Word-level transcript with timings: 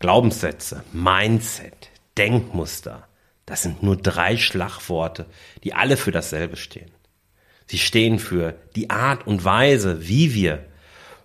Glaubenssätze, 0.00 0.84
Mindset, 0.92 1.90
Denkmuster, 2.16 3.08
das 3.46 3.62
sind 3.62 3.82
nur 3.82 3.96
drei 3.96 4.36
Schlagworte, 4.36 5.26
die 5.64 5.74
alle 5.74 5.96
für 5.96 6.12
dasselbe 6.12 6.56
stehen. 6.56 6.90
Sie 7.66 7.78
stehen 7.78 8.18
für 8.18 8.54
die 8.76 8.90
Art 8.90 9.26
und 9.26 9.44
Weise, 9.44 10.06
wie 10.06 10.34
wir 10.34 10.66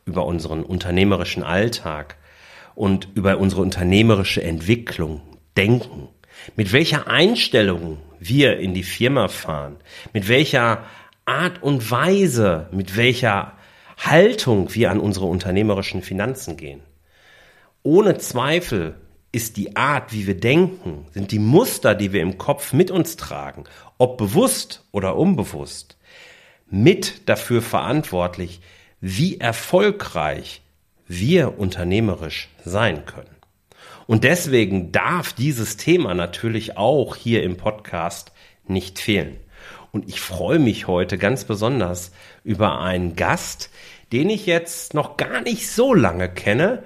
über 0.05 0.25
unseren 0.25 0.63
unternehmerischen 0.63 1.43
Alltag 1.43 2.17
und 2.75 3.09
über 3.13 3.37
unsere 3.37 3.61
unternehmerische 3.61 4.41
Entwicklung 4.41 5.21
denken, 5.55 6.09
mit 6.55 6.71
welcher 6.71 7.07
Einstellung 7.07 7.99
wir 8.19 8.57
in 8.57 8.73
die 8.73 8.83
Firma 8.83 9.27
fahren, 9.27 9.77
mit 10.13 10.27
welcher 10.27 10.85
Art 11.25 11.61
und 11.61 11.91
Weise, 11.91 12.69
mit 12.71 12.97
welcher 12.97 13.53
Haltung 13.97 14.73
wir 14.73 14.91
an 14.91 14.99
unsere 14.99 15.25
unternehmerischen 15.25 16.01
Finanzen 16.01 16.57
gehen. 16.57 16.81
Ohne 17.85 18.17
Zweifel 18.17 18.95
ist 19.33 19.57
die 19.57 19.75
Art, 19.75 20.13
wie 20.13 20.25
wir 20.25 20.39
denken, 20.39 21.05
sind 21.11 21.31
die 21.31 21.39
Muster, 21.39 21.95
die 21.95 22.13
wir 22.13 22.21
im 22.21 22.37
Kopf 22.37 22.71
mit 22.71 22.91
uns 22.91 23.17
tragen, 23.17 23.65
ob 23.97 24.17
bewusst 24.17 24.85
oder 24.93 25.17
unbewusst, 25.17 25.97
mit 26.69 27.27
dafür 27.27 27.61
verantwortlich, 27.61 28.61
wie 29.01 29.37
erfolgreich 29.37 30.61
wir 31.07 31.59
unternehmerisch 31.59 32.47
sein 32.63 33.05
können. 33.05 33.35
Und 34.07 34.23
deswegen 34.23 34.93
darf 34.93 35.33
dieses 35.33 35.75
Thema 35.75 36.13
natürlich 36.13 36.77
auch 36.77 37.17
hier 37.17 37.43
im 37.43 37.57
Podcast 37.57 38.31
nicht 38.65 38.97
fehlen. 38.97 39.35
Und 39.91 40.07
ich 40.07 40.21
freue 40.21 40.59
mich 40.59 40.87
heute 40.87 41.17
ganz 41.17 41.43
besonders 41.43 42.13
über 42.45 42.79
einen 42.79 43.17
Gast, 43.17 43.69
den 44.13 44.29
ich 44.29 44.45
jetzt 44.45 44.93
noch 44.93 45.17
gar 45.17 45.41
nicht 45.41 45.69
so 45.69 45.93
lange 45.93 46.29
kenne, 46.29 46.83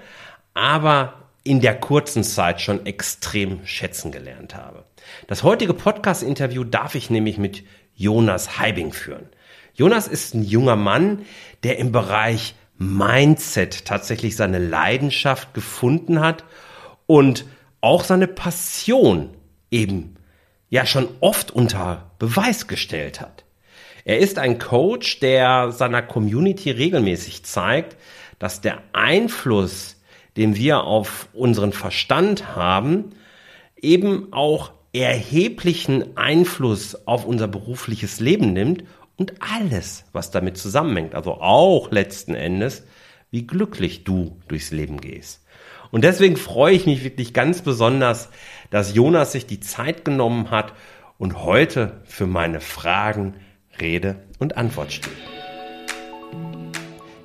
aber 0.58 1.14
in 1.44 1.62
der 1.62 1.80
kurzen 1.80 2.24
Zeit 2.24 2.62
schon 2.62 2.86
extrem 2.86 3.66
schätzen 3.66 4.12
gelernt 4.12 4.56
habe. 4.56 4.84
Das 5.28 5.44
heutige 5.44 5.74
Podcast-Interview 5.74 6.64
darf 6.64 6.96
ich 6.96 7.10
nämlich 7.10 7.38
mit 7.38 7.64
Jonas 7.96 8.60
Heibing 8.60 8.92
führen. 8.92 9.30
Jonas 9.74 10.08
ist 10.08 10.34
ein 10.34 10.44
junger 10.44 10.76
Mann, 10.76 11.26
der 11.64 11.78
im 11.78 11.92
Bereich 11.92 12.56
Mindset 12.78 13.86
tatsächlich 13.86 14.36
seine 14.36 14.60
Leidenschaft 14.60 15.54
gefunden 15.54 16.20
hat 16.20 16.44
und 17.06 17.46
auch 17.80 18.04
seine 18.04 18.28
Passion 18.28 19.30
eben 19.72 20.16
ja 20.70 20.86
schon 20.86 21.08
oft 21.22 21.52
unter 21.52 22.12
Beweis 22.20 22.68
gestellt 22.68 23.22
hat. 23.22 23.46
Er 24.04 24.20
ist 24.20 24.40
ein 24.40 24.58
Coach, 24.58 25.20
der 25.20 25.72
seiner 25.72 26.02
Community 26.02 26.72
regelmäßig 26.72 27.44
zeigt, 27.44 27.96
dass 28.40 28.62
der 28.62 28.82
Einfluss 28.94 29.97
den 30.38 30.56
wir 30.56 30.84
auf 30.84 31.28
unseren 31.34 31.74
Verstand 31.74 32.56
haben, 32.56 33.16
eben 33.76 34.32
auch 34.32 34.72
erheblichen 34.94 36.16
Einfluss 36.16 37.08
auf 37.08 37.26
unser 37.26 37.48
berufliches 37.48 38.20
Leben 38.20 38.54
nimmt 38.54 38.84
und 39.18 39.34
alles, 39.40 40.06
was 40.14 40.32
damit 40.32 40.58
zusammenhängt, 40.58 41.16
also 41.16 41.34
auch 41.42 41.92
letzten 41.92 42.36
Endes, 42.36 42.84
wie 43.32 43.46
glücklich 43.46 44.04
du 44.04 44.40
durchs 44.48 44.72
Leben 44.72 45.02
gehst. 45.02 45.44
Und 45.92 46.04
deswegen 46.04 46.38
freue 46.38 46.76
ich 46.76 46.86
mich 46.86 47.04
wirklich 47.04 47.34
ganz 47.34 47.62
besonders, 47.62 48.30
dass 48.70 48.94
Jonas 48.94 49.32
sich 49.32 49.46
die 49.46 49.60
Zeit 49.60 50.06
genommen 50.06 50.52
hat 50.52 50.74
und 51.18 51.44
heute 51.44 52.02
für 52.06 52.28
meine 52.28 52.60
Fragen 52.60 53.36
Rede 53.80 54.24
und 54.40 54.58
Antwort 54.58 54.92
steht. 54.94 55.37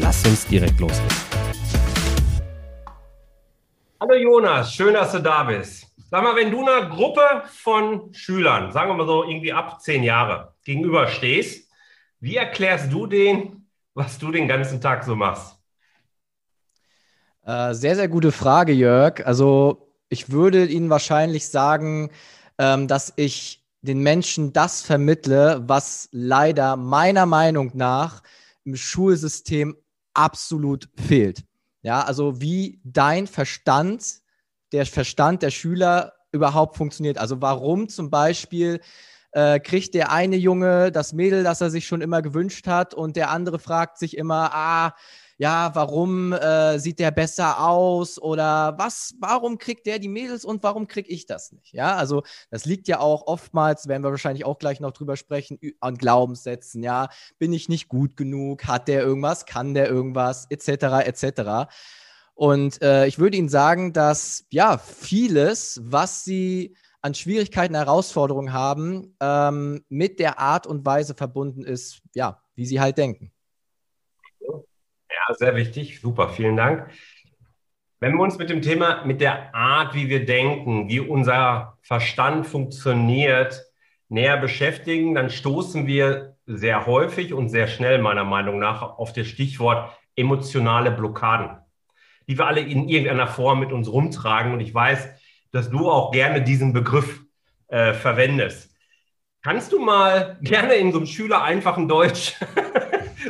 Lass 0.00 0.26
uns 0.26 0.46
direkt 0.46 0.78
loslegen. 0.78 1.16
Hallo 3.98 4.14
Jonas, 4.14 4.74
schön, 4.74 4.92
dass 4.92 5.12
du 5.12 5.20
da 5.20 5.44
bist. 5.44 5.86
Sag 6.10 6.22
mal, 6.22 6.36
wenn 6.36 6.50
du 6.50 6.60
einer 6.60 6.88
Gruppe 6.90 7.22
von 7.46 8.12
Schülern, 8.12 8.72
sagen 8.72 8.90
wir 8.90 8.94
mal 8.94 9.06
so 9.06 9.24
irgendwie 9.24 9.52
ab 9.52 9.80
zehn 9.80 10.02
Jahre, 10.02 10.52
gegenüberstehst, 10.64 11.68
wie 12.20 12.36
erklärst 12.36 12.92
du 12.92 13.06
denen, 13.06 13.70
was 13.94 14.18
du 14.18 14.30
den 14.30 14.46
ganzen 14.46 14.80
Tag 14.80 15.02
so 15.04 15.16
machst? 15.16 15.56
Äh, 17.44 17.72
sehr, 17.72 17.96
sehr 17.96 18.08
gute 18.08 18.32
Frage, 18.32 18.72
Jörg. 18.72 19.26
Also 19.26 19.92
ich 20.08 20.30
würde 20.30 20.66
Ihnen 20.66 20.90
wahrscheinlich 20.90 21.48
sagen, 21.48 22.10
ähm, 22.58 22.86
dass 22.86 23.14
ich 23.16 23.64
den 23.80 24.00
Menschen 24.00 24.52
das 24.52 24.82
vermittle, 24.82 25.62
was 25.66 26.08
leider 26.12 26.76
meiner 26.76 27.24
Meinung 27.24 27.70
nach 27.74 28.22
im 28.64 28.76
Schulsystem 28.76 29.76
absolut 30.16 30.88
fehlt. 30.96 31.44
Ja, 31.82 32.02
also 32.02 32.40
wie 32.40 32.80
dein 32.84 33.26
Verstand, 33.26 34.04
der 34.72 34.86
Verstand 34.86 35.42
der 35.42 35.50
Schüler 35.50 36.14
überhaupt 36.32 36.76
funktioniert. 36.76 37.18
Also 37.18 37.40
warum 37.40 37.88
zum 37.88 38.10
Beispiel 38.10 38.80
äh, 39.32 39.60
kriegt 39.60 39.94
der 39.94 40.10
eine 40.10 40.36
Junge 40.36 40.90
das 40.90 41.12
Mädel, 41.12 41.44
das 41.44 41.60
er 41.60 41.70
sich 41.70 41.86
schon 41.86 42.00
immer 42.00 42.22
gewünscht 42.22 42.66
hat 42.66 42.94
und 42.94 43.16
der 43.16 43.30
andere 43.30 43.58
fragt 43.58 43.98
sich 43.98 44.16
immer, 44.16 44.52
ah, 44.52 44.94
ja, 45.38 45.70
warum 45.74 46.32
äh, 46.32 46.78
sieht 46.78 46.98
der 46.98 47.10
besser 47.10 47.60
aus 47.60 48.18
oder 48.20 48.74
was, 48.78 49.14
warum 49.20 49.58
kriegt 49.58 49.86
der 49.86 49.98
die 49.98 50.08
Mädels 50.08 50.44
und 50.44 50.62
warum 50.62 50.86
kriege 50.86 51.10
ich 51.10 51.26
das 51.26 51.52
nicht? 51.52 51.72
Ja, 51.72 51.96
also 51.96 52.22
das 52.50 52.64
liegt 52.64 52.88
ja 52.88 53.00
auch 53.00 53.26
oftmals, 53.26 53.86
werden 53.86 54.02
wir 54.02 54.10
wahrscheinlich 54.10 54.46
auch 54.46 54.58
gleich 54.58 54.80
noch 54.80 54.92
drüber 54.92 55.16
sprechen, 55.16 55.58
an 55.80 55.96
Glaubenssätzen, 55.96 56.82
ja, 56.82 57.08
bin 57.38 57.52
ich 57.52 57.68
nicht 57.68 57.88
gut 57.88 58.16
genug, 58.16 58.64
hat 58.64 58.88
der 58.88 59.02
irgendwas, 59.02 59.44
kann 59.44 59.74
der 59.74 59.88
irgendwas, 59.88 60.46
etc., 60.48 61.06
etc. 61.06 61.68
Und 62.34 62.80
äh, 62.82 63.06
ich 63.06 63.18
würde 63.18 63.36
Ihnen 63.36 63.48
sagen, 63.48 63.92
dass 63.92 64.46
ja 64.50 64.78
vieles, 64.78 65.80
was 65.84 66.24
Sie 66.24 66.76
an 67.02 67.14
Schwierigkeiten, 67.14 67.74
Herausforderungen 67.74 68.52
haben, 68.52 69.14
ähm, 69.20 69.84
mit 69.88 70.18
der 70.18 70.38
Art 70.38 70.66
und 70.66 70.84
Weise 70.84 71.14
verbunden 71.14 71.62
ist, 71.62 72.00
ja, 72.14 72.42
wie 72.54 72.66
Sie 72.66 72.80
halt 72.80 72.98
denken. 72.98 73.32
Sehr 75.34 75.56
wichtig. 75.56 76.00
Super, 76.00 76.28
vielen 76.28 76.56
Dank. 76.56 76.90
Wenn 77.98 78.14
wir 78.14 78.22
uns 78.22 78.38
mit 78.38 78.50
dem 78.50 78.62
Thema, 78.62 79.04
mit 79.04 79.20
der 79.20 79.54
Art, 79.54 79.94
wie 79.94 80.08
wir 80.08 80.26
denken, 80.26 80.88
wie 80.88 81.00
unser 81.00 81.78
Verstand 81.82 82.46
funktioniert, 82.46 83.64
näher 84.08 84.36
beschäftigen, 84.36 85.14
dann 85.14 85.30
stoßen 85.30 85.86
wir 85.86 86.36
sehr 86.46 86.86
häufig 86.86 87.32
und 87.32 87.48
sehr 87.48 87.66
schnell 87.66 88.00
meiner 88.00 88.24
Meinung 88.24 88.58
nach 88.58 88.82
auf 88.82 89.12
das 89.12 89.26
Stichwort 89.26 89.92
emotionale 90.14 90.90
Blockaden, 90.90 91.56
die 92.28 92.38
wir 92.38 92.46
alle 92.46 92.60
in 92.60 92.88
irgendeiner 92.88 93.26
Form 93.26 93.60
mit 93.60 93.72
uns 93.72 93.90
rumtragen. 93.90 94.52
Und 94.52 94.60
ich 94.60 94.72
weiß, 94.72 95.08
dass 95.50 95.70
du 95.70 95.90
auch 95.90 96.12
gerne 96.12 96.42
diesen 96.42 96.72
Begriff 96.72 97.22
äh, 97.68 97.94
verwendest. 97.94 98.76
Kannst 99.42 99.72
du 99.72 99.78
mal 99.78 100.38
gerne 100.42 100.74
in 100.74 100.92
so 100.92 100.98
einem 100.98 101.06
Schüler 101.06 101.42
einfachen 101.42 101.88
Deutsch 101.88 102.34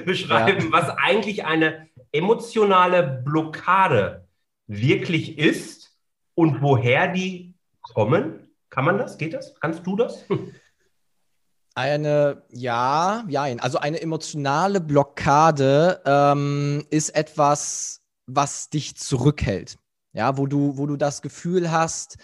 beschreiben, 0.04 0.66
ja. 0.66 0.72
was 0.72 0.90
eigentlich 0.90 1.44
eine 1.44 1.88
emotionale 2.12 3.22
Blockade 3.24 4.26
wirklich 4.66 5.38
ist 5.38 5.96
und 6.34 6.62
woher 6.62 7.08
die 7.08 7.54
kommen? 7.82 8.48
Kann 8.70 8.84
man 8.84 8.98
das? 8.98 9.18
Geht 9.18 9.34
das? 9.34 9.58
Kannst 9.60 9.86
du 9.86 9.96
das? 9.96 10.24
Eine, 11.74 12.42
ja, 12.52 13.22
ja, 13.28 13.42
also 13.58 13.76
eine 13.76 14.00
emotionale 14.00 14.80
Blockade 14.80 16.00
ähm, 16.06 16.86
ist 16.88 17.10
etwas, 17.10 18.00
was 18.24 18.70
dich 18.70 18.96
zurückhält. 18.96 19.76
Ja, 20.14 20.38
wo 20.38 20.46
du, 20.46 20.78
wo 20.78 20.86
du 20.86 20.96
das 20.96 21.20
Gefühl 21.20 21.70
hast, 21.70 22.16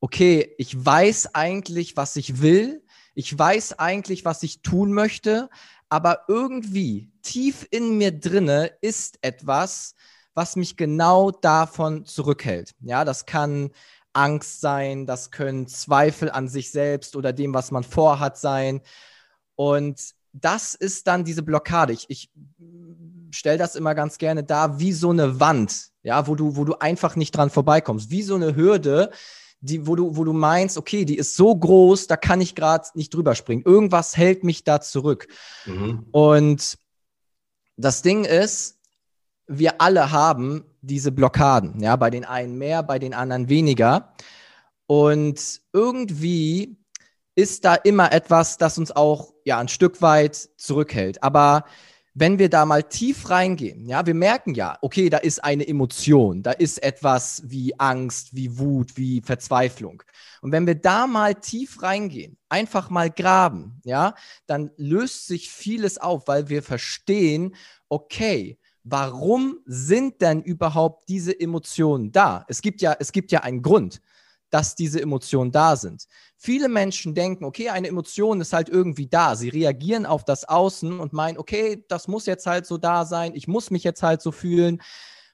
okay, 0.00 0.54
ich 0.58 0.84
weiß 0.84 1.34
eigentlich, 1.34 1.96
was 1.96 2.14
ich 2.14 2.40
will, 2.40 2.84
ich 3.14 3.36
weiß 3.36 3.80
eigentlich, 3.80 4.24
was 4.24 4.44
ich 4.44 4.62
tun 4.62 4.92
möchte, 4.92 5.50
aber 5.94 6.24
irgendwie 6.26 7.08
tief 7.22 7.68
in 7.70 7.98
mir 7.98 8.10
drinne 8.10 8.72
ist 8.80 9.16
etwas, 9.22 9.94
was 10.34 10.56
mich 10.56 10.76
genau 10.76 11.30
davon 11.30 12.04
zurückhält. 12.04 12.74
Ja, 12.80 13.04
das 13.04 13.26
kann 13.26 13.70
Angst 14.12 14.60
sein, 14.60 15.06
das 15.06 15.30
können 15.30 15.68
Zweifel 15.68 16.32
an 16.32 16.48
sich 16.48 16.72
selbst 16.72 17.14
oder 17.14 17.32
dem, 17.32 17.54
was 17.54 17.70
man 17.70 17.84
vorhat, 17.84 18.36
sein. 18.36 18.80
Und 19.54 20.00
das 20.32 20.74
ist 20.74 21.06
dann 21.06 21.24
diese 21.24 21.44
Blockade. 21.44 21.92
Ich, 21.92 22.06
ich 22.08 22.28
stelle 23.30 23.58
das 23.58 23.76
immer 23.76 23.94
ganz 23.94 24.18
gerne 24.18 24.42
dar 24.42 24.80
wie 24.80 24.92
so 24.92 25.10
eine 25.10 25.38
Wand, 25.38 25.90
ja, 26.02 26.26
wo 26.26 26.34
du, 26.34 26.56
wo 26.56 26.64
du 26.64 26.74
einfach 26.74 27.14
nicht 27.14 27.36
dran 27.36 27.50
vorbeikommst, 27.50 28.10
wie 28.10 28.24
so 28.24 28.34
eine 28.34 28.56
Hürde, 28.56 29.12
die, 29.64 29.86
wo 29.86 29.96
du, 29.96 30.14
wo 30.14 30.24
du 30.24 30.34
meinst, 30.34 30.76
okay, 30.76 31.06
die 31.06 31.16
ist 31.16 31.36
so 31.36 31.56
groß, 31.56 32.06
da 32.06 32.18
kann 32.18 32.42
ich 32.42 32.54
gerade 32.54 32.86
nicht 32.94 33.14
drüber 33.14 33.34
springen. 33.34 33.62
Irgendwas 33.64 34.14
hält 34.14 34.44
mich 34.44 34.62
da 34.62 34.82
zurück. 34.82 35.26
Mhm. 35.64 36.06
Und 36.12 36.78
das 37.76 38.02
Ding 38.02 38.24
ist, 38.24 38.78
wir 39.46 39.80
alle 39.80 40.12
haben 40.12 40.64
diese 40.82 41.12
Blockaden, 41.12 41.80
ja, 41.80 41.96
bei 41.96 42.10
den 42.10 42.26
einen 42.26 42.58
mehr, 42.58 42.82
bei 42.82 42.98
den 42.98 43.14
anderen 43.14 43.48
weniger. 43.48 44.14
Und 44.86 45.62
irgendwie 45.72 46.76
ist 47.34 47.64
da 47.64 47.74
immer 47.74 48.12
etwas, 48.12 48.58
das 48.58 48.76
uns 48.76 48.92
auch 48.92 49.32
ja 49.44 49.58
ein 49.58 49.68
Stück 49.68 50.02
weit 50.02 50.50
zurückhält. 50.58 51.22
Aber 51.22 51.64
wenn 52.14 52.38
wir 52.38 52.48
da 52.48 52.64
mal 52.64 52.84
tief 52.84 53.28
reingehen, 53.28 53.86
ja, 53.86 54.06
wir 54.06 54.14
merken 54.14 54.54
ja, 54.54 54.78
okay, 54.82 55.10
da 55.10 55.18
ist 55.18 55.42
eine 55.42 55.66
Emotion, 55.66 56.44
da 56.44 56.52
ist 56.52 56.80
etwas 56.82 57.42
wie 57.44 57.78
Angst, 57.78 58.34
wie 58.34 58.56
Wut, 58.56 58.96
wie 58.96 59.20
Verzweiflung. 59.20 60.02
Und 60.40 60.52
wenn 60.52 60.66
wir 60.66 60.76
da 60.76 61.08
mal 61.08 61.34
tief 61.34 61.82
reingehen, 61.82 62.38
einfach 62.48 62.88
mal 62.88 63.10
graben, 63.10 63.80
ja, 63.84 64.14
dann 64.46 64.70
löst 64.76 65.26
sich 65.26 65.50
vieles 65.50 65.98
auf, 65.98 66.28
weil 66.28 66.48
wir 66.48 66.62
verstehen, 66.62 67.56
okay, 67.88 68.58
warum 68.84 69.58
sind 69.66 70.20
denn 70.20 70.42
überhaupt 70.42 71.08
diese 71.08 71.38
Emotionen 71.38 72.12
da? 72.12 72.44
Es 72.46 72.62
gibt 72.62 72.80
ja, 72.80 72.94
es 72.98 73.10
gibt 73.10 73.32
ja 73.32 73.40
einen 73.40 73.62
Grund 73.62 74.00
dass 74.54 74.76
diese 74.76 75.02
Emotionen 75.02 75.50
da 75.50 75.74
sind. 75.74 76.06
Viele 76.36 76.68
Menschen 76.68 77.12
denken, 77.12 77.44
okay, 77.44 77.70
eine 77.70 77.88
Emotion 77.88 78.40
ist 78.40 78.52
halt 78.52 78.68
irgendwie 78.68 79.08
da. 79.08 79.34
Sie 79.34 79.48
reagieren 79.48 80.06
auf 80.06 80.24
das 80.24 80.44
Außen 80.44 81.00
und 81.00 81.12
meinen, 81.12 81.38
okay, 81.38 81.84
das 81.88 82.06
muss 82.06 82.26
jetzt 82.26 82.46
halt 82.46 82.64
so 82.64 82.78
da 82.78 83.04
sein, 83.04 83.34
ich 83.34 83.48
muss 83.48 83.72
mich 83.72 83.82
jetzt 83.82 84.04
halt 84.04 84.22
so 84.22 84.30
fühlen, 84.30 84.80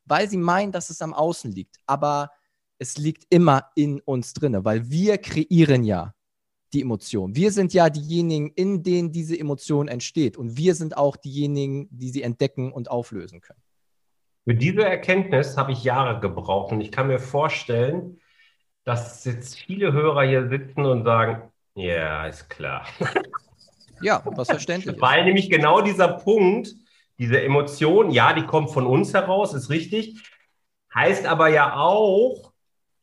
weil 0.06 0.31
sie 0.31 0.38
meinen, 0.38 0.72
dass 0.72 0.88
es 0.88 1.02
am 1.02 1.12
Außen 1.12 1.52
liegt. 1.52 1.76
Aber 1.84 2.31
es 2.78 2.96
liegt 2.96 3.26
immer 3.28 3.67
in 3.75 4.00
uns 4.00 4.32
drin, 4.32 4.64
weil 4.64 4.88
wir 4.88 5.19
kreieren 5.19 5.84
ja 5.84 6.14
die 6.72 6.81
Emotion. 6.81 7.37
Wir 7.37 7.52
sind 7.52 7.75
ja 7.75 7.90
diejenigen, 7.90 8.49
in 8.55 8.82
denen 8.82 9.12
diese 9.12 9.38
Emotion 9.38 9.87
entsteht. 9.88 10.38
Und 10.38 10.56
wir 10.56 10.75
sind 10.75 10.96
auch 10.96 11.19
diejenigen, 11.19 11.88
die 11.90 12.08
sie 12.08 12.22
entdecken 12.22 12.72
und 12.72 12.90
auflösen 12.90 13.43
können. 13.43 13.61
Für 14.44 14.55
diese 14.55 14.82
Erkenntnis 14.82 15.58
habe 15.58 15.72
ich 15.72 15.84
Jahre 15.84 16.20
gebraucht. 16.20 16.72
Und 16.72 16.81
ich 16.81 16.90
kann 16.90 17.08
mir 17.08 17.19
vorstellen, 17.19 18.19
dass 18.85 19.25
jetzt 19.25 19.59
viele 19.59 19.93
Hörer 19.93 20.23
hier 20.25 20.49
sitzen 20.49 20.85
und 20.87 21.05
sagen, 21.05 21.50
ja, 21.75 22.27
ist 22.27 22.49
klar. 22.49 22.87
Ja, 24.03 24.23
was 24.25 24.49
verständlich. 24.49 24.99
Weil 24.99 25.25
nämlich 25.25 25.50
genau 25.50 25.82
dieser 25.82 26.09
Punkt, 26.09 26.75
diese 27.19 27.43
Emotion, 27.43 28.11
ja, 28.11 28.32
die 28.32 28.47
kommt 28.47 28.71
von 28.71 28.87
uns 28.87 29.12
heraus, 29.12 29.53
ist 29.53 29.69
richtig, 29.69 30.23
heißt 30.94 31.27
aber 31.27 31.49
ja 31.49 31.77
auch, 31.77 32.53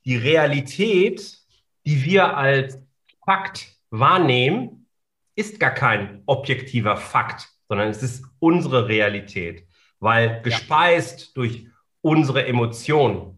die 0.06 0.18
Realität, 0.18 1.38
die 1.85 2.03
wir 2.03 2.35
als 2.35 2.79
Fakt 3.25 3.68
wahrnehmen, 3.91 4.88
ist 5.35 5.59
gar 5.59 5.71
kein 5.71 6.24
objektiver 6.25 6.97
Fakt, 6.97 7.47
sondern 7.68 7.89
es 7.89 8.01
ist 8.01 8.25
unsere 8.39 8.88
Realität, 8.88 9.68
weil 10.00 10.41
gespeist 10.41 11.19
ja. 11.19 11.27
durch 11.35 11.68
unsere 12.01 12.47
Emotionen. 12.47 13.37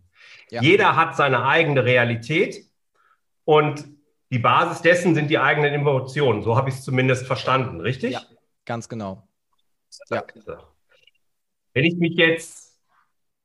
Ja. 0.52 0.62
Jeder 0.62 0.96
hat 0.96 1.16
seine 1.16 1.46
eigene 1.46 1.86
Realität 1.86 2.66
und 3.46 3.86
die 4.32 4.40
Basis 4.40 4.82
dessen 4.82 5.16
sind 5.16 5.30
die 5.30 5.40
eigenen 5.40 5.74
Emotionen. 5.74 6.44
So 6.44 6.56
habe 6.56 6.70
ich 6.70 6.76
es 6.76 6.84
zumindest 6.84 7.26
verstanden, 7.26 7.82
richtig? 7.82 8.14
Ja, 8.14 8.22
ganz 8.66 8.90
genau. 8.90 9.28
Ja. 10.10 10.24
Wenn 11.74 11.86
ich 11.86 11.96
mich 11.98 12.16
jetzt 12.16 12.80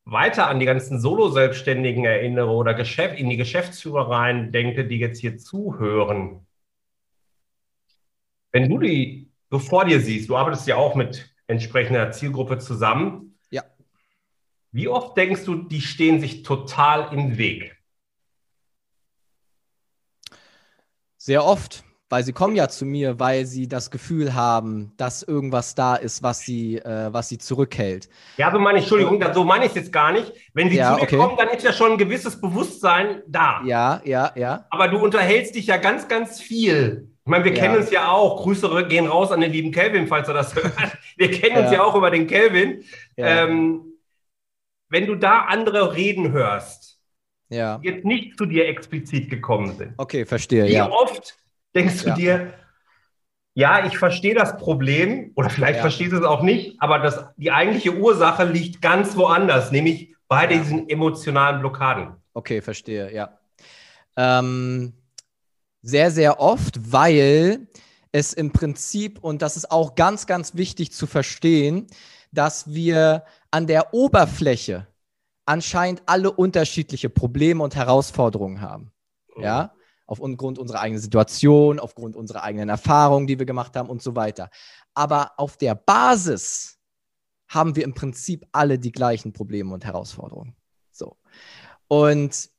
weiter 0.04 0.48
an 0.48 0.60
die 0.60 0.66
ganzen 0.66 1.00
Solo-Selbstständigen 1.00 2.04
erinnere 2.04 2.50
oder 2.50 2.74
Geschäft, 2.74 3.18
in 3.18 3.30
die 3.30 3.36
Geschäftsführereien 3.36 4.52
denke, 4.52 4.86
die 4.86 4.98
jetzt 4.98 5.20
hier 5.20 5.38
zuhören, 5.38 6.46
wenn 8.52 8.68
du 8.68 8.78
die 8.78 9.30
so 9.50 9.58
vor 9.58 9.84
dir 9.84 10.00
siehst, 10.00 10.28
du 10.28 10.36
arbeitest 10.36 10.66
ja 10.66 10.76
auch 10.76 10.94
mit 10.94 11.34
entsprechender 11.46 12.10
Zielgruppe 12.12 12.58
zusammen, 12.58 13.33
wie 14.74 14.88
oft 14.88 15.16
denkst 15.16 15.44
du, 15.44 15.54
die 15.54 15.80
stehen 15.80 16.20
sich 16.20 16.42
total 16.42 17.12
im 17.12 17.38
Weg? 17.38 17.76
Sehr 21.16 21.44
oft, 21.44 21.84
weil 22.10 22.24
sie 22.24 22.32
kommen 22.32 22.56
ja 22.56 22.68
zu 22.68 22.84
mir, 22.84 23.20
weil 23.20 23.46
sie 23.46 23.68
das 23.68 23.92
Gefühl 23.92 24.34
haben, 24.34 24.92
dass 24.96 25.22
irgendwas 25.22 25.76
da 25.76 25.94
ist, 25.94 26.24
was 26.24 26.40
sie, 26.40 26.78
äh, 26.78 27.12
was 27.12 27.28
sie 27.28 27.38
zurückhält. 27.38 28.08
Ja, 28.36 28.50
so 28.50 28.58
meine 28.58 28.78
ich, 28.78 28.84
Entschuldigung, 28.84 29.22
so 29.32 29.44
meine 29.44 29.64
ich 29.64 29.70
es 29.70 29.76
jetzt 29.76 29.92
gar 29.92 30.10
nicht. 30.10 30.32
Wenn 30.54 30.68
sie 30.68 30.76
ja, 30.76 30.90
zu 30.90 30.96
mir 30.96 31.02
okay. 31.02 31.16
kommen, 31.18 31.36
dann 31.36 31.50
ist 31.50 31.62
ja 31.62 31.72
schon 31.72 31.92
ein 31.92 31.98
gewisses 31.98 32.40
Bewusstsein 32.40 33.22
da. 33.28 33.62
Ja, 33.64 34.02
ja, 34.04 34.32
ja. 34.34 34.66
Aber 34.70 34.88
du 34.88 34.98
unterhältst 34.98 35.54
dich 35.54 35.68
ja 35.68 35.76
ganz, 35.76 36.08
ganz 36.08 36.40
viel. 36.40 37.10
Ich 37.24 37.30
meine, 37.30 37.44
wir 37.44 37.54
ja. 37.54 37.62
kennen 37.62 37.76
uns 37.76 37.92
ja 37.92 38.08
auch. 38.10 38.42
Grüße 38.42 38.88
gehen 38.88 39.06
raus 39.06 39.30
an 39.30 39.40
den 39.40 39.52
lieben 39.52 39.70
Kelvin, 39.70 40.08
falls 40.08 40.26
er 40.26 40.34
das 40.34 40.52
hört. 40.56 40.74
Wir 41.16 41.30
kennen 41.30 41.54
ja. 41.54 41.62
uns 41.62 41.70
ja 41.70 41.84
auch 41.84 41.94
über 41.94 42.10
den 42.10 42.26
Kelvin. 42.26 42.82
Ja. 43.16 43.44
Ähm, 43.44 43.93
wenn 44.94 45.08
du 45.08 45.16
da 45.16 45.40
andere 45.46 45.96
reden 45.96 46.30
hörst, 46.30 47.00
ja. 47.48 47.78
die 47.78 47.88
jetzt 47.88 48.04
nicht 48.04 48.38
zu 48.38 48.46
dir 48.46 48.68
explizit 48.68 49.28
gekommen 49.28 49.76
sind. 49.76 49.92
Okay, 49.96 50.24
verstehe. 50.24 50.66
Wie 50.66 50.74
ja. 50.74 50.88
oft 50.88 51.36
denkst 51.74 52.04
du 52.04 52.10
ja. 52.10 52.14
dir, 52.14 52.54
ja, 53.54 53.86
ich 53.86 53.98
verstehe 53.98 54.36
das 54.36 54.56
Problem 54.56 55.32
oder 55.34 55.50
vielleicht 55.50 55.76
ja. 55.76 55.80
verstehst 55.80 56.12
du 56.12 56.18
es 56.18 56.24
auch 56.24 56.42
nicht, 56.42 56.80
aber 56.80 57.00
das, 57.00 57.24
die 57.36 57.50
eigentliche 57.50 57.96
Ursache 57.96 58.44
liegt 58.44 58.80
ganz 58.80 59.16
woanders, 59.16 59.72
nämlich 59.72 60.14
bei 60.28 60.46
diesen 60.46 60.88
emotionalen 60.88 61.58
Blockaden. 61.58 62.14
Okay, 62.32 62.60
verstehe, 62.62 63.12
ja. 63.12 63.36
Ähm, 64.16 64.92
sehr, 65.82 66.12
sehr 66.12 66.38
oft, 66.38 66.92
weil 66.92 67.66
es 68.12 68.32
im 68.32 68.52
Prinzip, 68.52 69.18
und 69.18 69.42
das 69.42 69.56
ist 69.56 69.72
auch 69.72 69.96
ganz, 69.96 70.28
ganz 70.28 70.54
wichtig 70.54 70.92
zu 70.92 71.08
verstehen, 71.08 71.88
dass 72.34 72.72
wir 72.72 73.24
an 73.50 73.66
der 73.66 73.94
Oberfläche 73.94 74.86
anscheinend 75.46 76.02
alle 76.06 76.30
unterschiedliche 76.32 77.10
Probleme 77.10 77.62
und 77.62 77.76
Herausforderungen 77.76 78.60
haben. 78.60 78.92
Ja, 79.36 79.74
aufgrund 80.06 80.58
unserer 80.58 80.80
eigenen 80.80 81.00
Situation, 81.00 81.80
aufgrund 81.80 82.16
unserer 82.16 82.42
eigenen 82.42 82.68
Erfahrungen, 82.68 83.26
die 83.26 83.38
wir 83.38 83.46
gemacht 83.46 83.74
haben 83.76 83.88
und 83.88 84.02
so 84.02 84.14
weiter. 84.14 84.50
Aber 84.94 85.32
auf 85.38 85.56
der 85.56 85.74
Basis 85.74 86.78
haben 87.48 87.76
wir 87.76 87.84
im 87.84 87.94
Prinzip 87.94 88.46
alle 88.52 88.78
die 88.78 88.92
gleichen 88.92 89.32
Probleme 89.32 89.72
und 89.72 89.84
Herausforderungen. 89.84 90.54
So. 90.90 91.16
Und 91.88 92.50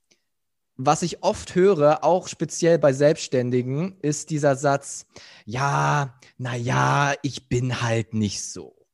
was 0.78 1.02
ich 1.04 1.24
oft 1.24 1.56
höre, 1.56 2.04
auch 2.04 2.28
speziell 2.28 2.78
bei 2.80 2.92
Selbstständigen, 2.92 3.98
ist 4.02 4.30
dieser 4.30 4.56
Satz, 4.56 5.06
ja, 5.46 6.20
naja, 6.38 7.14
ich 7.22 7.48
bin 7.48 7.82
halt 7.82 8.14
nicht 8.14 8.44
so. 8.44 8.85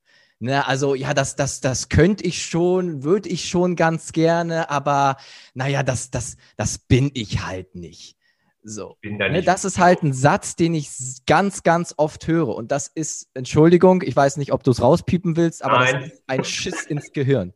Ne, 0.44 0.66
also 0.66 0.96
ja, 0.96 1.14
das, 1.14 1.36
das, 1.36 1.62
das 1.62 1.88
könnte 1.88 2.24
ich 2.24 2.44
schon, 2.44 3.04
würde 3.04 3.30
ich 3.30 3.48
schon 3.48 3.76
ganz 3.76 4.12
gerne, 4.12 4.72
aber 4.72 5.18
naja, 5.54 5.84
das, 5.84 6.10
das, 6.10 6.36
das 6.58 6.80
bin 6.80 7.12
ich 7.14 7.46
halt 7.46 7.76
nicht. 7.76 8.18
So. 8.64 8.98
Da 9.04 9.30
ne, 9.30 9.44
das 9.44 9.66
ist 9.66 9.78
halt 9.78 10.02
ein 10.02 10.14
Satz, 10.14 10.56
den 10.56 10.74
ich 10.74 10.90
ganz, 11.28 11.62
ganz 11.62 11.94
oft 11.96 12.26
höre. 12.26 12.56
Und 12.56 12.72
das 12.72 12.88
ist, 12.88 13.30
Entschuldigung, 13.36 14.02
ich 14.02 14.16
weiß 14.16 14.38
nicht, 14.38 14.52
ob 14.52 14.64
du 14.64 14.72
es 14.72 14.82
rauspiepen 14.82 15.38
willst, 15.38 15.64
aber 15.64 15.78
Nein. 15.78 15.94
das 15.94 16.14
ist 16.14 16.24
ein 16.26 16.44
Schiss 16.44 16.86
ins 16.88 17.12
Gehirn. 17.14 17.54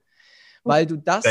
Weil 0.63 0.85
du 0.85 0.95
das, 0.95 1.25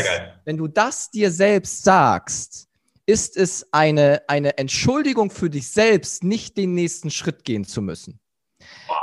wenn 0.45 0.57
du 0.57 0.67
das 0.67 1.13
dir 1.13 1.31
selbst 1.31 1.85
sagst, 1.85 2.67
ist 3.07 3.37
es 3.37 3.69
eine, 3.73 4.23
eine 4.27 4.59
Entschuldigung 4.59 5.31
für 5.31 5.51
dich 5.51 5.71
selbst, 5.71 6.25
nicht 6.25 6.57
den 6.57 6.75
nächsten 6.75 7.13
Schritt 7.13 7.45
gehen 7.45 7.65
zu 7.65 7.81
müssen 7.81 8.19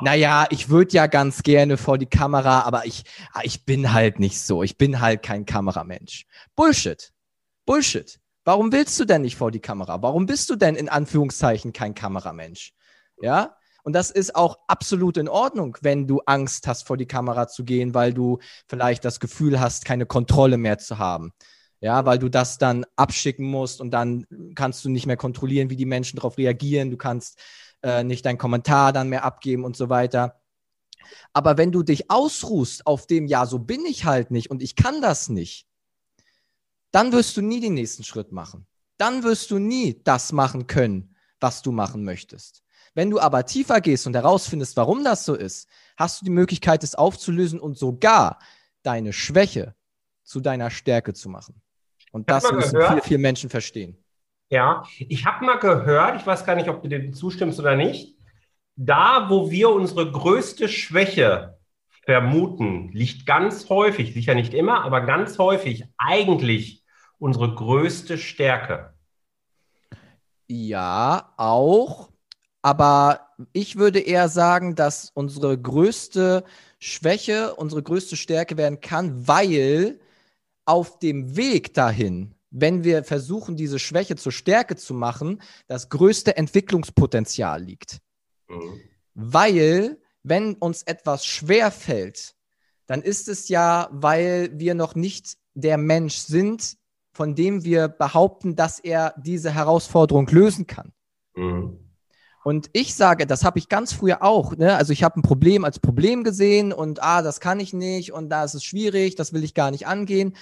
naja, 0.01 0.47
ich 0.49 0.69
würde 0.69 0.93
ja 0.93 1.07
ganz 1.07 1.43
gerne 1.43 1.77
vor 1.77 1.97
die 1.97 2.07
Kamera, 2.07 2.61
aber 2.61 2.85
ich, 2.85 3.03
ah, 3.33 3.41
ich 3.43 3.65
bin 3.65 3.93
halt 3.93 4.19
nicht 4.19 4.41
so. 4.41 4.63
Ich 4.63 4.77
bin 4.77 5.01
halt 5.01 5.23
kein 5.23 5.45
Kameramensch. 5.45 6.25
Bullshit. 6.55 7.11
Bullshit. 7.65 8.19
Warum 8.43 8.71
willst 8.71 8.99
du 8.99 9.05
denn 9.05 9.21
nicht 9.21 9.35
vor 9.35 9.51
die 9.51 9.59
Kamera? 9.59 10.01
Warum 10.01 10.25
bist 10.25 10.49
du 10.49 10.55
denn 10.55 10.75
in 10.75 10.89
Anführungszeichen 10.89 11.73
kein 11.73 11.93
Kameramensch? 11.93 12.73
Ja? 13.21 13.55
Und 13.83 13.93
das 13.93 14.11
ist 14.11 14.35
auch 14.35 14.59
absolut 14.67 15.17
in 15.17 15.27
Ordnung, 15.27 15.77
wenn 15.81 16.07
du 16.07 16.21
Angst 16.25 16.67
hast, 16.67 16.85
vor 16.87 16.97
die 16.97 17.07
Kamera 17.07 17.47
zu 17.47 17.63
gehen, 17.63 17.93
weil 17.93 18.13
du 18.13 18.39
vielleicht 18.67 19.05
das 19.05 19.19
Gefühl 19.19 19.59
hast, 19.59 19.85
keine 19.85 20.05
Kontrolle 20.05 20.57
mehr 20.57 20.77
zu 20.77 20.97
haben. 20.97 21.33
Ja, 21.79 22.05
weil 22.05 22.19
du 22.19 22.29
das 22.29 22.59
dann 22.59 22.85
abschicken 22.95 23.45
musst 23.45 23.81
und 23.81 23.89
dann 23.89 24.27
kannst 24.53 24.85
du 24.85 24.89
nicht 24.89 25.07
mehr 25.07 25.17
kontrollieren, 25.17 25.71
wie 25.71 25.75
die 25.75 25.87
Menschen 25.87 26.17
darauf 26.17 26.37
reagieren. 26.37 26.91
Du 26.91 26.97
kannst 26.97 27.39
äh, 27.83 28.03
nicht 28.03 28.25
deinen 28.25 28.37
Kommentar 28.37 28.93
dann 28.93 29.09
mehr 29.09 29.23
abgeben 29.23 29.63
und 29.63 29.75
so 29.75 29.89
weiter. 29.89 30.41
Aber 31.33 31.57
wenn 31.57 31.71
du 31.71 31.83
dich 31.83 32.09
ausruhst 32.09 32.85
auf 32.85 33.07
dem, 33.07 33.25
ja, 33.27 33.45
so 33.45 33.59
bin 33.59 33.85
ich 33.85 34.05
halt 34.05 34.31
nicht 34.31 34.49
und 34.49 34.61
ich 34.61 34.75
kann 34.75 35.01
das 35.01 35.29
nicht, 35.29 35.67
dann 36.91 37.11
wirst 37.11 37.37
du 37.37 37.41
nie 37.41 37.59
den 37.59 37.73
nächsten 37.73 38.03
Schritt 38.03 38.31
machen. 38.31 38.67
Dann 38.97 39.23
wirst 39.23 39.49
du 39.51 39.57
nie 39.57 40.01
das 40.03 40.31
machen 40.31 40.67
können, 40.67 41.15
was 41.39 41.61
du 41.61 41.71
machen 41.71 42.03
möchtest. 42.03 42.63
Wenn 42.93 43.09
du 43.09 43.19
aber 43.19 43.45
tiefer 43.45 43.79
gehst 43.79 44.05
und 44.05 44.15
herausfindest, 44.15 44.75
warum 44.75 45.03
das 45.03 45.25
so 45.25 45.33
ist, 45.33 45.67
hast 45.97 46.21
du 46.21 46.25
die 46.25 46.31
Möglichkeit, 46.31 46.83
es 46.83 46.95
aufzulösen 46.95 47.59
und 47.59 47.77
sogar 47.77 48.39
deine 48.83 49.13
Schwäche 49.13 49.75
zu 50.23 50.41
deiner 50.41 50.69
Stärke 50.69 51.13
zu 51.13 51.29
machen. 51.29 51.61
Und 52.11 52.29
das 52.29 52.51
müssen 52.51 52.73
gehört, 52.73 52.89
viele, 52.89 53.01
viele 53.01 53.19
Menschen 53.19 53.49
verstehen. 53.49 54.00
Ja, 54.51 54.83
ich 54.99 55.25
habe 55.25 55.45
mal 55.45 55.59
gehört, 55.59 56.19
ich 56.19 56.27
weiß 56.27 56.45
gar 56.45 56.55
nicht, 56.55 56.67
ob 56.67 56.83
du 56.83 56.89
dem 56.89 57.13
zustimmst 57.13 57.57
oder 57.59 57.77
nicht, 57.77 58.17
da, 58.75 59.29
wo 59.29 59.49
wir 59.49 59.69
unsere 59.69 60.11
größte 60.11 60.67
Schwäche 60.67 61.57
vermuten, 62.03 62.89
liegt 62.91 63.25
ganz 63.25 63.69
häufig, 63.69 64.13
sicher 64.13 64.35
nicht 64.35 64.53
immer, 64.53 64.83
aber 64.83 65.01
ganz 65.01 65.39
häufig 65.39 65.85
eigentlich 65.97 66.83
unsere 67.17 67.55
größte 67.55 68.17
Stärke. 68.17 68.93
Ja, 70.49 71.33
auch. 71.37 72.09
Aber 72.61 73.29
ich 73.53 73.77
würde 73.77 73.99
eher 73.99 74.27
sagen, 74.27 74.75
dass 74.75 75.11
unsere 75.13 75.57
größte 75.57 76.43
Schwäche 76.77 77.55
unsere 77.55 77.83
größte 77.83 78.17
Stärke 78.17 78.57
werden 78.57 78.81
kann, 78.81 79.27
weil 79.27 79.99
auf 80.65 80.99
dem 80.99 81.37
Weg 81.37 81.73
dahin, 81.73 82.35
wenn 82.51 82.83
wir 82.83 83.03
versuchen, 83.03 83.55
diese 83.55 83.79
Schwäche 83.79 84.17
zur 84.17 84.31
Stärke 84.31 84.75
zu 84.75 84.93
machen, 84.93 85.41
das 85.67 85.89
größte 85.89 86.37
Entwicklungspotenzial 86.37 87.63
liegt. 87.63 87.99
Mhm. 88.47 88.79
Weil, 89.13 89.97
wenn 90.23 90.53
uns 90.55 90.83
etwas 90.83 91.25
schwer 91.25 91.71
fällt, 91.71 92.35
dann 92.85 93.01
ist 93.01 93.29
es 93.29 93.47
ja, 93.47 93.89
weil 93.91 94.51
wir 94.53 94.75
noch 94.75 94.95
nicht 94.95 95.37
der 95.53 95.77
Mensch 95.77 96.17
sind, 96.17 96.77
von 97.13 97.35
dem 97.35 97.63
wir 97.63 97.87
behaupten, 97.87 98.55
dass 98.55 98.79
er 98.79 99.13
diese 99.17 99.53
Herausforderung 99.53 100.27
lösen 100.27 100.67
kann. 100.67 100.91
Mhm. 101.35 101.79
Und 102.43 102.69
ich 102.73 102.95
sage, 102.95 103.27
das 103.27 103.43
habe 103.43 103.59
ich 103.59 103.69
ganz 103.69 103.93
früher 103.93 104.23
auch. 104.23 104.55
Ne? 104.57 104.75
Also 104.75 104.93
ich 104.93 105.03
habe 105.03 105.19
ein 105.19 105.23
Problem 105.23 105.63
als 105.63 105.79
Problem 105.79 106.23
gesehen 106.23 106.73
und 106.73 107.01
ah, 107.03 107.21
das 107.21 107.39
kann 107.39 107.59
ich 107.59 107.71
nicht 107.71 108.13
und 108.13 108.29
da 108.29 108.43
ist 108.43 108.55
es 108.55 108.63
schwierig, 108.63 109.15
das 109.15 109.31
will 109.31 109.43
ich 109.43 109.53
gar 109.53 109.69
nicht 109.69 109.85
angehen. 109.85 110.35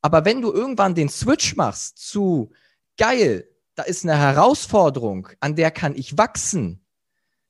Aber 0.00 0.24
wenn 0.24 0.42
du 0.42 0.52
irgendwann 0.52 0.94
den 0.94 1.08
Switch 1.08 1.56
machst 1.56 1.98
zu 1.98 2.52
geil, 2.96 3.48
da 3.74 3.82
ist 3.84 4.04
eine 4.04 4.18
Herausforderung, 4.18 5.28
an 5.40 5.56
der 5.56 5.70
kann 5.70 5.94
ich 5.94 6.18
wachsen. 6.18 6.84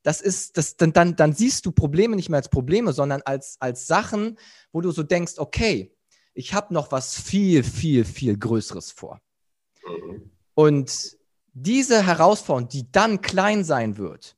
Das 0.03 0.21
ist, 0.21 0.57
das, 0.57 0.77
dann, 0.77 0.93
dann, 0.93 1.17
dann 1.17 1.33
siehst 1.33 1.67
du 1.67 1.73
Probleme 1.73 2.17
nicht 2.17 2.29
mehr 2.29 2.39
als 2.39 2.49
Probleme, 2.49 2.93
sondern 2.93 3.23
als, 3.23 3.57
als 3.61 3.87
Sachen, 3.87 4.39
wo 4.73 4.81
du 4.81 4.91
so 4.91 5.03
denkst, 5.03 5.35
okay, 5.39 5.95
ich 6.35 6.55
habe 6.55 6.73
noch 6.73 6.93
was 6.93 7.21
viel, 7.21 7.65
viel, 7.65 8.05
viel 8.05 8.39
Größeres 8.39 8.93
vor. 8.93 9.21
Mhm. 9.87 10.31
Und 10.55 11.17
diese 11.53 12.07
Herausforderung, 12.07 12.69
die 12.69 12.91
dann 12.91 13.21
klein 13.21 13.65
sein 13.65 13.97
wird, 13.97 14.37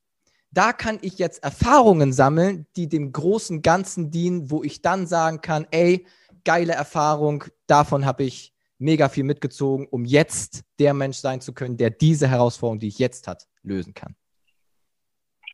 da 0.50 0.72
kann 0.72 0.98
ich 1.02 1.18
jetzt 1.18 1.42
Erfahrungen 1.44 2.12
sammeln, 2.12 2.66
die 2.76 2.88
dem 2.88 3.12
großen 3.12 3.62
Ganzen 3.62 4.10
dienen, 4.10 4.50
wo 4.50 4.64
ich 4.64 4.82
dann 4.82 5.06
sagen 5.06 5.40
kann, 5.40 5.66
ey, 5.70 6.06
geile 6.44 6.72
Erfahrung, 6.72 7.44
davon 7.66 8.04
habe 8.06 8.24
ich 8.24 8.54
mega 8.78 9.08
viel 9.08 9.24
mitgezogen, 9.24 9.86
um 9.86 10.04
jetzt 10.04 10.64
der 10.78 10.94
Mensch 10.94 11.18
sein 11.18 11.40
zu 11.40 11.52
können, 11.52 11.76
der 11.76 11.90
diese 11.90 12.28
Herausforderung, 12.28 12.78
die 12.78 12.88
ich 12.88 12.98
jetzt 12.98 13.28
hat, 13.28 13.46
lösen 13.62 13.94
kann. 13.94 14.16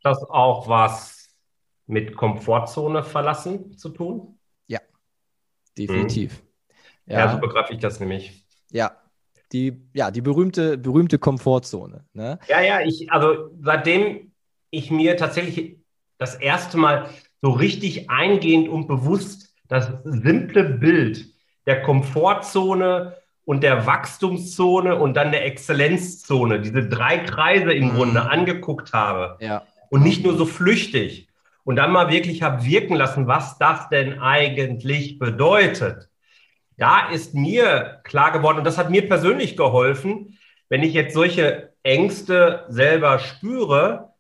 Das 0.02 0.22
auch 0.22 0.68
was 0.68 1.28
mit 1.86 2.16
Komfortzone 2.16 3.02
verlassen 3.02 3.76
zu 3.76 3.88
tun? 3.90 4.38
Ja, 4.66 4.80
definitiv. 5.76 6.42
Mhm. 6.42 7.12
Ja. 7.12 7.18
ja, 7.18 7.32
so 7.32 7.38
begreife 7.38 7.72
ich 7.72 7.80
das 7.80 8.00
nämlich. 8.00 8.46
Ja, 8.70 9.00
die, 9.52 9.88
ja, 9.94 10.10
die 10.10 10.20
berühmte, 10.20 10.76
berühmte 10.76 11.18
Komfortzone. 11.18 12.04
Ne? 12.12 12.38
Ja, 12.48 12.60
ja, 12.60 12.80
ich, 12.80 13.10
also 13.10 13.50
seitdem 13.60 14.32
ich 14.70 14.90
mir 14.90 15.16
tatsächlich 15.16 15.78
das 16.18 16.34
erste 16.34 16.76
Mal 16.76 17.08
so 17.42 17.50
richtig 17.50 18.10
eingehend 18.10 18.68
und 18.68 18.88
bewusst 18.88 19.45
das 19.68 19.90
simple 20.04 20.64
Bild 20.64 21.26
der 21.66 21.82
Komfortzone 21.82 23.16
und 23.44 23.62
der 23.62 23.86
Wachstumszone 23.86 24.96
und 24.96 25.14
dann 25.14 25.32
der 25.32 25.44
Exzellenzzone, 25.46 26.60
diese 26.60 26.88
drei 26.88 27.18
Kreise 27.18 27.72
im 27.72 27.88
mhm. 27.88 27.94
Grunde 27.94 28.30
angeguckt 28.30 28.92
habe. 28.92 29.36
Ja. 29.40 29.62
Und 29.90 30.02
nicht 30.02 30.24
nur 30.24 30.36
so 30.36 30.46
flüchtig. 30.46 31.28
Und 31.64 31.76
dann 31.76 31.92
mal 31.92 32.10
wirklich 32.10 32.42
habe 32.42 32.64
wirken 32.64 32.94
lassen, 32.94 33.26
was 33.26 33.58
das 33.58 33.88
denn 33.88 34.20
eigentlich 34.20 35.18
bedeutet 35.18 36.08
da 36.76 37.08
ist 37.08 37.34
mir 37.34 38.00
klar 38.04 38.32
geworden, 38.32 38.58
und 38.58 38.64
das 38.64 38.78
hat 38.78 38.90
mir 38.90 39.08
persönlich 39.08 39.56
geholfen, 39.56 40.38
wenn 40.68 40.82
ich 40.82 40.92
jetzt 40.92 41.14
solche 41.14 41.72
Ängste 41.82 42.64
selber 42.68 43.18
spüre, 43.18 44.12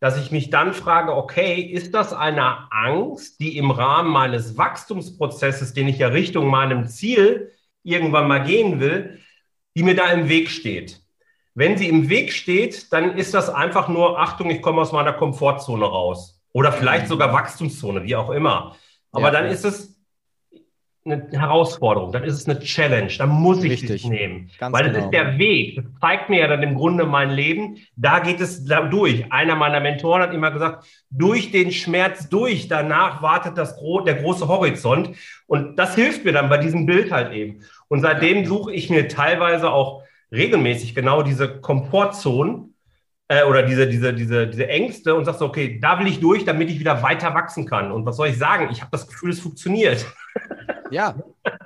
dass 0.00 0.18
ich 0.18 0.30
mich 0.30 0.50
dann 0.50 0.74
frage, 0.74 1.14
okay, 1.14 1.60
ist 1.60 1.94
das 1.94 2.12
eine 2.12 2.70
Angst, 2.72 3.40
die 3.40 3.56
im 3.56 3.70
Rahmen 3.70 4.10
meines 4.10 4.56
Wachstumsprozesses, 4.56 5.74
den 5.74 5.88
ich 5.88 5.98
ja 5.98 6.08
Richtung 6.08 6.46
meinem 6.46 6.86
Ziel 6.86 7.52
irgendwann 7.82 8.28
mal 8.28 8.44
gehen 8.44 8.80
will, 8.80 9.18
die 9.74 9.82
mir 9.82 9.96
da 9.96 10.06
im 10.10 10.28
Weg 10.28 10.50
steht? 10.50 11.00
Wenn 11.54 11.76
sie 11.76 11.88
im 11.88 12.08
Weg 12.08 12.32
steht, 12.32 12.92
dann 12.92 13.18
ist 13.18 13.34
das 13.34 13.50
einfach 13.50 13.88
nur, 13.88 14.20
Achtung, 14.20 14.50
ich 14.50 14.62
komme 14.62 14.80
aus 14.80 14.92
meiner 14.92 15.12
Komfortzone 15.12 15.84
raus. 15.84 16.40
Oder 16.52 16.72
vielleicht 16.72 17.06
mhm. 17.06 17.08
sogar 17.08 17.32
Wachstumszone, 17.32 18.04
wie 18.04 18.14
auch 18.14 18.30
immer. 18.30 18.76
Aber 19.10 19.26
ja, 19.26 19.30
dann 19.32 19.46
ist 19.46 19.64
es 19.64 19.97
eine 21.10 21.28
Herausforderung, 21.32 22.12
dann 22.12 22.24
ist 22.24 22.34
es 22.34 22.48
eine 22.48 22.58
Challenge, 22.60 23.12
dann 23.18 23.28
muss 23.30 23.62
ich 23.64 23.72
Richtig. 23.72 24.04
es 24.04 24.10
nehmen. 24.10 24.50
Ganz 24.58 24.72
Weil 24.72 24.84
genau. 24.84 24.96
das 24.96 25.04
ist 25.04 25.12
der 25.12 25.38
Weg. 25.38 25.76
Das 25.76 25.84
zeigt 26.00 26.30
mir 26.30 26.40
ja 26.40 26.46
dann 26.48 26.62
im 26.62 26.74
Grunde 26.74 27.04
mein 27.04 27.30
Leben. 27.30 27.78
Da 27.96 28.20
geht 28.20 28.40
es 28.40 28.64
durch. 28.64 29.30
Einer 29.32 29.56
meiner 29.56 29.80
Mentoren 29.80 30.22
hat 30.22 30.34
immer 30.34 30.50
gesagt, 30.50 30.86
durch 31.10 31.50
den 31.50 31.72
Schmerz 31.72 32.28
durch, 32.28 32.68
danach 32.68 33.22
wartet 33.22 33.58
das, 33.58 33.76
der 34.06 34.14
große 34.14 34.48
Horizont. 34.48 35.10
Und 35.46 35.76
das 35.76 35.94
hilft 35.94 36.24
mir 36.24 36.32
dann 36.32 36.48
bei 36.48 36.58
diesem 36.58 36.86
Bild 36.86 37.10
halt 37.10 37.32
eben. 37.32 37.60
Und 37.88 38.00
seitdem 38.00 38.44
suche 38.46 38.72
ich 38.72 38.90
mir 38.90 39.08
teilweise 39.08 39.70
auch 39.70 40.02
regelmäßig 40.30 40.94
genau 40.94 41.22
diese 41.22 41.60
Komfortzonen, 41.60 42.74
äh, 43.28 43.44
oder 43.44 43.62
diese, 43.62 43.86
diese, 43.86 44.14
diese, 44.14 44.46
diese 44.46 44.68
Ängste 44.68 45.14
und 45.14 45.26
sagst, 45.26 45.42
okay, 45.42 45.78
da 45.80 45.98
will 46.00 46.06
ich 46.06 46.20
durch, 46.20 46.44
damit 46.44 46.70
ich 46.70 46.80
wieder 46.80 47.02
weiter 47.02 47.34
wachsen 47.34 47.66
kann. 47.66 47.92
Und 47.92 48.06
was 48.06 48.16
soll 48.16 48.28
ich 48.28 48.38
sagen? 48.38 48.68
Ich 48.72 48.80
habe 48.80 48.90
das 48.90 49.06
Gefühl, 49.06 49.30
es 49.30 49.40
funktioniert. 49.40 50.06
Ja, 50.90 51.16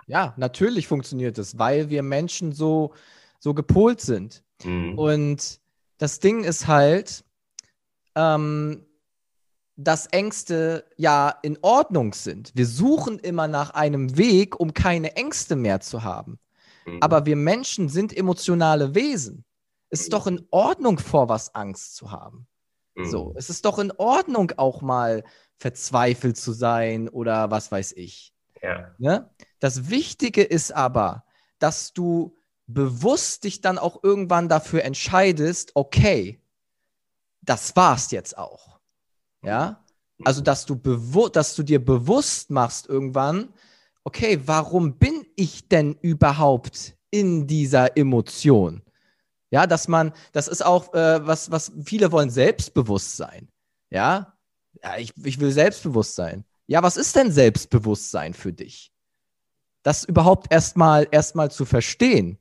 ja, 0.06 0.34
natürlich 0.36 0.86
funktioniert 0.86 1.38
es, 1.38 1.58
weil 1.58 1.90
wir 1.90 2.02
Menschen 2.02 2.52
so, 2.52 2.92
so 3.38 3.54
gepolt 3.54 4.00
sind. 4.00 4.42
Mhm. 4.64 4.98
Und 4.98 5.60
das 5.98 6.20
Ding 6.20 6.44
ist 6.44 6.66
halt, 6.66 7.24
ähm, 8.14 8.84
dass 9.76 10.06
Ängste 10.06 10.84
ja 10.96 11.34
in 11.42 11.58
Ordnung 11.62 12.12
sind. 12.12 12.52
Wir 12.54 12.66
suchen 12.66 13.18
immer 13.18 13.48
nach 13.48 13.70
einem 13.70 14.16
Weg, 14.16 14.58
um 14.60 14.74
keine 14.74 15.16
Ängste 15.16 15.56
mehr 15.56 15.80
zu 15.80 16.02
haben. 16.02 16.38
Mhm. 16.86 16.98
Aber 17.00 17.26
wir 17.26 17.36
Menschen 17.36 17.88
sind 17.88 18.16
emotionale 18.16 18.94
Wesen. 18.94 19.44
Es 19.90 20.02
ist 20.02 20.12
doch 20.12 20.26
in 20.26 20.46
Ordnung, 20.50 20.98
vor 20.98 21.28
was 21.28 21.54
Angst 21.54 21.96
zu 21.96 22.10
haben. 22.10 22.46
Mhm. 22.94 23.04
So, 23.04 23.32
es 23.36 23.50
ist 23.50 23.64
doch 23.64 23.78
in 23.78 23.92
Ordnung, 23.92 24.52
auch 24.56 24.82
mal 24.82 25.24
verzweifelt 25.56 26.36
zu 26.36 26.52
sein 26.52 27.08
oder 27.08 27.50
was 27.50 27.70
weiß 27.70 27.92
ich. 27.92 28.31
Ja. 28.62 28.94
Ne? 28.98 29.30
Das 29.58 29.90
Wichtige 29.90 30.42
ist 30.42 30.72
aber, 30.72 31.24
dass 31.58 31.92
du 31.92 32.36
bewusst 32.66 33.44
dich 33.44 33.60
dann 33.60 33.78
auch 33.78 34.02
irgendwann 34.02 34.48
dafür 34.48 34.84
entscheidest, 34.84 35.72
okay, 35.74 36.40
das 37.42 37.74
war's 37.76 38.10
jetzt 38.10 38.38
auch. 38.38 38.80
Ja? 39.42 39.84
Also, 40.24 40.40
dass 40.40 40.66
du, 40.66 40.76
dass 41.28 41.54
du 41.56 41.62
dir 41.62 41.84
bewusst 41.84 42.50
machst 42.50 42.88
irgendwann, 42.88 43.52
okay, 44.04 44.40
warum 44.46 44.98
bin 44.98 45.26
ich 45.36 45.68
denn 45.68 45.96
überhaupt 46.00 46.96
in 47.10 47.46
dieser 47.46 47.96
Emotion? 47.96 48.82
Ja, 49.50 49.66
dass 49.66 49.88
man, 49.88 50.12
das 50.32 50.48
ist 50.48 50.64
auch, 50.64 50.94
äh, 50.94 51.26
was, 51.26 51.50
was 51.50 51.72
viele 51.84 52.10
wollen, 52.12 52.30
Selbstbewusstsein. 52.30 53.48
Ja, 53.90 54.34
ja 54.82 54.96
ich, 54.96 55.12
ich 55.24 55.40
will 55.40 55.52
Selbstbewusstsein. 55.52 56.44
Ja, 56.72 56.82
was 56.82 56.96
ist 56.96 57.14
denn 57.16 57.30
Selbstbewusstsein 57.30 58.32
für 58.32 58.50
dich? 58.50 58.94
Das 59.82 60.04
überhaupt 60.04 60.50
erstmal 60.50 61.06
erstmal 61.10 61.50
zu 61.50 61.66
verstehen. 61.66 62.38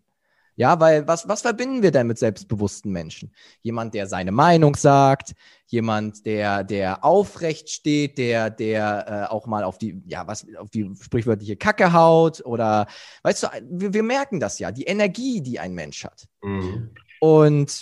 Ja, 0.55 0.79
weil 0.79 1.05
was, 1.05 1.27
was 1.27 1.41
verbinden 1.41 1.83
wir 1.83 1.91
denn 1.91 2.07
mit 2.07 2.17
selbstbewussten 2.17 2.93
Menschen? 2.93 3.35
Jemand, 3.59 3.93
der 3.93 4.07
seine 4.07 4.31
Meinung 4.31 4.77
sagt, 4.77 5.33
jemand, 5.65 6.25
der, 6.25 6.63
der 6.63 7.03
aufrecht 7.03 7.71
steht, 7.71 8.17
der, 8.17 8.49
der 8.49 9.27
äh, 9.29 9.33
auch 9.33 9.47
mal 9.47 9.65
auf 9.65 9.77
die, 9.77 10.01
ja, 10.05 10.25
was, 10.27 10.47
auf 10.55 10.69
die 10.69 10.89
sprichwörtliche 11.01 11.57
Kacke 11.57 11.91
haut 11.91 12.39
oder, 12.45 12.87
weißt 13.23 13.43
du, 13.43 13.47
wir, 13.69 13.93
wir 13.93 14.03
merken 14.03 14.39
das 14.39 14.59
ja, 14.59 14.71
die 14.71 14.85
Energie, 14.85 15.41
die 15.41 15.59
ein 15.59 15.73
Mensch 15.73 16.05
hat. 16.05 16.29
Mhm. 16.41 16.91
Und 17.19 17.81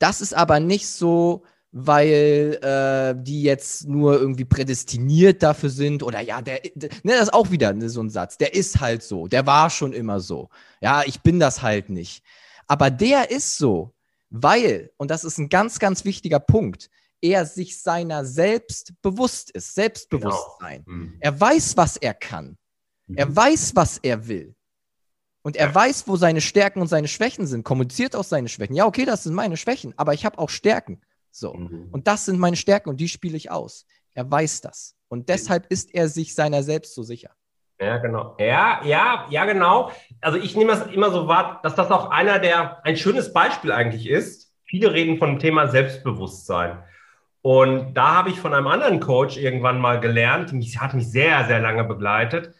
das 0.00 0.20
ist 0.20 0.34
aber 0.34 0.58
nicht 0.58 0.88
so, 0.88 1.44
weil 1.72 2.58
äh, 2.62 3.14
die 3.22 3.42
jetzt 3.42 3.88
nur 3.88 4.20
irgendwie 4.20 4.44
prädestiniert 4.44 5.42
dafür 5.42 5.70
sind 5.70 6.02
oder 6.02 6.20
ja, 6.20 6.42
der, 6.42 6.60
der 6.74 6.90
ne, 7.02 7.12
das 7.14 7.22
ist 7.24 7.34
auch 7.34 7.50
wieder 7.50 7.72
ne, 7.72 7.88
so 7.88 8.02
ein 8.02 8.10
Satz, 8.10 8.36
der 8.36 8.54
ist 8.54 8.80
halt 8.80 9.02
so, 9.02 9.26
der 9.26 9.46
war 9.46 9.70
schon 9.70 9.94
immer 9.94 10.20
so. 10.20 10.50
Ja, 10.82 11.02
ich 11.04 11.22
bin 11.22 11.40
das 11.40 11.62
halt 11.62 11.88
nicht. 11.88 12.22
Aber 12.66 12.90
der 12.90 13.30
ist 13.30 13.56
so, 13.56 13.94
weil, 14.28 14.90
und 14.98 15.10
das 15.10 15.24
ist 15.24 15.38
ein 15.38 15.48
ganz, 15.48 15.78
ganz 15.78 16.04
wichtiger 16.04 16.40
Punkt, 16.40 16.90
er 17.22 17.46
sich 17.46 17.80
seiner 17.80 18.24
selbst 18.26 18.92
bewusst 19.00 19.50
ist, 19.50 19.74
Selbstbewusstsein. 19.74 20.84
Genau. 20.84 20.96
Mhm. 20.98 21.16
Er 21.20 21.40
weiß, 21.40 21.76
was 21.76 21.96
er 21.96 22.14
kann. 22.14 22.58
Er 23.14 23.26
Mhm. 23.26 23.36
weiß, 23.36 23.76
was 23.76 23.98
er 24.02 24.28
will. 24.28 24.54
Und 25.42 25.56
er 25.56 25.68
Ja. 25.68 25.74
weiß, 25.74 26.06
wo 26.06 26.16
seine 26.16 26.40
Stärken 26.40 26.80
und 26.80 26.88
seine 26.88 27.08
Schwächen 27.08 27.46
sind, 27.46 27.64
kommuniziert 27.64 28.14
auch 28.14 28.24
seine 28.24 28.48
Schwächen. 28.48 28.76
Ja, 28.76 28.86
okay, 28.86 29.04
das 29.04 29.22
sind 29.24 29.34
meine 29.34 29.56
Schwächen, 29.56 29.94
aber 29.96 30.12
ich 30.14 30.24
habe 30.24 30.38
auch 30.38 30.50
Stärken. 30.50 31.00
So. 31.32 31.54
Mhm. 31.54 31.88
Und 31.90 32.06
das 32.06 32.26
sind 32.26 32.38
meine 32.38 32.56
Stärken 32.56 32.90
und 32.90 33.00
die 33.00 33.08
spiele 33.08 33.36
ich 33.36 33.50
aus. 33.50 33.86
Er 34.14 34.30
weiß 34.30 34.60
das. 34.60 34.94
Und 35.08 35.28
deshalb 35.28 35.66
ist 35.66 35.92
er 35.94 36.08
sich 36.08 36.34
seiner 36.34 36.62
selbst 36.62 36.94
so 36.94 37.02
sicher. 37.02 37.30
Ja, 37.80 37.96
genau. 37.98 38.36
Ja, 38.38 38.80
ja, 38.84 39.26
ja, 39.28 39.44
genau. 39.44 39.90
Also 40.20 40.38
ich 40.38 40.54
nehme 40.56 40.70
das 40.70 40.86
immer 40.86 41.10
so 41.10 41.26
wahr, 41.26 41.60
dass 41.64 41.74
das 41.74 41.90
auch 41.90 42.10
einer 42.10 42.38
der, 42.38 42.84
ein 42.84 42.96
schönes 42.96 43.32
Beispiel 43.32 43.72
eigentlich 43.72 44.08
ist. 44.08 44.54
Viele 44.64 44.92
reden 44.92 45.18
von 45.18 45.30
dem 45.30 45.38
Thema 45.40 45.66
Selbstbewusstsein. 45.66 46.82
Und 47.40 47.94
da 47.94 48.14
habe 48.14 48.30
ich 48.30 48.38
von 48.38 48.54
einem 48.54 48.68
anderen 48.68 49.00
Coach 49.00 49.36
irgendwann 49.36 49.80
mal 49.80 49.98
gelernt, 49.98 50.52
mich 50.52 50.80
hat 50.80 50.94
mich 50.94 51.10
sehr, 51.10 51.44
sehr 51.46 51.58
lange 51.58 51.82
begleitet. 51.82 52.54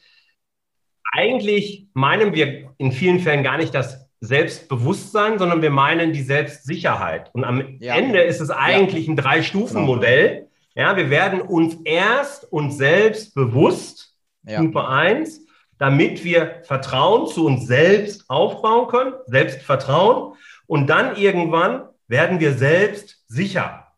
Eigentlich 1.12 1.86
meinen 1.94 2.34
wir 2.34 2.74
in 2.78 2.90
vielen 2.90 3.20
Fällen 3.20 3.44
gar 3.44 3.58
nicht 3.58 3.74
das 3.74 4.01
Selbstbewusstsein, 4.22 5.38
sondern 5.38 5.62
wir 5.62 5.70
meinen 5.70 6.12
die 6.12 6.22
Selbstsicherheit. 6.22 7.30
Und 7.32 7.44
am 7.44 7.76
Ja. 7.80 7.96
Ende 7.96 8.20
ist 8.22 8.40
es 8.40 8.50
eigentlich 8.50 9.08
ein 9.08 9.16
Drei-Stufen-Modell. 9.16 10.46
Ja, 10.74 10.96
wir 10.96 11.10
werden 11.10 11.40
uns 11.40 11.76
erst 11.84 12.50
uns 12.52 12.78
selbst 12.78 13.34
bewusst, 13.34 14.14
Ja. 14.44 14.58
Stufe 14.58 14.88
1, 14.88 15.40
damit 15.78 16.22
wir 16.22 16.62
Vertrauen 16.62 17.26
zu 17.26 17.46
uns 17.46 17.66
selbst 17.66 18.30
aufbauen 18.30 18.86
können, 18.88 19.14
Selbstvertrauen. 19.26 20.34
Und 20.66 20.88
dann 20.88 21.16
irgendwann 21.16 21.82
werden 22.06 22.38
wir 22.38 22.52
selbst 22.52 23.24
sicher. 23.28 23.88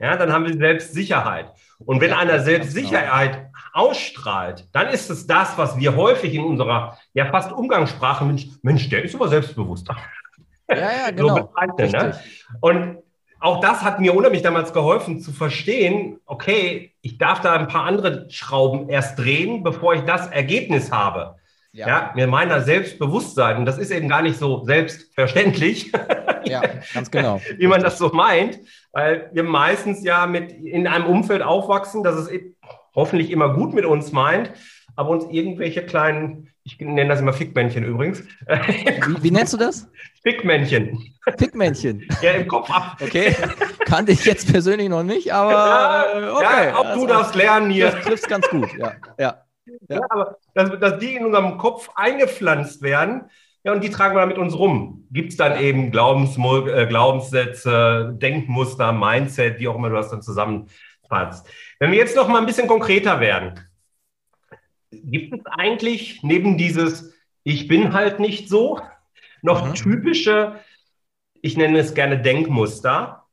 Ja, 0.00 0.16
dann 0.16 0.32
haben 0.32 0.44
wir 0.46 0.56
Selbstsicherheit. 0.56 1.52
Und 1.84 2.00
wenn 2.00 2.10
Ja, 2.10 2.18
einer 2.18 2.32
ganz 2.32 2.44
Selbstsicherheit 2.44 3.47
ausstrahlt, 3.78 4.68
dann 4.72 4.88
ist 4.88 5.08
es 5.08 5.26
das, 5.26 5.56
was 5.56 5.78
wir 5.78 5.94
häufig 5.94 6.34
in 6.34 6.44
unserer 6.44 6.98
ja 7.14 7.26
fast 7.26 7.52
Umgangssprache, 7.52 8.24
Mensch, 8.24 8.46
Mensch 8.62 8.88
der 8.88 9.04
ist 9.04 9.14
aber 9.14 9.28
selbstbewusst. 9.28 9.88
Ja, 10.68 10.76
ja, 10.76 11.06
So 11.16 11.28
genau. 11.28 11.46
bezeichnen, 11.46 11.90
ne? 11.92 12.20
Und 12.60 12.98
auch 13.40 13.60
das 13.60 13.82
hat 13.82 14.00
mir 14.00 14.14
unheimlich 14.14 14.42
damals 14.42 14.72
geholfen 14.72 15.20
zu 15.20 15.32
verstehen, 15.32 16.18
okay, 16.26 16.92
ich 17.02 17.18
darf 17.18 17.40
da 17.40 17.52
ein 17.52 17.68
paar 17.68 17.84
andere 17.84 18.28
Schrauben 18.30 18.88
erst 18.88 19.18
drehen, 19.18 19.62
bevor 19.62 19.94
ich 19.94 20.02
das 20.02 20.26
Ergebnis 20.26 20.90
habe. 20.90 21.36
Ja, 21.70 21.86
Ja, 21.86 22.12
mir 22.16 22.26
meiner 22.26 22.62
Selbstbewusstsein. 22.62 23.58
Und 23.58 23.66
das 23.66 23.78
ist 23.78 23.92
eben 23.92 24.08
gar 24.08 24.22
nicht 24.22 24.38
so 24.38 24.64
selbstverständlich, 24.64 25.92
ja, 26.44 26.62
ganz 26.92 27.10
genau. 27.10 27.40
wie 27.56 27.66
man 27.68 27.82
das 27.82 27.98
so 27.98 28.08
meint, 28.08 28.58
weil 28.90 29.30
wir 29.32 29.44
meistens 29.44 30.02
ja 30.02 30.26
mit 30.26 30.50
in 30.50 30.88
einem 30.88 31.06
Umfeld 31.06 31.42
aufwachsen, 31.42 32.02
dass 32.02 32.16
es 32.16 32.28
eben 32.28 32.56
hoffentlich 32.94 33.30
immer 33.30 33.54
gut 33.54 33.74
mit 33.74 33.84
uns 33.84 34.12
meint, 34.12 34.52
aber 34.96 35.10
uns 35.10 35.26
irgendwelche 35.30 35.84
kleinen, 35.84 36.48
ich 36.64 36.78
nenne 36.80 37.08
das 37.08 37.20
immer 37.20 37.32
Fickmännchen 37.32 37.84
übrigens, 37.84 38.24
Wie, 38.46 39.22
wie 39.22 39.30
nennst 39.30 39.52
du 39.52 39.56
das? 39.56 39.88
Fickmännchen, 40.22 40.98
Pickmännchen. 41.36 42.06
ja, 42.20 42.32
im 42.32 42.48
Kopf 42.48 42.70
ab. 42.70 42.96
Okay. 43.00 43.34
Kannte 43.84 44.12
ich 44.12 44.24
jetzt 44.24 44.50
persönlich 44.50 44.88
noch 44.88 45.02
nicht, 45.04 45.32
aber 45.32 46.06
äh, 46.14 46.30
okay. 46.30 46.68
ja, 46.68 46.76
auch 46.76 46.82
du 46.82 46.88
Also, 46.90 47.06
darfst 47.06 47.34
lernen 47.34 47.70
hier. 47.70 47.90
Das 47.92 48.04
trifft 48.04 48.28
ganz 48.28 48.48
gut, 48.48 48.68
ja. 48.76 48.92
ja. 49.18 49.42
Ja, 49.88 50.00
aber 50.08 50.36
dass, 50.54 50.78
dass 50.80 50.98
die 50.98 51.14
in 51.16 51.26
unserem 51.26 51.58
Kopf 51.58 51.90
eingepflanzt 51.94 52.82
werden, 52.82 53.30
ja, 53.64 53.72
und 53.72 53.84
die 53.84 53.90
tragen 53.90 54.16
wir 54.16 54.24
mit 54.26 54.38
uns 54.38 54.58
rum. 54.58 55.06
Gibt 55.10 55.32
es 55.32 55.36
dann 55.36 55.60
eben 55.60 55.90
Glaubensmo 55.90 56.66
äh, 56.66 56.86
Glaubenssätze, 56.86 58.14
Denkmuster, 58.16 58.92
Mindset, 58.92 59.58
wie 59.58 59.68
auch 59.68 59.76
immer 59.76 59.90
du 59.90 59.96
das 59.96 60.10
dann 60.10 60.22
zusammenfasst. 61.08 61.46
Wenn 61.78 61.90
wir 61.90 61.98
jetzt 61.98 62.16
noch 62.16 62.28
mal 62.28 62.38
ein 62.38 62.46
bisschen 62.46 62.68
konkreter 62.68 63.20
werden, 63.20 63.60
gibt 64.90 65.34
es 65.34 65.46
eigentlich 65.46 66.22
neben 66.22 66.58
dieses 66.58 67.14
Ich 67.44 67.66
bin 67.66 67.94
halt 67.94 68.20
nicht 68.20 68.48
so 68.48 68.80
noch 69.42 69.68
Mhm. 69.68 69.74
typische, 69.74 70.60
ich 71.40 71.56
nenne 71.56 71.78
es 71.78 71.94
gerne 71.94 72.20
Denkmuster, 72.20 73.24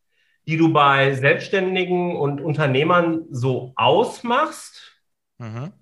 die 0.48 0.58
du 0.58 0.72
bei 0.72 1.14
Selbstständigen 1.14 2.16
und 2.16 2.40
Unternehmern 2.40 3.26
so 3.30 3.74
ausmachst? 3.76 4.94
Mhm. 5.38 5.74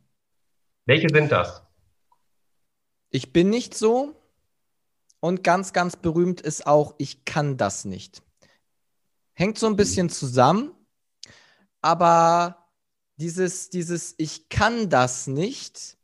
Welche 0.85 1.09
sind 1.09 1.31
das? 1.31 1.63
Ich 3.11 3.33
bin 3.33 3.49
nicht 3.49 3.75
so. 3.75 4.15
Und 5.19 5.43
ganz, 5.43 5.71
ganz 5.71 5.95
berühmt 5.95 6.41
ist 6.41 6.65
auch, 6.65 6.95
ich 6.97 7.23
kann 7.23 7.55
das 7.55 7.85
nicht. 7.85 8.23
Hängt 9.33 9.57
so 9.57 9.67
ein 9.67 9.75
bisschen 9.75 10.09
zusammen, 10.09 10.71
aber 11.83 12.67
dieses, 13.17 13.69
dieses 13.69 14.15
Ich 14.17 14.49
kann 14.49 14.89
das 14.89 15.27
nicht 15.27 15.97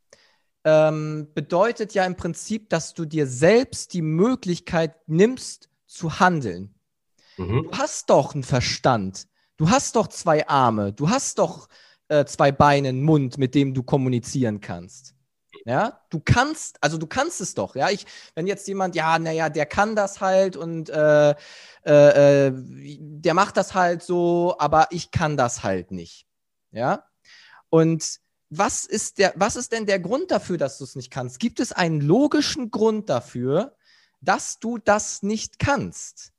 ähm, 0.65 1.27
bedeutet 1.33 1.93
ja 1.93 2.05
im 2.05 2.15
Prinzip, 2.15 2.69
dass 2.69 2.93
du 2.93 3.05
dir 3.05 3.27
selbst 3.27 3.93
die 3.93 4.01
Möglichkeit 4.01 4.95
nimmst 5.07 5.69
zu 5.87 6.19
handeln. 6.19 6.75
Mhm. 7.37 7.63
Du 7.63 7.77
hast 7.77 8.09
doch 8.09 8.33
einen 8.33 8.43
Verstand. 8.43 9.27
Du 9.57 9.69
hast 9.69 9.95
doch 9.95 10.07
zwei 10.07 10.47
Arme. 10.47 10.93
Du 10.93 11.09
hast 11.09 11.39
doch 11.39 11.67
äh, 12.09 12.25
zwei 12.25 12.51
Beine, 12.51 12.89
einen 12.89 13.03
Mund, 13.03 13.37
mit 13.37 13.55
dem 13.55 13.73
du 13.73 13.83
kommunizieren 13.83 14.61
kannst. 14.61 15.15
Ja, 15.65 16.01
du 16.09 16.19
kannst, 16.23 16.77
also 16.81 16.97
du 16.97 17.07
kannst 17.07 17.41
es 17.41 17.53
doch. 17.53 17.75
Ja, 17.75 17.89
ich, 17.89 18.05
wenn 18.35 18.47
jetzt 18.47 18.67
jemand, 18.67 18.95
ja, 18.95 19.19
naja, 19.19 19.49
der 19.49 19.65
kann 19.65 19.95
das 19.95 20.21
halt 20.21 20.55
und 20.55 20.89
äh, 20.89 21.31
äh, 21.85 22.47
äh, 22.47 22.53
der 22.99 23.33
macht 23.33 23.57
das 23.57 23.73
halt 23.73 24.03
so, 24.03 24.55
aber 24.59 24.87
ich 24.91 25.11
kann 25.11 25.37
das 25.37 25.63
halt 25.63 25.91
nicht. 25.91 26.25
Ja, 26.71 27.05
und 27.69 28.19
was 28.49 28.85
ist 28.85 29.19
der, 29.19 29.33
was 29.35 29.55
ist 29.55 29.71
denn 29.71 29.85
der 29.85 29.99
Grund 29.99 30.31
dafür, 30.31 30.57
dass 30.57 30.77
du 30.77 30.83
es 30.83 30.95
nicht 30.95 31.11
kannst? 31.11 31.39
Gibt 31.39 31.59
es 31.59 31.71
einen 31.71 32.01
logischen 32.01 32.71
Grund 32.71 33.09
dafür, 33.09 33.75
dass 34.21 34.59
du 34.59 34.77
das 34.77 35.21
nicht 35.23 35.59
kannst? 35.59 36.33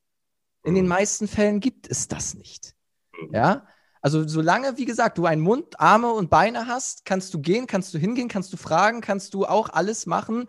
In 0.62 0.74
den 0.74 0.88
meisten 0.88 1.26
Fällen 1.26 1.60
gibt 1.60 1.88
es 1.88 2.08
das 2.08 2.34
nicht. 2.34 2.74
Ja, 3.32 3.66
also 4.00 4.26
solange, 4.26 4.78
wie 4.78 4.84
gesagt, 4.86 5.18
du 5.18 5.26
einen 5.26 5.42
Mund, 5.42 5.78
Arme 5.78 6.12
und 6.12 6.30
Beine 6.30 6.66
hast, 6.66 7.04
kannst 7.04 7.34
du 7.34 7.40
gehen, 7.40 7.66
kannst 7.66 7.92
du 7.92 7.98
hingehen, 7.98 8.28
kannst 8.28 8.52
du 8.52 8.56
fragen, 8.56 9.00
kannst 9.00 9.34
du 9.34 9.44
auch 9.44 9.68
alles 9.68 10.06
machen, 10.06 10.46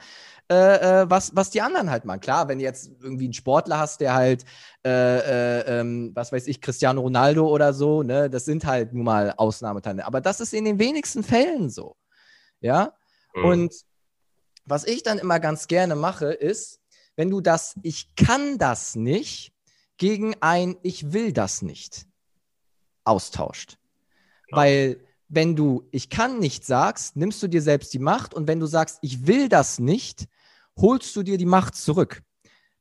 äh, 0.49 1.01
äh, 1.01 1.09
was, 1.09 1.35
was 1.35 1.49
die 1.49 1.61
anderen 1.61 1.89
halt 1.89 2.05
machen. 2.05 2.19
Klar, 2.21 2.47
wenn 2.47 2.59
du 2.59 2.63
jetzt 2.63 2.91
irgendwie 3.01 3.25
einen 3.25 3.33
Sportler 3.33 3.79
hast, 3.79 4.01
der 4.01 4.13
halt, 4.13 4.45
äh, 4.85 4.89
äh, 4.89 5.79
ähm, 5.79 6.11
was 6.13 6.31
weiß 6.31 6.47
ich, 6.47 6.61
Cristiano 6.61 7.01
Ronaldo 7.01 7.47
oder 7.47 7.73
so, 7.73 8.03
ne, 8.03 8.29
das 8.29 8.45
sind 8.45 8.65
halt 8.65 8.93
nun 8.93 9.05
mal 9.05 9.33
Ausnahmeteile. 9.37 10.05
Aber 10.05 10.21
das 10.21 10.39
ist 10.41 10.53
in 10.53 10.65
den 10.65 10.79
wenigsten 10.79 11.23
Fällen 11.23 11.69
so. 11.69 11.95
Ja, 12.59 12.93
Mhm. 13.33 13.45
und 13.45 13.73
was 14.65 14.85
ich 14.85 15.03
dann 15.03 15.19
immer 15.19 15.39
ganz 15.39 15.67
gerne 15.67 15.95
mache, 15.95 16.31
ist, 16.31 16.79
wenn 17.15 17.29
du 17.29 17.41
das 17.41 17.75
Ich 17.81 18.15
kann 18.15 18.57
das 18.57 18.95
nicht 18.95 19.53
gegen 19.97 20.35
ein 20.41 20.77
Ich 20.83 21.13
will 21.13 21.33
das 21.33 21.61
nicht 21.61 22.05
austauscht. 23.03 23.77
Genau. 24.47 24.61
Weil 24.61 25.07
wenn 25.29 25.55
du 25.55 25.87
Ich 25.91 26.09
kann 26.09 26.39
nicht 26.39 26.65
sagst, 26.65 27.15
nimmst 27.15 27.41
du 27.41 27.47
dir 27.47 27.61
selbst 27.61 27.93
die 27.93 27.99
Macht 27.99 28.33
und 28.33 28.47
wenn 28.47 28.59
du 28.59 28.65
sagst, 28.65 28.99
ich 29.01 29.27
will 29.27 29.47
das 29.47 29.79
nicht, 29.79 30.27
holst 30.77 31.15
du 31.15 31.23
dir 31.23 31.37
die 31.37 31.45
Macht 31.45 31.75
zurück. 31.75 32.21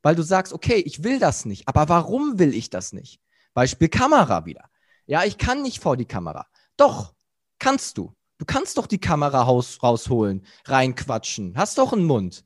Weil 0.02 0.16
du 0.16 0.22
sagst, 0.22 0.52
okay, 0.52 0.76
ich 0.76 1.04
will 1.04 1.18
das 1.18 1.44
nicht, 1.44 1.68
aber 1.68 1.88
warum 1.88 2.38
will 2.38 2.54
ich 2.54 2.70
das 2.70 2.92
nicht? 2.92 3.20
Beispiel 3.54 3.88
Kamera 3.88 4.46
wieder. 4.46 4.68
Ja, 5.06 5.24
ich 5.24 5.38
kann 5.38 5.62
nicht 5.62 5.80
vor 5.80 5.96
die 5.96 6.06
Kamera. 6.06 6.46
Doch, 6.76 7.14
kannst 7.58 7.98
du. 7.98 8.14
Du 8.38 8.46
kannst 8.46 8.78
doch 8.78 8.86
die 8.86 9.00
Kamera 9.00 9.42
raus, 9.42 9.78
rausholen, 9.82 10.46
reinquatschen. 10.64 11.56
Hast 11.56 11.78
doch 11.78 11.92
einen 11.92 12.06
Mund. 12.06 12.44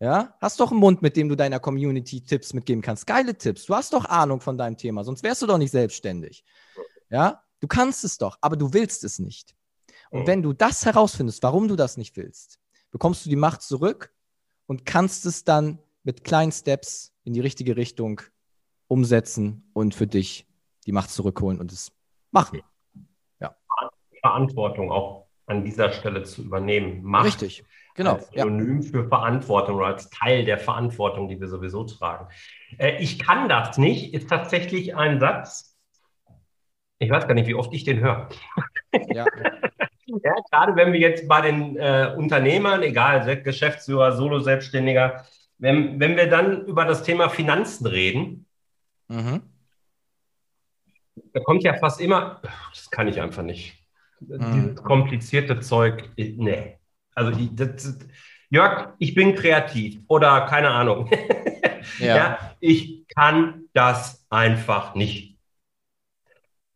Ja, 0.00 0.34
hast 0.40 0.60
doch 0.60 0.72
einen 0.72 0.80
Mund, 0.80 1.00
mit 1.00 1.16
dem 1.16 1.28
du 1.28 1.36
deiner 1.36 1.60
Community 1.60 2.20
Tipps 2.20 2.52
mitgeben 2.52 2.82
kannst. 2.82 3.06
Geile 3.06 3.38
Tipps. 3.38 3.64
Du 3.64 3.74
hast 3.74 3.92
doch 3.94 4.04
Ahnung 4.04 4.40
von 4.40 4.58
deinem 4.58 4.76
Thema, 4.76 5.04
sonst 5.04 5.22
wärst 5.22 5.40
du 5.40 5.46
doch 5.46 5.56
nicht 5.56 5.70
selbstständig. 5.70 6.44
Ja, 7.10 7.42
du 7.60 7.66
kannst 7.68 8.04
es 8.04 8.18
doch, 8.18 8.38
aber 8.40 8.56
du 8.56 8.72
willst 8.72 9.04
es 9.04 9.18
nicht. 9.18 9.54
Und 10.10 10.22
Mhm. 10.22 10.26
wenn 10.26 10.42
du 10.42 10.52
das 10.52 10.84
herausfindest, 10.84 11.42
warum 11.42 11.68
du 11.68 11.76
das 11.76 11.96
nicht 11.96 12.16
willst, 12.16 12.60
bekommst 12.90 13.24
du 13.26 13.30
die 13.30 13.36
Macht 13.36 13.62
zurück 13.62 14.12
und 14.66 14.84
kannst 14.84 15.26
es 15.26 15.44
dann 15.44 15.78
mit 16.04 16.24
kleinen 16.24 16.52
Steps 16.52 17.12
in 17.24 17.32
die 17.32 17.40
richtige 17.40 17.76
Richtung 17.76 18.20
umsetzen 18.88 19.68
und 19.72 19.94
für 19.94 20.06
dich 20.06 20.46
die 20.86 20.92
Macht 20.92 21.10
zurückholen 21.10 21.60
und 21.60 21.72
es 21.72 21.92
machen. 22.30 22.60
Verantwortung 24.22 24.90
auch 24.90 25.26
an 25.46 25.62
dieser 25.64 25.92
Stelle 25.92 26.24
zu 26.24 26.42
übernehmen. 26.42 27.02
Macht 27.04 27.26
Richtig. 27.26 27.64
Genau. 27.94 28.14
als 28.14 28.28
Ja. 28.32 28.42
Synonym 28.42 28.82
für 28.82 29.08
Verantwortung 29.08 29.76
oder 29.76 29.86
als 29.86 30.10
Teil 30.10 30.44
der 30.44 30.58
Verantwortung, 30.58 31.28
die 31.28 31.38
wir 31.40 31.46
sowieso 31.48 31.84
tragen. 31.84 32.26
Äh, 32.78 33.00
ich 33.00 33.18
kann 33.20 33.48
das 33.48 33.78
nicht, 33.78 34.12
ist 34.12 34.28
tatsächlich 34.28 34.96
ein 34.96 35.20
Satz. 35.20 35.75
Ich 36.98 37.10
weiß 37.10 37.26
gar 37.26 37.34
nicht, 37.34 37.46
wie 37.46 37.54
oft 37.54 37.72
ich 37.74 37.84
den 37.84 38.00
höre. 38.00 38.28
Ja. 39.12 39.26
Ja, 40.22 40.34
gerade 40.52 40.76
wenn 40.76 40.92
wir 40.92 41.00
jetzt 41.00 41.26
bei 41.26 41.40
den 41.40 41.76
äh, 41.76 42.14
Unternehmern, 42.16 42.80
egal, 42.84 43.42
Geschäftsführer, 43.42 44.12
Solo-Selbstständiger, 44.12 45.26
wenn, 45.58 45.98
wenn 45.98 46.16
wir 46.16 46.30
dann 46.30 46.64
über 46.64 46.84
das 46.84 47.02
Thema 47.02 47.28
Finanzen 47.28 47.88
reden, 47.88 48.46
Mhm. 49.08 49.42
Da 51.32 51.40
kommt 51.40 51.62
ja 51.62 51.74
fast 51.74 52.00
immer, 52.00 52.40
das 52.74 52.90
kann 52.90 53.08
ich 53.08 53.20
einfach 53.20 53.42
nicht. 53.42 53.74
Mhm. 54.20 54.52
Dieses 54.52 54.82
komplizierte 54.82 55.60
Zeug, 55.60 56.10
nee. 56.16 56.78
Also 57.14 57.32
das, 57.52 57.98
Jörg, 58.50 58.94
ich 58.98 59.14
bin 59.14 59.34
kreativ 59.34 60.00
oder 60.08 60.46
keine 60.46 60.70
Ahnung. 60.70 61.10
ja. 61.98 62.16
ja. 62.16 62.56
ich 62.60 63.06
kann 63.08 63.64
das 63.72 64.26
einfach 64.30 64.94
nicht. 64.94 65.35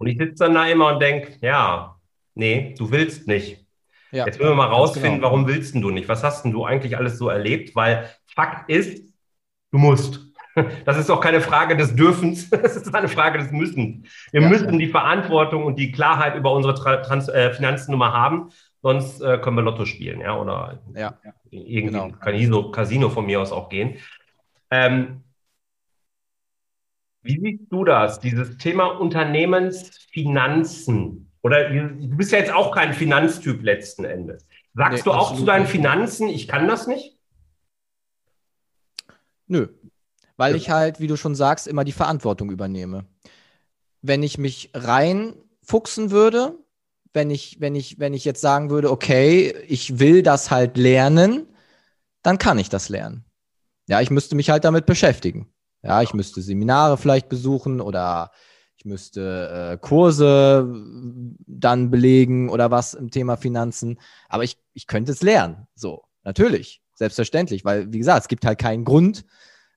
Und 0.00 0.06
ich 0.06 0.16
sitze 0.16 0.44
dann 0.44 0.54
da 0.54 0.66
immer 0.66 0.94
und 0.94 1.00
denke, 1.00 1.34
ja, 1.42 1.96
nee, 2.34 2.74
du 2.78 2.90
willst 2.90 3.28
nicht. 3.28 3.66
Ja. 4.10 4.24
Jetzt 4.24 4.38
müssen 4.38 4.52
wir 4.52 4.56
mal 4.56 4.66
rausfinden, 4.66 5.16
genau. 5.16 5.26
warum 5.26 5.46
willst 5.46 5.74
du 5.74 5.90
nicht? 5.90 6.08
Was 6.08 6.24
hast 6.24 6.42
denn 6.42 6.52
du 6.52 6.64
eigentlich 6.64 6.96
alles 6.96 7.18
so 7.18 7.28
erlebt? 7.28 7.76
Weil 7.76 8.08
Fakt 8.26 8.70
ist, 8.70 9.04
du 9.70 9.78
musst. 9.78 10.26
Das 10.84 10.98
ist 10.98 11.08
auch 11.10 11.20
keine 11.20 11.40
Frage 11.40 11.76
des 11.76 11.94
Dürfens, 11.94 12.50
das 12.50 12.74
ist 12.74 12.92
eine 12.92 13.08
Frage 13.08 13.38
des 13.38 13.52
Müssen. 13.52 14.04
Wir 14.32 14.42
ja, 14.42 14.48
müssen 14.48 14.80
die 14.80 14.88
Verantwortung 14.88 15.64
und 15.64 15.78
die 15.78 15.92
Klarheit 15.92 16.34
über 16.34 16.50
unsere 16.50 16.74
Trans 16.74 17.28
äh, 17.28 17.52
Finanznummer 17.54 18.12
haben, 18.12 18.50
sonst 18.82 19.22
äh, 19.22 19.38
können 19.38 19.56
wir 19.56 19.62
Lotto 19.62 19.84
spielen, 19.84 20.20
ja, 20.20 20.36
oder 20.36 20.80
ja, 20.92 21.14
irgendwie 21.50 21.92
genau. 21.92 22.10
Casino, 22.10 22.70
Casino 22.72 23.10
von 23.10 23.26
mir 23.26 23.40
aus 23.40 23.52
auch 23.52 23.68
gehen. 23.68 23.98
Ähm, 24.72 25.22
wie 27.22 27.40
siehst 27.40 27.70
du 27.70 27.85
das, 27.85 28.20
dieses 28.20 28.59
Thema 28.59 28.87
Unternehmensfinanzen? 28.87 31.30
Oder 31.42 31.70
du 31.70 32.16
bist 32.16 32.33
ja 32.33 32.38
jetzt 32.38 32.52
auch 32.52 32.74
kein 32.74 32.92
Finanztyp 32.92 33.62
letzten 33.62 34.04
Endes. 34.04 34.44
Sagst 34.74 35.06
nee, 35.06 35.11
du 35.11 35.16
auch 35.16 35.37
zu 35.37 35.44
deinen 35.44 35.66
Finanzen, 35.66 36.28
ich 36.28 36.48
kann 36.48 36.68
das 36.68 36.87
nicht? 36.87 37.16
Nö, 39.46 39.68
weil 40.37 40.56
ich 40.56 40.70
halt, 40.70 41.00
wie 41.00 41.06
du 41.06 41.16
schon 41.16 41.35
sagst, 41.35 41.66
immer 41.66 41.85
die 41.85 41.92
Verantwortung 41.92 42.50
übernehme. 42.50 43.06
Wenn 44.00 44.22
ich 44.22 44.38
mich 44.38 44.70
reinfuchsen 44.72 46.11
würde, 46.11 46.56
wenn 47.12 47.30
ich, 47.30 47.61
wenn 47.61 47.74
ich, 47.74 47.98
wenn 47.98 48.14
ich 48.14 48.24
jetzt 48.24 48.40
sagen 48.40 48.70
würde, 48.70 48.90
okay, 48.90 49.54
ich 49.66 49.98
will 49.98 50.22
das 50.22 50.50
halt 50.50 50.76
lernen, 50.76 51.48
dann 52.22 52.38
kann 52.38 52.59
ich 52.59 52.68
das 52.68 52.88
lernen. 52.88 53.24
Ja, 53.88 54.00
ich 54.00 54.11
müsste 54.11 54.37
mich 54.37 54.50
halt 54.50 54.64
damit 54.64 54.87
beschäftigen. 54.87 55.52
Ja, 55.83 56.03
ich 56.03 56.14
müsste 56.14 56.43
Seminare 56.43 56.97
vielleicht 56.97 57.29
besuchen 57.29 57.81
oder 57.81 58.31
ich 58.77 58.85
müsste 58.85 59.73
äh, 59.73 59.79
Kurse 59.79 60.66
dann 61.47 61.90
belegen 61.90 62.49
oder 62.49 62.71
was 62.71 62.95
im 62.95 63.11
Thema 63.11 63.37
Finanzen. 63.37 63.99
Aber 64.29 64.43
ich, 64.43 64.57
ich 64.73 64.87
könnte 64.87 65.12
es 65.12 65.23
lernen. 65.23 65.66
So, 65.75 66.05
natürlich, 66.23 66.83
selbstverständlich, 66.95 67.64
weil, 67.64 67.93
wie 67.93 67.99
gesagt, 67.99 68.23
es 68.23 68.29
gibt 68.29 68.47
halt 68.47 68.59
keinen 68.59 68.85
Grund, 68.85 69.25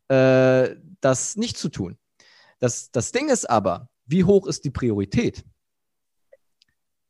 äh, 0.07 0.75
das 1.01 1.35
nicht 1.35 1.57
zu 1.57 1.69
tun. 1.69 1.97
Das, 2.59 2.91
das 2.91 3.11
Ding 3.11 3.29
ist 3.29 3.49
aber, 3.49 3.89
wie 4.05 4.23
hoch 4.23 4.47
ist 4.47 4.63
die 4.63 4.71
Priorität? 4.71 5.43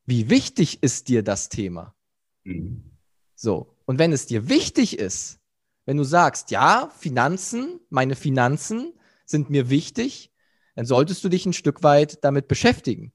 Wie 0.06 0.30
wichtig 0.30 0.82
ist 0.82 1.10
dir 1.10 1.24
das 1.24 1.50
Thema? 1.50 1.96
Mhm. 2.44 2.98
So, 3.36 3.78
und 3.86 4.00
wenn 4.00 4.14
es 4.14 4.26
dir 4.26 4.50
wichtig 4.50 4.98
ist, 4.98 5.40
wenn 5.86 5.98
du 5.98 6.04
sagst, 6.04 6.52
ja, 6.52 6.90
Finanzen, 6.98 7.80
meine 7.90 8.16
Finanzen 8.16 8.94
sind 9.26 9.50
mir 9.50 9.70
wichtig, 9.70 10.32
dann 10.76 10.86
solltest 10.86 11.24
du 11.24 11.30
dich 11.30 11.46
ein 11.46 11.54
Stück 11.54 11.84
weit 11.84 12.24
damit 12.24 12.48
beschäftigen. 12.48 13.14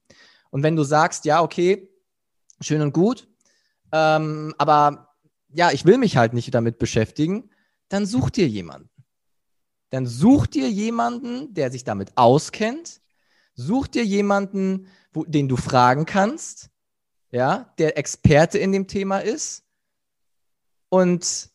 Und 0.51 0.63
wenn 0.63 0.77
du 0.77 0.85
sagst, 0.85 1.25
ja, 1.25 1.43
okay, 1.43 1.89
schön 2.61 2.83
und 2.83 2.93
gut, 2.93 3.29
ähm, 3.93 4.55
aber 4.59 5.17
ja, 5.49 5.71
ich 5.73 5.85
will 5.85 5.99
mich 5.99 6.17
halt 6.17 6.35
nicht 6.35 6.55
damit 6.55 6.79
beschäftigen, 6.79 7.51
dann 7.89 8.07
such 8.07 8.31
dir 8.31 8.47
jemanden 8.47 8.91
dann 9.91 10.07
such 10.07 10.47
dir 10.47 10.71
jemanden, 10.71 11.55
der 11.55 11.71
sich 11.71 11.85
damit 11.85 12.17
auskennt. 12.17 13.01
Such 13.55 13.89
dir 13.89 14.05
jemanden, 14.05 14.89
wo, 15.13 15.25
den 15.25 15.49
du 15.49 15.57
fragen 15.57 16.07
kannst, 16.07 16.71
ja, 17.31 17.75
der 17.79 17.99
Experte 17.99 18.59
in 18.59 18.73
dem 18.73 18.87
Thema 18.87 19.19
ist 19.19 19.65
und 20.89 21.51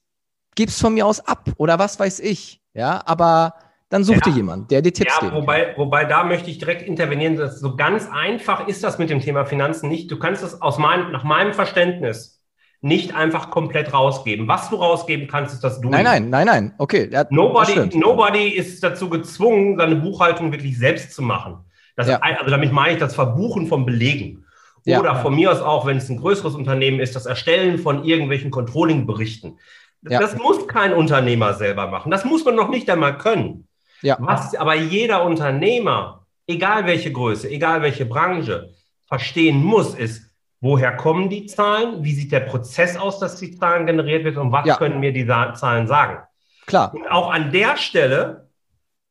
gib's 0.56 0.80
von 0.80 0.94
mir 0.94 1.06
aus 1.06 1.20
ab 1.20 1.50
oder 1.58 1.80
was 1.80 2.00
weiß 2.00 2.20
ich, 2.20 2.62
ja, 2.74 3.02
aber 3.06 3.54
dann 3.89 4.04
such 4.04 4.16
ja. 4.16 4.22
dir 4.22 4.32
jemanden, 4.32 4.68
der 4.70 4.82
dir 4.82 4.92
Tipps 4.92 5.13
ja, 5.13 5.20
gibt. 5.20 5.36
Wobei, 5.36 5.76
wobei 5.78 6.06
da 6.06 6.24
möchte 6.24 6.50
ich 6.50 6.58
direkt 6.58 6.82
intervenieren. 6.82 7.36
Das 7.36 7.60
so 7.60 7.76
ganz 7.76 8.10
einfach 8.12 8.68
ist 8.68 8.84
das 8.84 8.98
mit 8.98 9.12
dem 9.12 9.20
Thema 9.20 9.46
Finanzen 9.46 9.88
nicht. 9.88 10.10
Du 10.10 10.18
kannst 10.18 10.42
es 10.42 10.62
aus 10.63 10.80
meinem, 10.80 11.12
nach 11.12 11.24
meinem 11.24 11.54
Verständnis 11.54 12.44
nicht 12.82 13.16
einfach 13.16 13.52
komplett 13.52 13.94
rausgeben. 13.94 14.48
Was 14.48 14.70
du 14.70 14.78
rausgeben 14.78 15.28
kannst, 15.28 15.54
ist 15.54 15.63
das 15.63 15.80
du. 15.80 15.89
Nein, 15.89 16.04
nein, 16.04 16.30
nein, 16.30 16.48
nein. 16.48 16.74
Okay. 16.80 17.08
Ja, 17.12 17.26
nobody, 17.30 17.98
nobody 17.98 18.50
ist 18.50 18.84
dazu 18.84 19.10
gezwungen, 19.10 19.78
seine 19.78 19.96
Buchhaltung 19.96 20.52
wirklich 20.52 20.78
selbst 20.78 21.13
zu 21.13 21.22
machen. 21.22 21.58
Das 21.96 22.08
ja. 22.08 22.20
also 22.20 22.50
damit 22.50 22.72
meine 22.72 22.94
ich 22.94 23.00
das 23.00 23.13
Verbuchen 23.13 23.68
von 23.68 23.86
Belegen. 23.86 24.46
Oder 24.86 25.04
ja. 25.04 25.16
von 25.16 25.34
mir 25.34 25.50
aus 25.52 25.62
auch, 25.62 25.86
wenn 25.86 25.98
es 25.98 26.10
ein 26.10 26.18
größeres 26.18 26.56
Unternehmen 26.56 27.00
ist, 27.00 27.16
das 27.16 27.26
Erstellen 27.26 27.78
von 27.78 28.04
irgendwelchen 28.04 28.52
Controlling-Berichten. 28.52 29.60
Das 30.04 30.36
muss 30.36 30.68
kein 30.68 30.94
Unternehmer 30.94 31.54
selber 31.54 31.88
machen. 31.88 32.12
Das 32.12 32.26
muss 32.26 32.44
man 32.44 32.56
noch 32.56 32.70
nicht 32.70 32.89
einmal 32.89 33.18
können. 33.18 33.68
Ja. 34.02 34.18
Was 34.20 34.54
aber 34.56 34.76
jeder 34.76 35.24
Unternehmer, 35.24 36.26
egal 36.46 36.86
welche 36.86 37.12
Größe, 37.12 37.50
egal 37.50 37.82
welche 37.82 38.06
Branche, 38.06 38.74
verstehen 39.08 39.63
muss, 39.63 39.96
ist, 39.96 40.30
woher 40.60 40.96
kommen 40.96 41.30
die 41.30 41.46
Zahlen, 41.46 42.04
wie 42.04 42.13
sieht 42.13 42.32
der 42.32 42.42
Prozess 42.42 42.98
aus, 42.98 43.20
dass 43.20 43.38
die 43.38 43.58
Zahlen 43.58 43.86
generiert 43.86 44.24
wird 44.24 44.38
und 44.38 44.52
was 44.52 44.66
ja. 44.66 44.76
können 44.76 45.00
mir 45.00 45.13
die 45.13 45.26
Zahlen 45.26 45.88
sagen. 45.88 46.20
Klar. 46.66 46.94
Und 46.94 47.08
auch 47.08 47.32
an 47.32 47.52
der 47.52 47.78
Stelle 47.78 48.50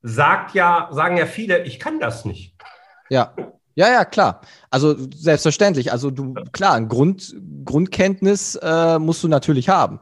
sagt 0.03 0.55
ja, 0.55 0.89
sagen 0.91 1.17
ja 1.17 1.27
viele, 1.27 1.65
ich 1.65 1.79
kann 1.79 2.01
das 2.01 2.25
nicht. 2.25 2.55
Ja. 3.09 3.35
Ja, 3.75 3.91
ja, 3.91 4.05
klar. 4.05 4.43
Also 4.71 4.95
selbstverständlich. 5.15 5.93
Also 5.93 6.11
du, 6.11 6.35
klar, 6.53 6.75
ein 6.75 6.89
Grund, 6.89 7.35
Grundkenntnis 7.65 8.55
äh, 8.57 8.99
musst 8.99 9.23
du 9.25 9.29
natürlich 9.29 9.71
haben. 9.71 10.01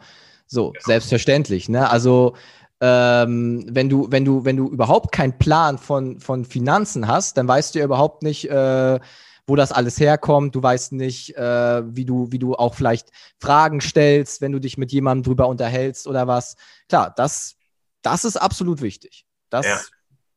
So, 0.50 0.72
ja. 0.74 0.80
selbstverständlich. 0.82 1.68
Ne? 1.68 1.88
Also 1.88 2.34
ähm, 2.80 3.66
wenn 3.70 3.88
du, 3.88 4.10
wenn 4.10 4.24
du, 4.24 4.44
wenn 4.44 4.56
du 4.56 4.68
überhaupt 4.68 5.12
keinen 5.12 5.38
Plan 5.38 5.78
von, 5.78 6.18
von 6.18 6.44
Finanzen 6.44 7.06
hast, 7.06 7.36
dann 7.36 7.46
weißt 7.46 7.74
du 7.74 7.78
ja 7.78 7.84
überhaupt 7.84 8.22
nicht, 8.24 8.50
äh, 8.50 8.98
wo 9.46 9.54
das 9.56 9.70
alles 9.70 10.00
herkommt. 10.00 10.54
Du 10.54 10.62
weißt 10.62 10.92
nicht, 10.92 11.36
äh, 11.36 11.82
wie 11.94 12.04
du, 12.04 12.32
wie 12.32 12.38
du 12.40 12.54
auch 12.54 12.74
vielleicht 12.74 13.10
Fragen 13.38 13.80
stellst, 13.80 14.40
wenn 14.40 14.50
du 14.52 14.58
dich 14.58 14.76
mit 14.76 14.90
jemandem 14.92 15.22
drüber 15.22 15.46
unterhältst 15.46 16.08
oder 16.08 16.26
was. 16.26 16.56
Klar, 16.88 17.12
das, 17.16 17.54
das 18.02 18.24
ist 18.24 18.36
absolut 18.36 18.80
wichtig. 18.80 19.26
Das, 19.50 19.66
ja. 19.66 19.78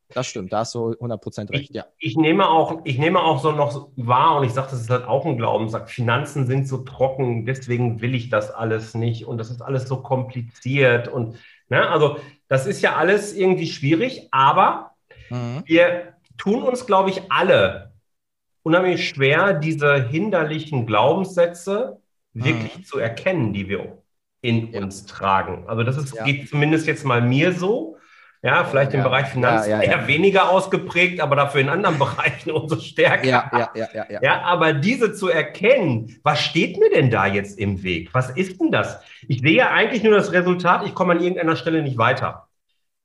Das 0.10 0.28
stimmt, 0.28 0.54
da 0.54 0.60
hast 0.60 0.76
du 0.76 0.92
100% 0.92 1.52
recht, 1.52 1.70
ich, 1.70 1.76
ja. 1.76 1.86
Ich 1.98 2.16
nehme 2.16 2.48
auch, 2.48 2.82
ich 2.84 2.98
nehme 2.98 3.20
auch 3.20 3.42
so 3.42 3.52
noch 3.52 3.89
wahr 3.96 4.38
und 4.38 4.46
ich 4.46 4.54
sage, 4.54 4.68
das 4.72 4.82
ist 4.82 4.89
halt 4.89 5.06
auch 5.06 5.26
ein 5.26 5.38
Glaubenssatz. 5.38 5.92
Finanzen 5.92 6.46
sind 6.46 6.68
so 6.68 6.78
trocken, 6.80 7.46
deswegen 7.46 8.02
will 8.02 8.13
ich 8.16 8.30
das 8.30 8.52
alles 8.52 8.94
nicht 8.94 9.26
und 9.26 9.38
das 9.38 9.50
ist 9.50 9.62
alles 9.62 9.88
so 9.88 9.98
kompliziert 9.98 11.08
und, 11.08 11.38
ne, 11.70 11.89
also 11.89 12.18
das 12.48 12.68
ist 12.68 12.82
ja 12.82 12.96
alles 12.96 13.34
irgendwie 13.34 13.68
schwierig, 13.68 14.28
aber 14.32 14.92
mhm. 15.30 15.63
wir 15.66 16.13
tun 16.38 16.63
uns, 16.63 16.86
glaube 16.86 17.10
ich, 17.10 17.32
alle 17.32 17.94
unheimlich 18.63 19.10
schwer, 19.10 19.54
diese 19.54 20.08
hinderlichen 20.08 20.86
Glaubenssätze 20.86 22.00
wirklich 22.34 22.78
mhm. 22.78 22.84
zu 22.84 23.00
erkennen, 23.00 23.54
die 23.54 23.70
wir 23.70 24.02
in 24.42 24.72
ja. 24.72 24.82
uns 24.82 25.06
tragen. 25.06 25.66
Also 25.68 25.84
das 25.84 25.98
ist, 25.98 26.16
ja. 26.16 26.26
geht 26.26 26.50
zumindest 26.50 26.88
jetzt 26.88 27.06
mal 27.06 27.22
mir 27.22 27.54
so. 27.54 27.92
Ja, 28.43 28.65
vielleicht 28.65 28.91
ja, 28.91 28.97
im 28.97 29.03
Bereich 29.06 29.27
Finanzen 29.27 29.82
eher 29.82 30.06
weniger 30.06 30.49
ausgeprägt, 30.49 31.21
aber 31.21 31.38
dafür 31.38 31.62
in 31.62 31.69
anderen 31.69 31.97
Bereichen 31.99 32.51
umso 32.51 32.75
stärker. 32.75 33.25
Ja, 33.25 33.49
ja, 33.53 33.69
ja, 33.73 33.88
ja, 33.93 34.06
ja. 34.10 34.19
ja, 34.21 34.41
aber 34.41 34.73
diese 34.73 35.13
zu 35.13 35.29
erkennen, 35.29 36.17
was 36.23 36.41
steht 36.41 36.77
mir 36.77 36.89
denn 36.89 37.10
da 37.10 37.25
jetzt 37.25 37.58
im 37.58 37.84
Weg? 37.84 38.13
Was 38.13 38.32
ist 38.32 38.60
denn 38.60 38.69
das? 38.69 38.99
Ich 39.29 39.39
sehe 39.39 39.56
ja 39.56 39.71
eigentlich 39.71 40.03
nur 40.03 40.13
das 40.13 40.34
Resultat, 40.34 40.86
ich 40.86 40.93
komme 40.93 41.13
an 41.13 41.21
irgendeiner 41.21 41.56
Stelle 41.56 41.82
nicht 41.82 41.97
weiter. 41.97 42.49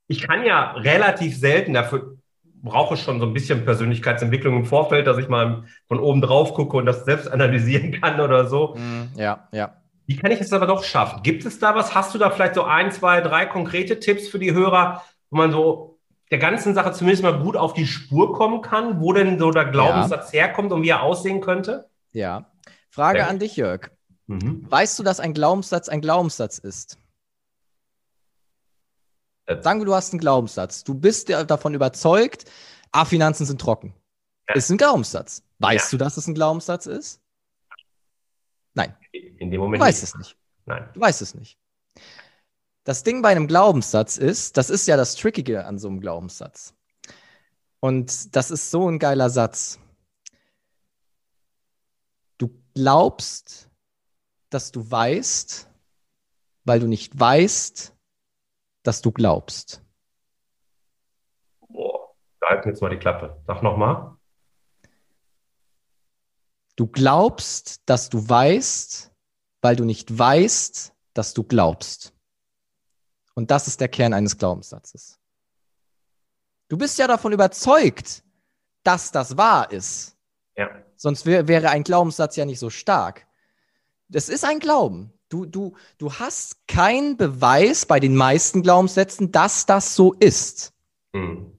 Ich 0.08 0.26
kann 0.26 0.44
ja 0.44 0.72
relativ 0.72 1.38
selten, 1.38 1.72
dafür 1.72 2.16
brauche 2.60 2.96
schon 2.96 3.20
so 3.20 3.26
ein 3.26 3.32
bisschen 3.32 3.64
Persönlichkeitsentwicklung 3.64 4.56
im 4.56 4.64
Vorfeld, 4.64 5.06
dass 5.06 5.18
ich 5.18 5.28
mal 5.28 5.62
von 5.86 6.00
oben 6.00 6.20
drauf 6.20 6.54
gucke 6.54 6.76
und 6.76 6.86
das 6.86 7.04
selbst 7.04 7.30
analysieren 7.30 7.92
kann 8.00 8.20
oder 8.20 8.46
so. 8.46 8.74
Mm, 8.74 9.16
ja, 9.16 9.46
ja. 9.52 9.76
Wie 10.06 10.16
kann 10.16 10.32
ich 10.32 10.40
es 10.40 10.52
aber 10.52 10.66
doch 10.66 10.82
schaffen? 10.82 11.22
Gibt 11.22 11.44
es 11.44 11.60
da 11.60 11.76
was? 11.76 11.94
Hast 11.94 12.12
du 12.14 12.18
da 12.18 12.30
vielleicht 12.30 12.54
so 12.54 12.64
ein, 12.64 12.90
zwei, 12.90 13.20
drei 13.20 13.46
konkrete 13.46 14.00
Tipps 14.00 14.26
für 14.26 14.38
die 14.38 14.52
Hörer, 14.52 15.04
wo 15.30 15.36
man 15.36 15.52
so 15.52 15.98
der 16.30 16.38
ganzen 16.38 16.74
Sache 16.74 16.92
zumindest 16.92 17.22
mal 17.22 17.38
gut 17.42 17.56
auf 17.56 17.72
die 17.72 17.86
Spur 17.86 18.34
kommen 18.34 18.60
kann, 18.60 19.00
wo 19.00 19.12
denn 19.12 19.38
so 19.38 19.50
der 19.50 19.66
Glaubenssatz 19.66 20.32
ja. 20.32 20.42
herkommt 20.42 20.72
und 20.72 20.82
wie 20.82 20.90
er 20.90 21.02
aussehen 21.02 21.40
könnte? 21.40 21.88
Ja. 22.12 22.50
Frage 22.90 23.20
ja. 23.20 23.26
an 23.28 23.38
dich, 23.38 23.56
Jörg. 23.56 23.90
Mhm. 24.26 24.70
Weißt 24.70 24.98
du, 24.98 25.02
dass 25.02 25.20
ein 25.20 25.32
Glaubenssatz 25.32 25.88
ein 25.88 26.00
Glaubenssatz 26.00 26.58
ist? 26.58 26.98
Äh, 29.46 29.62
Sagen 29.62 29.80
wir, 29.80 29.86
du 29.86 29.94
hast 29.94 30.12
einen 30.12 30.20
Glaubenssatz. 30.20 30.84
Du 30.84 30.94
bist 30.94 31.30
davon 31.30 31.74
überzeugt, 31.74 32.44
ah, 32.92 33.04
Finanzen 33.06 33.46
sind 33.46 33.60
trocken. 33.60 33.94
Ja. 34.48 34.54
Ist 34.54 34.70
ein 34.70 34.76
Glaubenssatz. 34.76 35.42
Weißt 35.58 35.92
ja. 35.92 35.98
du, 35.98 36.04
dass 36.04 36.16
es 36.18 36.26
ein 36.26 36.34
Glaubenssatz 36.34 36.86
ist? 36.86 37.22
Nein. 38.74 38.94
In 39.12 39.50
dem 39.50 39.60
Moment. 39.60 39.80
Du 39.80 39.86
weißt 39.86 40.02
nicht. 40.02 40.14
es 40.14 40.18
nicht. 40.18 40.36
Nein. 40.66 40.88
Du 40.92 41.00
weißt 41.00 41.22
es 41.22 41.34
nicht. 41.34 41.58
Das 42.88 43.02
Ding 43.02 43.20
bei 43.20 43.28
einem 43.28 43.46
Glaubenssatz 43.46 44.16
ist, 44.16 44.56
das 44.56 44.70
ist 44.70 44.86
ja 44.86 44.96
das 44.96 45.14
Trickige 45.14 45.66
an 45.66 45.78
so 45.78 45.88
einem 45.88 46.00
Glaubenssatz. 46.00 46.74
Und 47.80 48.34
das 48.34 48.50
ist 48.50 48.70
so 48.70 48.88
ein 48.88 48.98
geiler 48.98 49.28
Satz. 49.28 49.78
glaubst, 52.78 53.68
dass 54.50 54.70
du 54.70 54.88
weißt, 54.88 55.68
weil 56.64 56.78
du 56.78 56.86
nicht 56.86 57.18
weißt, 57.18 57.92
dass 58.84 59.02
du 59.02 59.10
glaubst. 59.10 59.82
Boah, 61.68 62.14
da 62.40 62.50
halten 62.50 62.68
jetzt 62.68 62.80
mal 62.80 62.90
die 62.90 62.98
Klappe. 62.98 63.42
Sag 63.48 63.62
nochmal. 63.64 64.16
Du 66.76 66.86
glaubst, 66.86 67.82
dass 67.84 68.08
du 68.08 68.28
weißt, 68.28 69.12
weil 69.60 69.74
du 69.74 69.84
nicht 69.84 70.16
weißt, 70.16 70.94
dass 71.14 71.34
du 71.34 71.42
glaubst. 71.42 72.17
Und 73.38 73.52
das 73.52 73.68
ist 73.68 73.80
der 73.80 73.86
Kern 73.86 74.14
eines 74.14 74.36
Glaubenssatzes. 74.36 75.16
Du 76.66 76.76
bist 76.76 76.98
ja 76.98 77.06
davon 77.06 77.30
überzeugt, 77.30 78.24
dass 78.82 79.12
das 79.12 79.36
wahr 79.36 79.70
ist. 79.70 80.16
Ja. 80.56 80.68
Sonst 80.96 81.24
wär, 81.24 81.46
wäre 81.46 81.70
ein 81.70 81.84
Glaubenssatz 81.84 82.34
ja 82.34 82.44
nicht 82.44 82.58
so 82.58 82.68
stark. 82.68 83.28
Das 84.08 84.28
ist 84.28 84.44
ein 84.44 84.58
Glauben. 84.58 85.12
Du, 85.28 85.46
du, 85.46 85.76
du 85.98 86.12
hast 86.14 86.66
keinen 86.66 87.16
Beweis 87.16 87.86
bei 87.86 88.00
den 88.00 88.16
meisten 88.16 88.64
Glaubenssätzen, 88.64 89.30
dass 89.30 89.66
das 89.66 89.94
so 89.94 90.14
ist. 90.14 90.72
Mhm. 91.12 91.56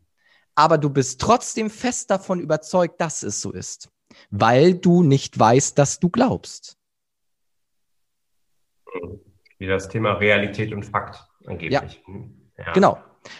Aber 0.55 0.77
du 0.77 0.89
bist 0.89 1.21
trotzdem 1.21 1.69
fest 1.69 2.11
davon 2.11 2.41
überzeugt, 2.41 2.99
dass 2.99 3.23
es 3.23 3.39
so 3.39 3.53
ist, 3.53 3.87
weil 4.31 4.73
du 4.73 5.01
nicht 5.01 5.39
weißt, 5.39 5.77
dass 5.77 6.01
du 6.01 6.09
glaubst. 6.09 6.77
Wie 9.57 9.67
das 9.67 9.87
Thema 9.87 10.15
Realität 10.15 10.73
und 10.73 10.83
Fakt 10.83 11.28
angeblich. 11.49 12.01
Mhm. 12.07 12.51
Ja. 12.57 12.71
Genau. 12.73 12.97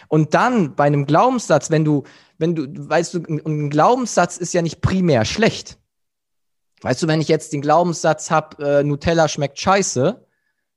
Und 0.08 0.34
dann 0.34 0.74
bei 0.74 0.84
einem 0.84 1.06
Glaubenssatz, 1.06 1.70
wenn 1.70 1.84
du, 1.84 2.04
wenn 2.38 2.54
du, 2.54 2.66
weißt 2.66 3.14
du, 3.14 3.18
ein 3.20 3.70
Glaubenssatz 3.70 4.36
ist 4.36 4.52
ja 4.52 4.62
nicht 4.62 4.80
primär 4.80 5.24
schlecht. 5.24 5.78
Weißt 6.82 7.02
du, 7.02 7.08
wenn 7.08 7.20
ich 7.20 7.28
jetzt 7.28 7.52
den 7.52 7.60
Glaubenssatz 7.60 8.30
habe, 8.30 8.62
äh, 8.64 8.82
Nutella 8.82 9.28
schmeckt 9.28 9.58
scheiße, 9.58 10.26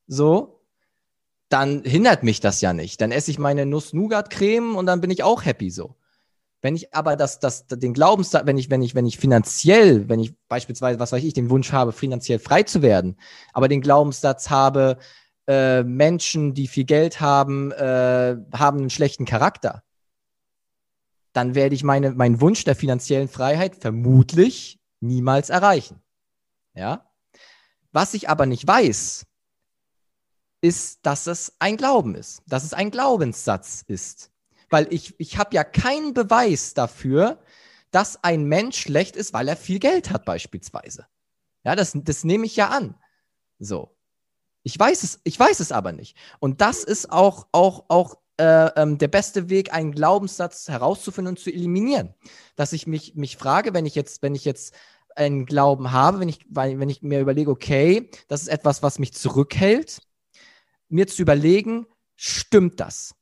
so, 0.08 0.62
dann 1.50 1.84
hindert 1.84 2.24
mich 2.24 2.40
das 2.40 2.62
ja 2.62 2.74
nicht. 2.74 3.00
Dann 3.00 3.12
esse 3.12 3.32
ich 3.32 3.40
meine 3.40 3.66
Nuss-Nougat-Creme 3.66 4.76
und 4.76 4.86
dann 4.86 5.02
bin 5.02 5.12
ich 5.12 5.24
auch 5.24 5.46
happy 5.46 5.70
so. 5.70 5.96
Wenn 6.62 6.76
ich 6.76 6.94
aber 6.94 7.16
das, 7.16 7.40
das, 7.40 7.68
den 7.68 7.94
Glaubenssatz, 7.94 8.46
wenn 8.46 8.58
ich, 8.58 8.70
wenn 8.70 8.82
ich, 8.82 8.96
wenn 8.96 9.06
ich 9.06 9.18
finanziell, 9.18 10.08
wenn 10.10 10.20
ich 10.20 10.34
beispielsweise, 10.48 11.00
was 11.00 11.12
weiß 11.12 11.24
ich, 11.24 11.34
den 11.34 11.50
Wunsch 11.50 11.72
habe, 11.72 11.92
finanziell 11.92 12.40
frei 12.40 12.64
zu 12.64 12.82
werden, 12.82 13.18
aber 13.52 13.68
den 13.68 13.82
Glaubenssatz 13.82 14.50
habe, 14.50 14.98
äh, 15.48 15.84
Menschen, 15.84 16.54
die 16.54 16.68
viel 16.68 16.86
Geld 16.86 17.22
haben, 17.22 17.72
äh, 17.72 18.38
haben 18.54 18.80
einen 18.80 18.90
schlechten 18.90 19.26
Charakter, 19.26 19.84
dann 21.34 21.56
werde 21.56 21.76
ich 21.76 21.84
meine, 21.84 22.12
meinen 22.12 22.42
Wunsch 22.42 22.64
der 22.64 22.76
finanziellen 22.76 23.28
Freiheit 23.28 23.76
vermutlich 23.76 24.80
niemals 25.00 25.50
erreichen. 25.50 26.02
Ja? 26.76 27.10
Was 27.92 28.14
ich 28.14 28.30
aber 28.30 28.46
nicht 28.46 28.66
weiß, 28.68 29.26
ist, 30.62 31.06
dass 31.06 31.28
es 31.28 31.54
ein 31.60 31.76
Glauben 31.76 32.16
ist, 32.16 32.42
dass 32.48 32.64
es 32.64 32.74
ein 32.74 32.90
Glaubenssatz 32.90 33.84
ist. 33.86 34.32
Weil 34.70 34.88
ich, 34.92 35.14
ich 35.20 35.38
habe 35.38 35.54
ja 35.56 35.64
keinen 35.64 36.14
Beweis 36.14 36.74
dafür, 36.74 37.40
dass 37.92 38.24
ein 38.24 38.46
Mensch 38.46 38.80
schlecht 38.80 39.16
ist, 39.16 39.34
weil 39.34 39.48
er 39.48 39.58
viel 39.58 39.80
Geld 39.80 40.10
hat, 40.10 40.26
beispielsweise. 40.26 41.06
Ja, 41.64 41.76
das, 41.76 41.92
das 41.94 42.24
nehme 42.24 42.46
ich 42.46 42.56
ja 42.56 42.70
an. 42.70 42.96
So. 43.60 43.96
Ich 44.64 44.80
weiß 44.80 45.04
es, 45.04 45.20
ich 45.24 45.40
weiß 45.40 45.60
es 45.60 45.72
aber 45.72 45.92
nicht. 45.92 46.18
Und 46.40 46.62
das 46.62 46.84
ist 46.84 47.12
auch, 47.12 47.48
auch, 47.52 47.86
auch 47.90 48.16
äh, 48.38 48.68
ähm, 48.76 48.98
der 48.98 49.10
beste 49.10 49.50
Weg, 49.50 49.74
einen 49.74 49.92
Glaubenssatz 49.92 50.70
herauszufinden 50.70 51.34
und 51.34 51.40
zu 51.40 51.52
eliminieren. 51.52 52.14
Dass 52.56 52.74
ich 52.74 52.88
mich, 52.88 53.16
mich 53.16 53.38
frage, 53.38 53.74
wenn 53.74 53.86
ich 53.86 53.96
jetzt, 53.96 54.22
wenn 54.22 54.36
ich 54.36 54.46
jetzt 54.46 54.74
einen 55.16 55.46
Glauben 55.46 55.92
habe, 55.92 56.20
wenn 56.20 56.30
ich, 56.30 56.46
wenn 56.50 56.90
ich 56.90 57.04
mir 57.04 57.20
überlege, 57.20 57.52
okay, 57.52 58.10
das 58.28 58.42
ist 58.42 58.48
etwas, 58.48 58.82
was 58.82 59.00
mich 59.00 59.14
zurückhält, 59.14 60.02
mir 60.90 61.08
zu 61.08 61.22
überlegen, 61.22 61.86
stimmt 62.16 62.80
das? 62.80 63.16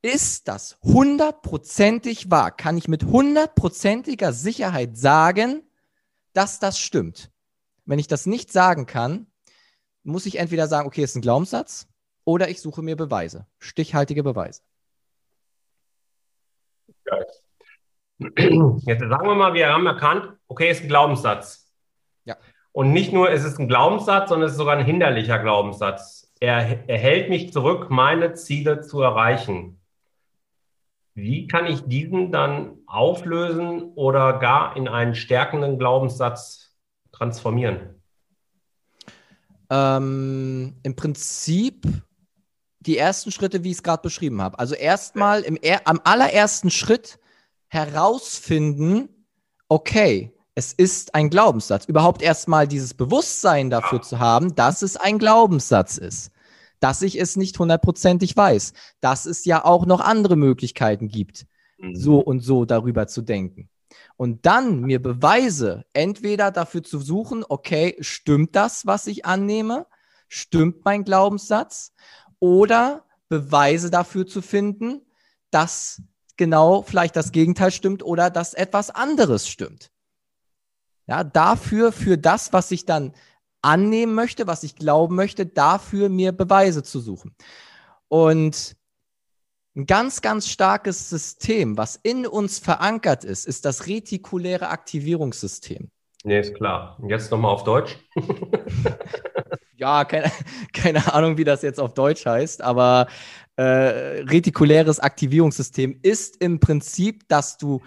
Ist 0.00 0.48
das 0.48 0.78
hundertprozentig 0.82 2.30
wahr? 2.30 2.52
Kann 2.52 2.76
ich 2.76 2.88
mit 2.88 3.04
hundertprozentiger 3.04 4.32
Sicherheit 4.32 4.96
sagen, 4.96 5.62
dass 6.32 6.60
das 6.60 6.78
stimmt? 6.78 7.30
Wenn 7.84 7.98
ich 7.98 8.06
das 8.06 8.26
nicht 8.26 8.52
sagen 8.52 8.86
kann, 8.86 9.26
muss 10.08 10.26
ich 10.26 10.38
entweder 10.38 10.66
sagen, 10.66 10.86
okay, 10.86 11.02
ist 11.02 11.14
ein 11.16 11.22
Glaubenssatz, 11.22 11.86
oder 12.24 12.48
ich 12.48 12.60
suche 12.60 12.82
mir 12.82 12.96
Beweise, 12.96 13.46
stichhaltige 13.58 14.22
Beweise. 14.22 14.62
Jetzt 18.18 19.00
sagen 19.00 19.26
wir 19.26 19.34
mal, 19.34 19.54
wir 19.54 19.68
haben 19.68 19.86
erkannt, 19.86 20.32
okay, 20.48 20.70
ist 20.70 20.82
ein 20.82 20.88
Glaubenssatz. 20.88 21.72
Ja. 22.24 22.36
Und 22.72 22.92
nicht 22.92 23.12
nur 23.12 23.30
ist 23.30 23.44
es 23.44 23.58
ein 23.58 23.68
Glaubenssatz, 23.68 24.30
sondern 24.30 24.46
es 24.46 24.52
ist 24.52 24.58
sogar 24.58 24.76
ein 24.76 24.84
hinderlicher 24.84 25.38
Glaubenssatz. 25.38 26.32
Er, 26.40 26.88
er 26.88 26.98
hält 26.98 27.28
mich 27.28 27.52
zurück, 27.52 27.90
meine 27.90 28.34
Ziele 28.34 28.80
zu 28.80 29.02
erreichen. 29.02 29.80
Wie 31.14 31.46
kann 31.46 31.66
ich 31.66 31.82
diesen 31.82 32.32
dann 32.32 32.78
auflösen 32.86 33.92
oder 33.94 34.38
gar 34.38 34.76
in 34.76 34.88
einen 34.88 35.14
stärkenden 35.14 35.78
Glaubenssatz 35.78 36.76
transformieren? 37.12 37.97
Ähm, 39.70 40.74
Im 40.82 40.96
Prinzip 40.96 41.86
die 42.80 42.96
ersten 42.96 43.30
Schritte, 43.30 43.64
wie 43.64 43.70
ich 43.70 43.78
es 43.78 43.82
gerade 43.82 44.02
beschrieben 44.02 44.40
habe. 44.40 44.58
Also 44.58 44.74
erstmal 44.74 45.44
am 45.84 46.00
allerersten 46.04 46.70
Schritt 46.70 47.18
herausfinden, 47.66 49.08
okay, 49.68 50.32
es 50.54 50.72
ist 50.72 51.14
ein 51.14 51.30
Glaubenssatz. 51.30 51.84
Überhaupt 51.84 52.22
erstmal 52.22 52.66
dieses 52.66 52.94
Bewusstsein 52.94 53.70
dafür 53.70 54.02
zu 54.02 54.18
haben, 54.18 54.54
dass 54.54 54.82
es 54.82 54.96
ein 54.96 55.18
Glaubenssatz 55.18 55.98
ist. 55.98 56.32
Dass 56.80 57.02
ich 57.02 57.20
es 57.20 57.36
nicht 57.36 57.58
hundertprozentig 57.58 58.36
weiß. 58.36 58.72
Dass 59.00 59.26
es 59.26 59.44
ja 59.44 59.64
auch 59.64 59.84
noch 59.84 60.00
andere 60.00 60.36
Möglichkeiten 60.36 61.08
gibt, 61.08 61.46
mhm. 61.78 61.94
so 61.94 62.18
und 62.18 62.40
so 62.40 62.64
darüber 62.64 63.06
zu 63.06 63.22
denken 63.22 63.68
und 64.18 64.46
dann 64.46 64.80
mir 64.80 65.00
Beweise 65.00 65.84
entweder 65.92 66.50
dafür 66.50 66.82
zu 66.82 66.98
suchen, 66.98 67.44
okay, 67.48 67.96
stimmt 68.00 68.56
das, 68.56 68.84
was 68.84 69.06
ich 69.06 69.24
annehme? 69.24 69.86
Stimmt 70.26 70.84
mein 70.84 71.04
Glaubenssatz? 71.04 71.94
Oder 72.40 73.04
Beweise 73.28 73.90
dafür 73.90 74.26
zu 74.26 74.42
finden, 74.42 75.02
dass 75.52 76.02
genau 76.36 76.82
vielleicht 76.82 77.14
das 77.14 77.30
Gegenteil 77.30 77.70
stimmt 77.70 78.02
oder 78.02 78.28
dass 78.28 78.54
etwas 78.54 78.90
anderes 78.90 79.48
stimmt. 79.48 79.92
Ja, 81.06 81.22
dafür, 81.22 81.92
für 81.92 82.18
das, 82.18 82.52
was 82.52 82.72
ich 82.72 82.84
dann 82.84 83.14
annehmen 83.62 84.14
möchte, 84.14 84.48
was 84.48 84.64
ich 84.64 84.74
glauben 84.74 85.14
möchte, 85.14 85.46
dafür 85.46 86.08
mir 86.08 86.32
Beweise 86.32 86.82
zu 86.82 86.98
suchen. 86.98 87.36
Und 88.08 88.74
ein 89.78 89.86
ganz, 89.86 90.22
ganz 90.22 90.48
starkes 90.48 91.08
System, 91.08 91.78
was 91.78 91.96
in 91.96 92.26
uns 92.26 92.58
verankert 92.58 93.24
ist, 93.24 93.46
ist 93.46 93.64
das 93.64 93.86
retikuläre 93.86 94.68
Aktivierungssystem. 94.68 95.90
Nee, 96.24 96.40
ist 96.40 96.54
klar. 96.54 96.98
Jetzt 97.06 97.30
nochmal 97.30 97.52
auf 97.52 97.62
Deutsch. 97.62 97.96
ja, 99.76 100.04
keine, 100.04 100.32
keine 100.72 101.14
Ahnung, 101.14 101.38
wie 101.38 101.44
das 101.44 101.62
jetzt 101.62 101.78
auf 101.78 101.94
Deutsch 101.94 102.26
heißt, 102.26 102.60
aber 102.60 103.06
äh, 103.54 103.62
retikuläres 103.62 104.98
Aktivierungssystem 104.98 106.00
ist 106.02 106.42
im 106.42 106.58
Prinzip, 106.58 107.28
dass 107.28 107.56
du 107.56 107.80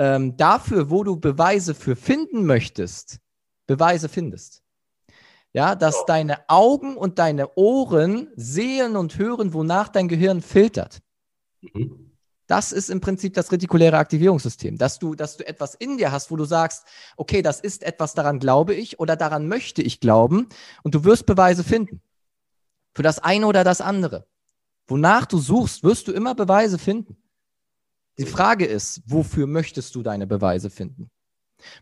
ähm, 0.00 0.36
dafür, 0.36 0.90
wo 0.90 1.04
du 1.04 1.20
Beweise 1.20 1.76
für 1.76 1.94
finden 1.94 2.46
möchtest, 2.46 3.20
Beweise 3.68 4.08
findest. 4.08 4.64
Ja, 5.52 5.76
dass 5.76 6.04
deine 6.04 6.48
Augen 6.48 6.96
und 6.96 7.20
deine 7.20 7.54
Ohren 7.54 8.28
sehen 8.34 8.96
und 8.96 9.18
hören, 9.18 9.54
wonach 9.54 9.88
dein 9.88 10.08
Gehirn 10.08 10.42
filtert. 10.42 11.00
Mhm. 11.60 12.12
Das 12.46 12.72
ist 12.72 12.88
im 12.88 13.00
Prinzip 13.00 13.34
das 13.34 13.52
retikuläre 13.52 13.98
Aktivierungssystem, 13.98 14.78
dass 14.78 14.98
du, 14.98 15.14
dass 15.14 15.36
du 15.36 15.46
etwas 15.46 15.74
in 15.74 15.98
dir 15.98 16.12
hast, 16.12 16.30
wo 16.30 16.36
du 16.36 16.46
sagst, 16.46 16.86
okay, 17.16 17.42
das 17.42 17.60
ist 17.60 17.82
etwas, 17.82 18.14
daran 18.14 18.38
glaube 18.38 18.74
ich 18.74 18.98
oder 18.98 19.16
daran 19.16 19.48
möchte 19.48 19.82
ich 19.82 20.00
glauben 20.00 20.48
und 20.82 20.94
du 20.94 21.04
wirst 21.04 21.26
Beweise 21.26 21.62
finden. 21.62 22.00
Für 22.94 23.02
das 23.02 23.18
eine 23.18 23.46
oder 23.46 23.64
das 23.64 23.82
andere. 23.82 24.26
Wonach 24.86 25.26
du 25.26 25.38
suchst, 25.38 25.84
wirst 25.84 26.08
du 26.08 26.12
immer 26.12 26.34
Beweise 26.34 26.78
finden. 26.78 27.18
Die 28.16 28.24
Frage 28.24 28.64
ist, 28.64 29.02
wofür 29.04 29.46
möchtest 29.46 29.94
du 29.94 30.02
deine 30.02 30.26
Beweise 30.26 30.70
finden? 30.70 31.10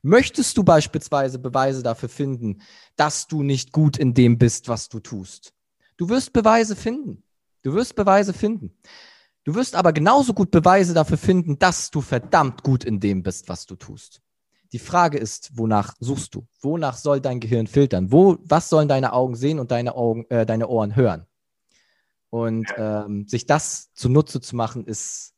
Möchtest 0.02 0.56
du 0.58 0.64
beispielsweise 0.64 1.38
Beweise 1.38 1.82
dafür 1.82 2.08
finden, 2.08 2.60
dass 2.96 3.28
du 3.28 3.42
nicht 3.44 3.72
gut 3.72 3.96
in 3.96 4.14
dem 4.14 4.36
bist, 4.36 4.68
was 4.68 4.88
du 4.88 4.98
tust? 4.98 5.54
Du 5.96 6.08
wirst 6.08 6.32
Beweise 6.32 6.74
finden. 6.74 7.22
Du 7.62 7.72
wirst 7.74 7.94
Beweise 7.94 8.32
finden. 8.32 8.76
Du 9.46 9.54
wirst 9.54 9.76
aber 9.76 9.92
genauso 9.92 10.34
gut 10.34 10.50
Beweise 10.50 10.92
dafür 10.92 11.16
finden, 11.16 11.56
dass 11.56 11.92
du 11.92 12.00
verdammt 12.00 12.64
gut 12.64 12.82
in 12.82 12.98
dem 12.98 13.22
bist, 13.22 13.48
was 13.48 13.64
du 13.64 13.76
tust. 13.76 14.20
Die 14.72 14.80
Frage 14.80 15.18
ist, 15.18 15.56
wonach 15.56 15.94
suchst 16.00 16.34
du? 16.34 16.48
Wonach 16.60 16.96
soll 16.96 17.20
dein 17.20 17.38
Gehirn 17.38 17.68
filtern? 17.68 18.10
Wo, 18.10 18.38
was 18.42 18.68
sollen 18.68 18.88
deine 18.88 19.12
Augen 19.12 19.36
sehen 19.36 19.60
und 19.60 19.70
deine, 19.70 19.94
Augen, 19.94 20.26
äh, 20.30 20.44
deine 20.44 20.66
Ohren 20.66 20.96
hören? 20.96 21.26
Und 22.30 22.66
ähm, 22.76 23.28
sich 23.28 23.46
das 23.46 23.92
zunutze 23.94 24.40
zu 24.40 24.56
machen, 24.56 24.84
ist 24.84 25.36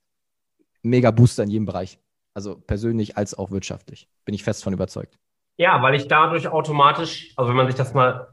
mega 0.83 1.11
Booster 1.11 1.42
in 1.42 1.51
jedem 1.51 1.66
Bereich. 1.66 1.99
Also 2.33 2.57
persönlich 2.57 3.18
als 3.18 3.35
auch 3.35 3.51
wirtschaftlich. 3.51 4.09
Bin 4.25 4.35
ich 4.35 4.42
fest 4.42 4.64
von 4.64 4.73
überzeugt. 4.73 5.18
Ja, 5.59 5.83
weil 5.83 5.94
ich 5.94 6.09
dadurch 6.09 6.49
automatisch, 6.49 7.35
also 7.37 7.51
wenn 7.51 7.57
man 7.57 7.66
sich 7.66 7.77
das 7.77 7.92
mal, 7.92 8.29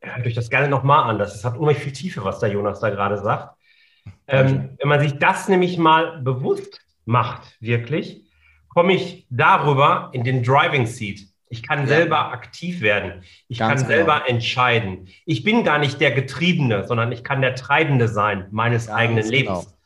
hört 0.00 0.26
euch 0.26 0.34
das 0.34 0.50
gerne 0.50 0.68
nochmal 0.68 1.08
an, 1.08 1.20
das 1.20 1.44
hat 1.44 1.56
unheimlich 1.56 1.78
viel 1.78 1.92
Tiefe, 1.92 2.24
was 2.24 2.40
der 2.40 2.50
Jonas 2.50 2.80
da 2.80 2.90
gerade 2.90 3.18
sagt. 3.18 3.56
Ähm, 4.26 4.70
wenn 4.78 4.88
man 4.88 5.00
sich 5.00 5.18
das 5.18 5.48
nämlich 5.48 5.78
mal 5.78 6.20
bewusst 6.22 6.80
macht, 7.04 7.56
wirklich, 7.60 8.22
komme 8.68 8.94
ich 8.94 9.26
darüber 9.30 10.10
in 10.12 10.24
den 10.24 10.42
Driving 10.42 10.86
Seat. 10.86 11.20
Ich 11.48 11.62
kann 11.62 11.80
ja. 11.80 11.86
selber 11.86 12.32
aktiv 12.32 12.80
werden. 12.80 13.22
Ich 13.48 13.58
Ganz 13.58 13.82
kann 13.82 13.88
genau. 13.88 13.96
selber 13.96 14.28
entscheiden. 14.28 15.08
Ich 15.26 15.44
bin 15.44 15.64
gar 15.64 15.78
nicht 15.78 16.00
der 16.00 16.12
Getriebene, 16.12 16.86
sondern 16.86 17.12
ich 17.12 17.24
kann 17.24 17.42
der 17.42 17.54
Treibende 17.54 18.08
sein 18.08 18.46
meines 18.50 18.86
Ganz 18.86 18.98
eigenen 18.98 19.28
Lebens. 19.28 19.66
Genau. 19.66 19.76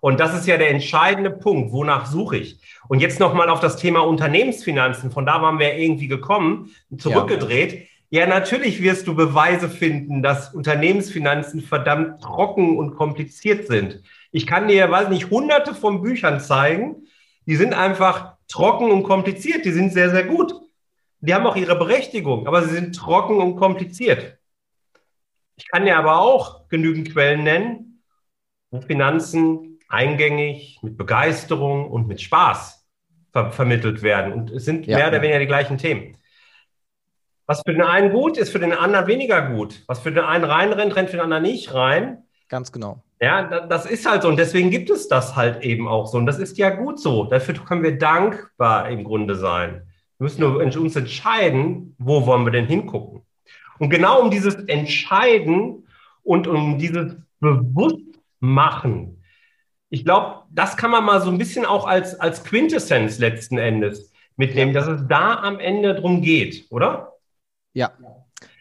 Und 0.00 0.18
das 0.18 0.34
ist 0.34 0.48
ja 0.48 0.56
der 0.56 0.70
entscheidende 0.70 1.30
Punkt. 1.30 1.70
Wonach 1.70 2.06
suche 2.06 2.38
ich? 2.38 2.58
Und 2.88 2.98
jetzt 2.98 3.20
nochmal 3.20 3.48
auf 3.48 3.60
das 3.60 3.76
Thema 3.76 4.00
Unternehmensfinanzen. 4.00 5.12
Von 5.12 5.24
da 5.24 5.40
waren 5.40 5.60
wir 5.60 5.76
irgendwie 5.76 6.08
gekommen, 6.08 6.70
zurückgedreht. 6.98 7.72
Ja. 7.72 7.86
Ja, 8.12 8.26
natürlich 8.26 8.82
wirst 8.82 9.06
du 9.06 9.14
Beweise 9.14 9.70
finden, 9.70 10.22
dass 10.22 10.52
Unternehmensfinanzen 10.52 11.62
verdammt 11.62 12.20
trocken 12.20 12.76
und 12.76 12.94
kompliziert 12.94 13.66
sind. 13.66 14.02
Ich 14.30 14.46
kann 14.46 14.68
dir, 14.68 14.90
weiß 14.90 15.08
nicht, 15.08 15.30
hunderte 15.30 15.74
von 15.74 16.02
Büchern 16.02 16.38
zeigen. 16.38 17.06
Die 17.46 17.56
sind 17.56 17.72
einfach 17.72 18.36
trocken 18.48 18.90
und 18.90 19.04
kompliziert. 19.04 19.64
Die 19.64 19.72
sind 19.72 19.94
sehr, 19.94 20.10
sehr 20.10 20.24
gut. 20.24 20.52
Die 21.20 21.32
haben 21.32 21.46
auch 21.46 21.56
ihre 21.56 21.74
Berechtigung, 21.74 22.46
aber 22.46 22.62
sie 22.64 22.74
sind 22.74 22.94
trocken 22.94 23.38
und 23.38 23.56
kompliziert. 23.56 24.36
Ich 25.56 25.66
kann 25.68 25.86
dir 25.86 25.96
aber 25.96 26.20
auch 26.20 26.68
genügend 26.68 27.12
Quellen 27.12 27.44
nennen, 27.44 28.02
wo 28.70 28.82
Finanzen 28.82 29.78
eingängig, 29.88 30.80
mit 30.82 30.98
Begeisterung 30.98 31.90
und 31.90 32.08
mit 32.08 32.20
Spaß 32.20 32.86
ver 33.32 33.52
vermittelt 33.52 34.02
werden. 34.02 34.34
Und 34.34 34.50
es 34.50 34.66
sind 34.66 34.86
ja. 34.86 34.98
mehr 34.98 35.08
oder 35.08 35.22
weniger 35.22 35.38
die 35.38 35.46
gleichen 35.46 35.78
Themen. 35.78 36.18
Was 37.46 37.62
für 37.66 37.72
den 37.72 37.82
einen 37.82 38.12
gut 38.12 38.36
ist, 38.36 38.50
für 38.50 38.60
den 38.60 38.72
anderen 38.72 39.06
weniger 39.06 39.50
gut. 39.50 39.82
Was 39.86 40.00
für 40.00 40.12
den 40.12 40.24
einen 40.24 40.44
reinrennt, 40.44 40.94
rennt 40.96 41.10
für 41.10 41.16
den 41.16 41.24
anderen 41.24 41.42
nicht 41.42 41.74
rein. 41.74 42.24
Ganz 42.48 42.70
genau. 42.72 43.02
Ja, 43.20 43.66
das 43.66 43.86
ist 43.86 44.08
halt 44.08 44.22
so. 44.22 44.28
Und 44.28 44.36
deswegen 44.36 44.70
gibt 44.70 44.90
es 44.90 45.08
das 45.08 45.36
halt 45.36 45.62
eben 45.62 45.88
auch 45.88 46.06
so. 46.06 46.18
Und 46.18 46.26
das 46.26 46.38
ist 46.38 46.58
ja 46.58 46.70
gut 46.70 47.00
so. 47.00 47.24
Dafür 47.24 47.54
können 47.54 47.82
wir 47.82 47.98
dankbar 47.98 48.88
im 48.88 49.04
Grunde 49.04 49.36
sein. 49.36 49.82
Wir 50.18 50.24
müssen 50.24 50.40
nur 50.40 50.58
uns 50.58 50.96
entscheiden, 50.96 51.94
wo 51.98 52.26
wollen 52.26 52.44
wir 52.44 52.52
denn 52.52 52.66
hingucken. 52.66 53.22
Und 53.78 53.90
genau 53.90 54.20
um 54.20 54.30
dieses 54.30 54.54
Entscheiden 54.54 55.86
und 56.22 56.46
um 56.46 56.78
dieses 56.78 57.16
Bewusstmachen, 57.40 59.22
ich 59.88 60.04
glaube, 60.04 60.44
das 60.50 60.76
kann 60.76 60.90
man 60.90 61.04
mal 61.04 61.20
so 61.20 61.30
ein 61.30 61.38
bisschen 61.38 61.66
auch 61.66 61.86
als, 61.86 62.18
als 62.18 62.44
Quintessenz 62.44 63.18
letzten 63.18 63.58
Endes 63.58 64.12
mitnehmen, 64.36 64.72
dass 64.72 64.86
es 64.86 65.06
da 65.06 65.34
am 65.42 65.60
Ende 65.60 65.94
drum 65.94 66.22
geht, 66.22 66.66
oder? 66.70 67.11
Ja. 67.72 67.92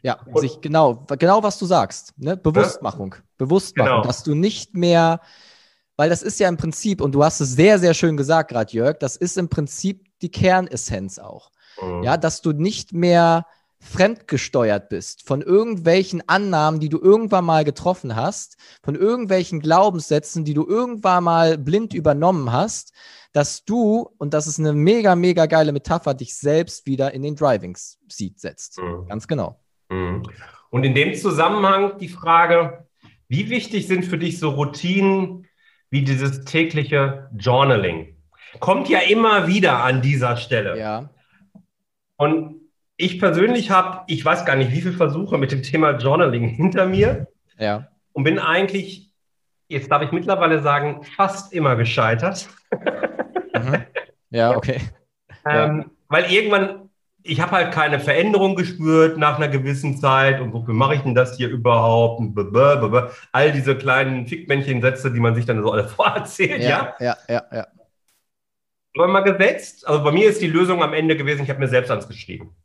Ja, 0.03 0.19
sich 0.35 0.61
genau, 0.61 1.05
genau 1.17 1.43
was 1.43 1.57
du 1.59 1.65
sagst, 1.65 2.13
ne? 2.17 2.37
Bewusstmachung, 2.37 3.15
ja? 3.15 3.23
Bewusstmachung, 3.37 3.93
genau. 3.93 4.03
dass 4.03 4.23
du 4.23 4.35
nicht 4.35 4.75
mehr, 4.75 5.21
weil 5.95 6.09
das 6.09 6.23
ist 6.23 6.39
ja 6.39 6.49
im 6.49 6.57
Prinzip, 6.57 7.01
und 7.01 7.13
du 7.13 7.23
hast 7.23 7.39
es 7.39 7.53
sehr, 7.53 7.79
sehr 7.79 7.93
schön 7.93 8.17
gesagt 8.17 8.51
gerade, 8.51 8.71
Jörg, 8.71 8.97
das 8.99 9.15
ist 9.15 9.37
im 9.37 9.49
Prinzip 9.49 10.07
die 10.21 10.29
Kernessenz 10.29 11.19
auch. 11.19 11.51
Mhm. 11.81 12.03
Ja, 12.03 12.17
dass 12.17 12.41
du 12.41 12.51
nicht 12.51 12.93
mehr 12.93 13.45
fremdgesteuert 13.79 14.89
bist 14.89 15.27
von 15.27 15.41
irgendwelchen 15.41 16.21
Annahmen, 16.27 16.79
die 16.79 16.89
du 16.89 16.99
irgendwann 16.99 17.45
mal 17.45 17.63
getroffen 17.63 18.15
hast, 18.15 18.57
von 18.83 18.95
irgendwelchen 18.95 19.59
Glaubenssätzen, 19.59 20.45
die 20.45 20.53
du 20.53 20.67
irgendwann 20.67 21.23
mal 21.23 21.57
blind 21.57 21.93
übernommen 21.93 22.51
hast, 22.51 22.93
dass 23.33 23.63
du, 23.63 24.09
und 24.17 24.33
das 24.33 24.47
ist 24.47 24.59
eine 24.59 24.73
mega, 24.73 25.15
mega 25.15 25.45
geile 25.45 25.71
Metapher, 25.71 26.13
dich 26.13 26.35
selbst 26.37 26.85
wieder 26.85 27.13
in 27.13 27.21
den 27.21 27.35
Driving 27.35 27.77
Seat 27.77 28.39
setzt. 28.39 28.79
Mhm. 28.79 29.07
Ganz 29.07 29.27
genau. 29.27 29.59
Mhm. 29.89 30.23
Und 30.69 30.83
in 30.83 30.95
dem 30.95 31.13
Zusammenhang 31.15 31.97
die 31.99 32.09
Frage, 32.09 32.87
wie 33.27 33.49
wichtig 33.49 33.87
sind 33.87 34.05
für 34.05 34.17
dich 34.17 34.39
so 34.39 34.49
Routinen 34.49 35.47
wie 35.89 36.03
dieses 36.03 36.45
tägliche 36.45 37.29
Journaling? 37.37 38.17
Kommt 38.59 38.89
ja 38.89 38.99
immer 38.99 39.47
wieder 39.47 39.83
an 39.83 40.01
dieser 40.01 40.37
Stelle. 40.37 40.77
Ja. 40.77 41.09
Und 42.17 42.61
ich 42.97 43.19
persönlich 43.19 43.71
habe, 43.71 44.03
ich 44.07 44.23
weiß 44.23 44.45
gar 44.45 44.55
nicht, 44.55 44.71
wie 44.71 44.81
viele 44.81 44.93
Versuche 44.93 45.37
mit 45.37 45.51
dem 45.51 45.63
Thema 45.63 45.97
Journaling 45.97 46.47
hinter 46.47 46.85
mir. 46.85 47.27
Ja. 47.57 47.87
Und 48.13 48.23
bin 48.25 48.39
eigentlich, 48.39 49.13
jetzt 49.67 49.89
darf 49.89 50.01
ich 50.01 50.11
mittlerweile 50.11 50.61
sagen, 50.61 51.03
fast 51.15 51.53
immer 51.53 51.75
gescheitert. 51.75 52.49
Mhm. 53.63 53.85
Ja, 54.29 54.55
okay. 54.55 54.79
ähm, 55.45 55.79
ja. 55.79 55.85
Weil 56.07 56.31
irgendwann, 56.31 56.89
ich 57.23 57.39
habe 57.41 57.51
halt 57.51 57.73
keine 57.73 57.99
Veränderung 57.99 58.55
gespürt 58.55 59.17
nach 59.17 59.37
einer 59.37 59.47
gewissen 59.47 59.97
Zeit. 59.97 60.41
Und 60.41 60.53
wofür 60.53 60.73
mache 60.73 60.95
ich 60.95 61.01
denn 61.01 61.15
das 61.15 61.37
hier 61.37 61.49
überhaupt? 61.49 62.21
All 63.31 63.51
diese 63.51 63.75
kleinen 63.75 64.27
Fickmännchen-Sätze, 64.27 65.11
die 65.11 65.19
man 65.19 65.35
sich 65.35 65.45
dann 65.45 65.61
so 65.61 65.71
alle 65.71 65.87
vorerzählt, 65.87 66.61
ja? 66.63 66.95
Ja, 66.99 67.17
ja, 67.27 67.43
ja. 67.51 67.57
ja. 67.57 67.67
Aber 68.95 69.07
mal 69.07 69.21
gesetzt, 69.21 69.87
also 69.87 70.03
bei 70.03 70.11
mir 70.11 70.29
ist 70.29 70.41
die 70.41 70.47
Lösung 70.47 70.83
am 70.83 70.93
Ende 70.93 71.15
gewesen, 71.15 71.43
ich 71.43 71.49
habe 71.49 71.59
mir 71.59 71.69
selbst 71.69 71.89
ans 71.89 72.07
geschrieben. 72.07 72.55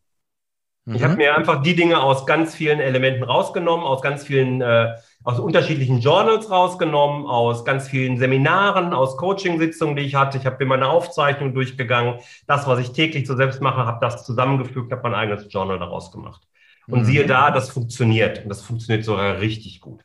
Ich 0.89 1.03
habe 1.03 1.15
mhm. 1.15 1.19
mir 1.19 1.37
einfach 1.37 1.63
die 1.63 1.75
Dinge 1.75 2.01
aus 2.01 2.27
ganz 2.27 2.55
vielen 2.55 2.79
Elementen 2.79 3.25
rausgenommen, 3.25 3.85
aus 3.85 4.03
ganz 4.03 4.25
vielen, 4.25 4.61
äh, 4.61 4.95
aus 5.27 5.41
unterschiedlichen 5.41 5.99
Journals 5.99 6.53
rausgenommen, 6.53 7.27
aus 7.27 7.65
ganz 7.65 7.89
vielen 7.89 8.17
Seminaren, 8.17 8.95
aus 8.95 9.17
Coaching-Sitzungen, 9.17 9.97
die 9.97 10.03
ich 10.03 10.15
hatte. 10.15 10.39
Ich 10.39 10.47
habe 10.47 10.57
mir 10.61 10.67
meine 10.67 10.89
Aufzeichnung 10.89 11.53
durchgegangen. 11.53 12.21
Das, 12.47 12.69
was 12.69 12.79
ich 12.79 12.93
täglich 12.93 13.27
so 13.27 13.35
selbst 13.35 13.61
mache, 13.61 13.87
habe 13.87 13.99
das 14.01 14.25
zusammengefügt, 14.25 14.93
habe 14.93 15.03
mein 15.03 15.15
eigenes 15.15 15.53
Journal 15.53 15.81
daraus 15.81 16.13
gemacht. 16.13 16.47
Und 16.87 17.01
mhm. 17.01 17.05
siehe 17.07 17.27
da, 17.27 17.51
das 17.51 17.71
funktioniert. 17.71 18.45
Und 18.45 18.51
das 18.51 18.63
funktioniert 18.63 19.05
sogar 19.05 19.41
richtig 19.41 19.81
gut. 19.81 20.05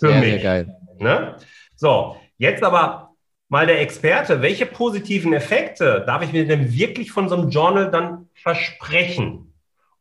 Für 0.00 0.08
sehr, 0.08 0.20
mich. 0.20 0.40
Sehr 0.40 0.42
geil. 0.42 0.76
Ne? 1.00 1.36
So, 1.74 2.16
jetzt 2.38 2.62
aber 2.62 3.10
mal 3.50 3.66
der 3.66 3.82
Experte. 3.82 4.40
Welche 4.40 4.64
positiven 4.64 5.34
Effekte 5.34 6.02
darf 6.06 6.22
ich 6.22 6.32
mir 6.32 6.46
denn 6.46 6.72
wirklich 6.72 7.12
von 7.12 7.28
so 7.28 7.36
einem 7.36 7.50
Journal 7.50 7.90
dann 7.90 8.30
versprechen? 8.32 9.52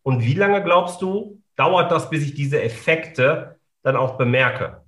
Und 0.01 0.23
wie 0.23 0.33
lange 0.33 0.63
glaubst 0.63 1.01
du, 1.01 1.41
dauert 1.57 1.91
das, 1.91 2.09
bis 2.09 2.23
ich 2.23 2.35
diese 2.35 2.63
Effekte 2.63 3.54
dann 3.85 3.95
auch 3.95 4.17
bemerke? 4.17 4.83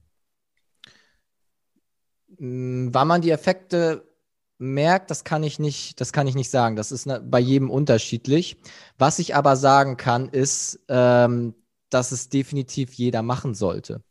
Hm, 2.37 2.89
wann 2.91 3.07
man 3.07 3.21
die 3.21 3.31
Effekte 3.31 4.03
merkt, 4.57 5.11
das 5.11 5.23
kann 5.23 5.43
ich 5.43 5.59
nicht, 5.59 6.01
das 6.01 6.11
kann 6.11 6.25
ich 6.25 6.33
nicht 6.33 6.49
sagen. 6.49 6.75
Das 6.75 6.91
ist 6.91 7.07
bei 7.29 7.39
jedem 7.39 7.69
unterschiedlich. 7.69 8.57
Was 8.97 9.19
ich 9.19 9.35
aber 9.35 9.55
sagen 9.55 9.97
kann, 9.97 10.29
ist, 10.29 10.83
ähm, 10.89 11.53
dass 11.91 12.11
es 12.11 12.29
definitiv 12.29 12.93
jeder 12.93 13.21
machen 13.21 13.53
sollte. 13.53 14.01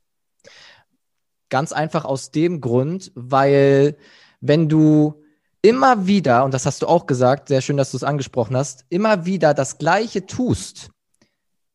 Ganz 1.48 1.72
einfach 1.72 2.04
aus 2.04 2.30
dem 2.30 2.60
Grund, 2.60 3.10
weil 3.16 3.98
wenn 4.40 4.68
du 4.68 5.22
immer 5.62 6.06
wieder, 6.06 6.44
und 6.44 6.54
das 6.54 6.64
hast 6.64 6.82
du 6.82 6.86
auch 6.86 7.06
gesagt, 7.06 7.48
sehr 7.48 7.60
schön, 7.60 7.76
dass 7.76 7.90
du 7.90 7.96
es 7.96 8.04
angesprochen 8.04 8.56
hast, 8.56 8.84
immer 8.88 9.26
wieder 9.26 9.52
das 9.52 9.78
Gleiche 9.78 10.26
tust, 10.26 10.90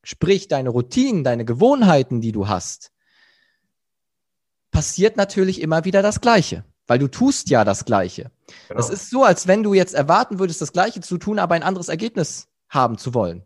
sprich 0.02 0.48
deine 0.48 0.70
Routinen, 0.70 1.26
deine 1.26 1.44
Gewohnheiten, 1.44 2.22
die 2.22 2.32
du 2.32 2.48
hast, 2.48 2.92
passiert 4.72 5.18
natürlich 5.18 5.62
immer 5.62 5.86
wieder 5.86 6.02
das 6.02 6.22
Gleiche, 6.22 6.64
weil 6.88 7.00
du 7.00 7.08
tust 7.08 7.50
ja 7.50 7.64
das 7.64 7.86
Gleiche. 7.86 8.32
Genau. 8.68 8.78
Das 8.78 8.90
ist 8.90 9.10
so, 9.10 9.24
als 9.24 9.48
wenn 9.48 9.64
du 9.64 9.74
jetzt 9.74 9.94
erwarten 9.94 10.40
würdest, 10.40 10.62
das 10.62 10.74
Gleiche 10.74 11.02
zu 11.02 11.18
tun, 11.18 11.40
aber 11.40 11.56
ein 11.56 11.64
anderes 11.64 11.90
Ergebnis 11.90 12.48
haben 12.70 12.98
zu 12.98 13.14
wollen. 13.14 13.44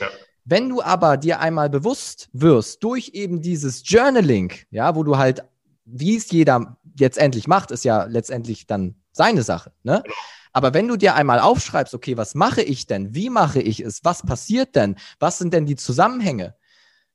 Ja. 0.00 0.08
Wenn 0.44 0.68
du 0.68 0.80
aber 0.80 1.18
dir 1.18 1.40
einmal 1.40 1.68
bewusst 1.68 2.30
wirst 2.32 2.82
durch 2.82 3.10
eben 3.12 3.42
dieses 3.42 3.82
Journaling, 3.84 4.52
ja, 4.70 4.94
wo 4.94 5.02
du 5.02 5.18
halt, 5.18 5.44
wie 5.84 6.16
es 6.16 6.30
jeder 6.30 6.78
jetzt 6.98 7.18
endlich 7.18 7.46
macht, 7.46 7.70
ist 7.70 7.84
ja 7.84 8.04
letztendlich 8.04 8.66
dann 8.66 8.94
seine 9.12 9.42
Sache, 9.42 9.72
ne? 9.82 10.02
Genau. 10.04 10.16
Aber 10.52 10.74
wenn 10.74 10.88
du 10.88 10.96
dir 10.96 11.14
einmal 11.14 11.40
aufschreibst, 11.40 11.94
okay, 11.94 12.16
was 12.16 12.34
mache 12.34 12.62
ich 12.62 12.86
denn? 12.86 13.14
Wie 13.14 13.30
mache 13.30 13.60
ich 13.60 13.80
es? 13.80 14.04
Was 14.04 14.22
passiert 14.22 14.74
denn? 14.74 14.96
Was 15.20 15.38
sind 15.38 15.52
denn 15.52 15.66
die 15.66 15.76
Zusammenhänge? 15.76 16.56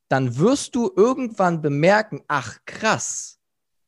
Dann 0.07 0.37
wirst 0.37 0.75
du 0.75 0.91
irgendwann 0.95 1.61
bemerken, 1.61 2.21
ach 2.27 2.59
krass, 2.65 3.39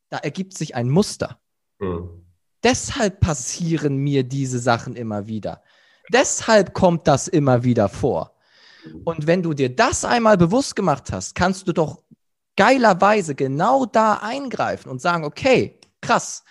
da 0.09 0.17
ergibt 0.17 0.57
sich 0.57 0.75
ein 0.75 0.89
Muster. 0.89 1.39
Mhm. 1.79 2.25
Deshalb 2.63 3.19
passieren 3.19 3.97
mir 3.97 4.23
diese 4.23 4.59
Sachen 4.59 4.95
immer 4.95 5.27
wieder. 5.27 5.61
Deshalb 6.11 6.73
kommt 6.73 7.07
das 7.07 7.27
immer 7.27 7.63
wieder 7.63 7.89
vor. 7.89 8.35
Und 9.03 9.27
wenn 9.27 9.41
du 9.43 9.53
dir 9.53 9.75
das 9.75 10.05
einmal 10.05 10.37
bewusst 10.37 10.75
gemacht 10.75 11.11
hast, 11.11 11.35
kannst 11.35 11.67
du 11.67 11.73
doch 11.73 12.03
geilerweise 12.55 13.35
genau 13.35 13.85
da 13.85 14.15
eingreifen 14.15 14.89
und 14.89 15.01
sagen, 15.01 15.25
okay, 15.25 15.79
krass, 16.01 16.43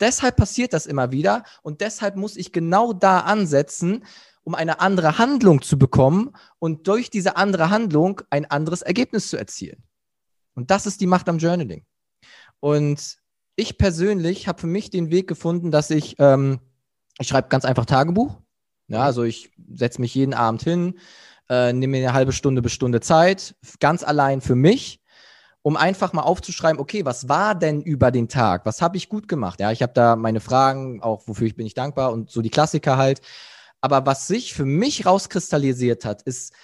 Deshalb 0.00 0.36
passiert 0.36 0.72
das 0.72 0.86
immer 0.86 1.12
wieder 1.12 1.44
und 1.62 1.80
deshalb 1.80 2.16
muss 2.16 2.36
ich 2.36 2.52
genau 2.52 2.92
da 2.92 3.20
ansetzen, 3.20 4.04
um 4.42 4.54
eine 4.54 4.80
andere 4.80 5.18
Handlung 5.18 5.62
zu 5.62 5.78
bekommen 5.78 6.32
und 6.58 6.88
durch 6.88 7.10
diese 7.10 7.36
andere 7.36 7.70
Handlung 7.70 8.20
ein 8.30 8.44
anderes 8.50 8.82
Ergebnis 8.82 9.28
zu 9.28 9.36
erzielen. 9.36 9.82
Und 10.54 10.70
das 10.70 10.86
ist 10.86 11.00
die 11.00 11.06
Macht 11.06 11.28
am 11.28 11.38
Journaling. 11.38 11.86
Und 12.64 13.18
ich 13.56 13.76
persönlich 13.76 14.48
habe 14.48 14.58
für 14.58 14.66
mich 14.66 14.88
den 14.88 15.10
Weg 15.10 15.28
gefunden, 15.28 15.70
dass 15.70 15.90
ich, 15.90 16.16
ähm, 16.18 16.60
ich 17.18 17.28
schreibe 17.28 17.48
ganz 17.50 17.66
einfach 17.66 17.84
Tagebuch. 17.84 18.38
Ja, 18.88 19.02
also 19.02 19.22
ich 19.22 19.50
setze 19.74 20.00
mich 20.00 20.14
jeden 20.14 20.32
Abend 20.32 20.62
hin, 20.62 20.98
äh, 21.50 21.74
nehme 21.74 21.90
mir 21.90 22.08
eine 22.08 22.14
halbe 22.14 22.32
Stunde 22.32 22.62
bis 22.62 22.72
Stunde 22.72 23.02
Zeit, 23.02 23.54
ganz 23.80 24.02
allein 24.02 24.40
für 24.40 24.54
mich, 24.54 25.02
um 25.60 25.76
einfach 25.76 26.14
mal 26.14 26.22
aufzuschreiben, 26.22 26.80
okay, 26.80 27.04
was 27.04 27.28
war 27.28 27.54
denn 27.54 27.82
über 27.82 28.10
den 28.10 28.30
Tag? 28.30 28.64
Was 28.64 28.80
habe 28.80 28.96
ich 28.96 29.10
gut 29.10 29.28
gemacht? 29.28 29.60
Ja, 29.60 29.70
ich 29.70 29.82
habe 29.82 29.92
da 29.92 30.16
meine 30.16 30.40
Fragen, 30.40 31.02
auch 31.02 31.28
wofür 31.28 31.46
ich 31.46 31.56
bin 31.56 31.66
ich 31.66 31.74
dankbar 31.74 32.14
und 32.14 32.30
so 32.30 32.40
die 32.40 32.48
Klassiker 32.48 32.96
halt. 32.96 33.20
Aber 33.82 34.06
was 34.06 34.26
sich 34.26 34.54
für 34.54 34.64
mich 34.64 35.04
rauskristallisiert 35.04 36.06
hat, 36.06 36.22
ist, 36.22 36.54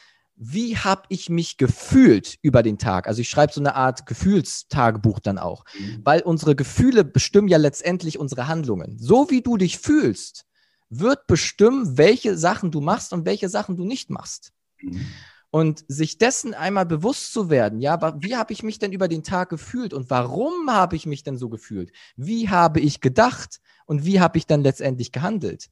wie 0.42 0.78
habe 0.78 1.02
ich 1.10 1.28
mich 1.28 1.58
gefühlt 1.58 2.38
über 2.40 2.62
den 2.62 2.78
Tag? 2.78 3.06
Also 3.06 3.20
ich 3.20 3.28
schreibe 3.28 3.52
so 3.52 3.60
eine 3.60 3.74
Art 3.74 4.06
Gefühlstagebuch 4.06 5.20
dann 5.20 5.36
auch, 5.36 5.66
mhm. 5.78 6.00
weil 6.02 6.22
unsere 6.22 6.56
Gefühle 6.56 7.04
bestimmen 7.04 7.46
ja 7.46 7.58
letztendlich 7.58 8.18
unsere 8.18 8.48
Handlungen. 8.48 8.96
So 8.98 9.28
wie 9.28 9.42
du 9.42 9.58
dich 9.58 9.78
fühlst, 9.78 10.46
wird 10.88 11.26
bestimmen, 11.26 11.98
welche 11.98 12.38
Sachen 12.38 12.70
du 12.70 12.80
machst 12.80 13.12
und 13.12 13.26
welche 13.26 13.50
Sachen 13.50 13.76
du 13.76 13.84
nicht 13.84 14.08
machst. 14.08 14.54
Mhm. 14.80 15.06
Und 15.50 15.84
sich 15.88 16.16
dessen 16.16 16.54
einmal 16.54 16.86
bewusst 16.86 17.34
zu 17.34 17.50
werden, 17.50 17.80
ja, 17.82 18.00
wie 18.22 18.36
habe 18.36 18.54
ich 18.54 18.62
mich 18.62 18.78
denn 18.78 18.92
über 18.92 19.08
den 19.08 19.22
Tag 19.22 19.50
gefühlt 19.50 19.92
und 19.92 20.08
warum 20.08 20.70
habe 20.70 20.96
ich 20.96 21.04
mich 21.04 21.22
denn 21.22 21.36
so 21.36 21.50
gefühlt? 21.50 21.92
Wie 22.16 22.48
habe 22.48 22.80
ich 22.80 23.02
gedacht 23.02 23.60
und 23.84 24.06
wie 24.06 24.20
habe 24.20 24.38
ich 24.38 24.46
dann 24.46 24.62
letztendlich 24.62 25.12
gehandelt? 25.12 25.68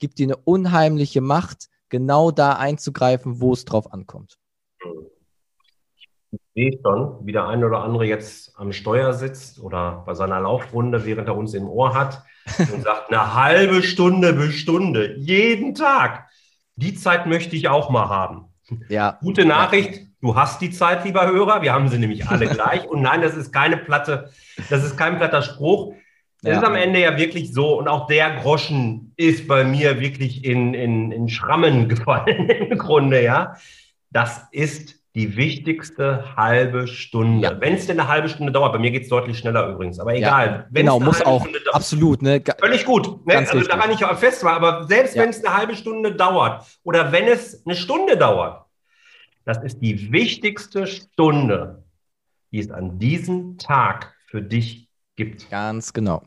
Gibt 0.00 0.18
dir 0.18 0.26
eine 0.26 0.38
unheimliche 0.38 1.20
Macht, 1.20 1.68
genau 1.88 2.30
da 2.30 2.52
einzugreifen, 2.54 3.40
wo 3.40 3.52
es 3.52 3.64
drauf 3.64 3.92
ankommt. 3.92 4.38
Ich 6.30 6.40
sehe 6.54 6.78
schon, 6.82 7.26
wie 7.26 7.32
der 7.32 7.46
eine 7.46 7.66
oder 7.66 7.82
andere 7.82 8.04
jetzt 8.04 8.52
am 8.58 8.72
Steuer 8.72 9.12
sitzt 9.14 9.60
oder 9.60 10.02
bei 10.04 10.14
seiner 10.14 10.40
Laufrunde, 10.40 11.06
während 11.06 11.28
er 11.28 11.36
uns 11.36 11.54
im 11.54 11.68
Ohr 11.68 11.94
hat 11.94 12.22
und 12.58 12.82
sagt, 12.82 13.10
eine 13.10 13.34
halbe 13.34 13.82
Stunde 13.82 14.32
bis 14.34 14.54
Stunde, 14.54 15.16
jeden 15.16 15.74
Tag. 15.74 16.28
Die 16.76 16.94
Zeit 16.94 17.26
möchte 17.26 17.56
ich 17.56 17.68
auch 17.68 17.90
mal 17.90 18.08
haben. 18.08 18.46
Ja. 18.88 19.18
Gute 19.20 19.44
Nachricht, 19.44 20.06
du 20.20 20.36
hast 20.36 20.60
die 20.60 20.70
Zeit, 20.70 21.04
lieber 21.04 21.26
Hörer. 21.26 21.62
Wir 21.62 21.72
haben 21.72 21.88
sie 21.88 21.98
nämlich 21.98 22.28
alle 22.28 22.46
gleich. 22.54 22.86
Und 22.86 23.02
nein, 23.02 23.22
das 23.22 23.36
ist 23.36 23.52
keine 23.52 23.76
platte, 23.76 24.30
das 24.70 24.84
ist 24.84 24.96
kein 24.96 25.16
platter 25.16 25.42
Spruch. 25.42 25.94
Es 26.42 26.50
ja. 26.50 26.58
ist 26.58 26.64
am 26.64 26.76
Ende 26.76 27.00
ja 27.00 27.16
wirklich 27.16 27.52
so, 27.52 27.78
und 27.78 27.88
auch 27.88 28.06
der 28.06 28.36
Groschen 28.36 29.12
ist 29.16 29.48
bei 29.48 29.64
mir 29.64 29.98
wirklich 30.00 30.44
in, 30.44 30.72
in, 30.72 31.10
in 31.10 31.28
Schrammen 31.28 31.88
gefallen 31.88 32.48
im 32.48 32.78
Grunde, 32.78 33.22
ja. 33.22 33.56
Das 34.10 34.46
ist 34.52 34.98
die 35.14 35.36
wichtigste 35.36 36.36
halbe 36.36 36.86
Stunde. 36.86 37.48
Ja. 37.48 37.60
Wenn 37.60 37.74
es 37.74 37.86
denn 37.86 37.98
eine 37.98 38.08
halbe 38.08 38.28
Stunde 38.28 38.52
dauert, 38.52 38.72
bei 38.72 38.78
mir 38.78 38.92
geht 38.92 39.02
es 39.02 39.08
deutlich 39.08 39.38
schneller 39.38 39.68
übrigens, 39.68 39.98
aber 39.98 40.14
egal. 40.14 40.46
Ja, 40.46 40.66
genau, 40.70 41.00
muss 41.00 41.20
auch, 41.22 41.44
dauert, 41.44 41.74
absolut. 41.74 42.22
Ne? 42.22 42.40
Völlig 42.60 42.84
gut, 42.84 43.26
ne? 43.26 43.38
also 43.38 43.60
daran 43.60 43.90
ich 43.90 44.04
auch 44.04 44.16
fest 44.16 44.44
war, 44.44 44.52
aber 44.52 44.86
selbst 44.86 45.16
wenn 45.16 45.30
es 45.30 45.44
eine 45.44 45.56
halbe 45.56 45.74
Stunde 45.74 46.14
dauert 46.14 46.64
oder 46.84 47.10
wenn 47.10 47.24
es 47.24 47.66
eine 47.66 47.74
Stunde 47.74 48.16
dauert, 48.16 48.64
das 49.44 49.62
ist 49.64 49.80
die 49.80 50.12
wichtigste 50.12 50.86
Stunde, 50.86 51.82
die 52.52 52.60
es 52.60 52.70
an 52.70 52.98
diesem 52.98 53.58
Tag 53.58 54.14
für 54.26 54.42
dich 54.42 54.87
gibt. 55.18 55.50
Ganz 55.50 55.92
genau. 55.92 56.22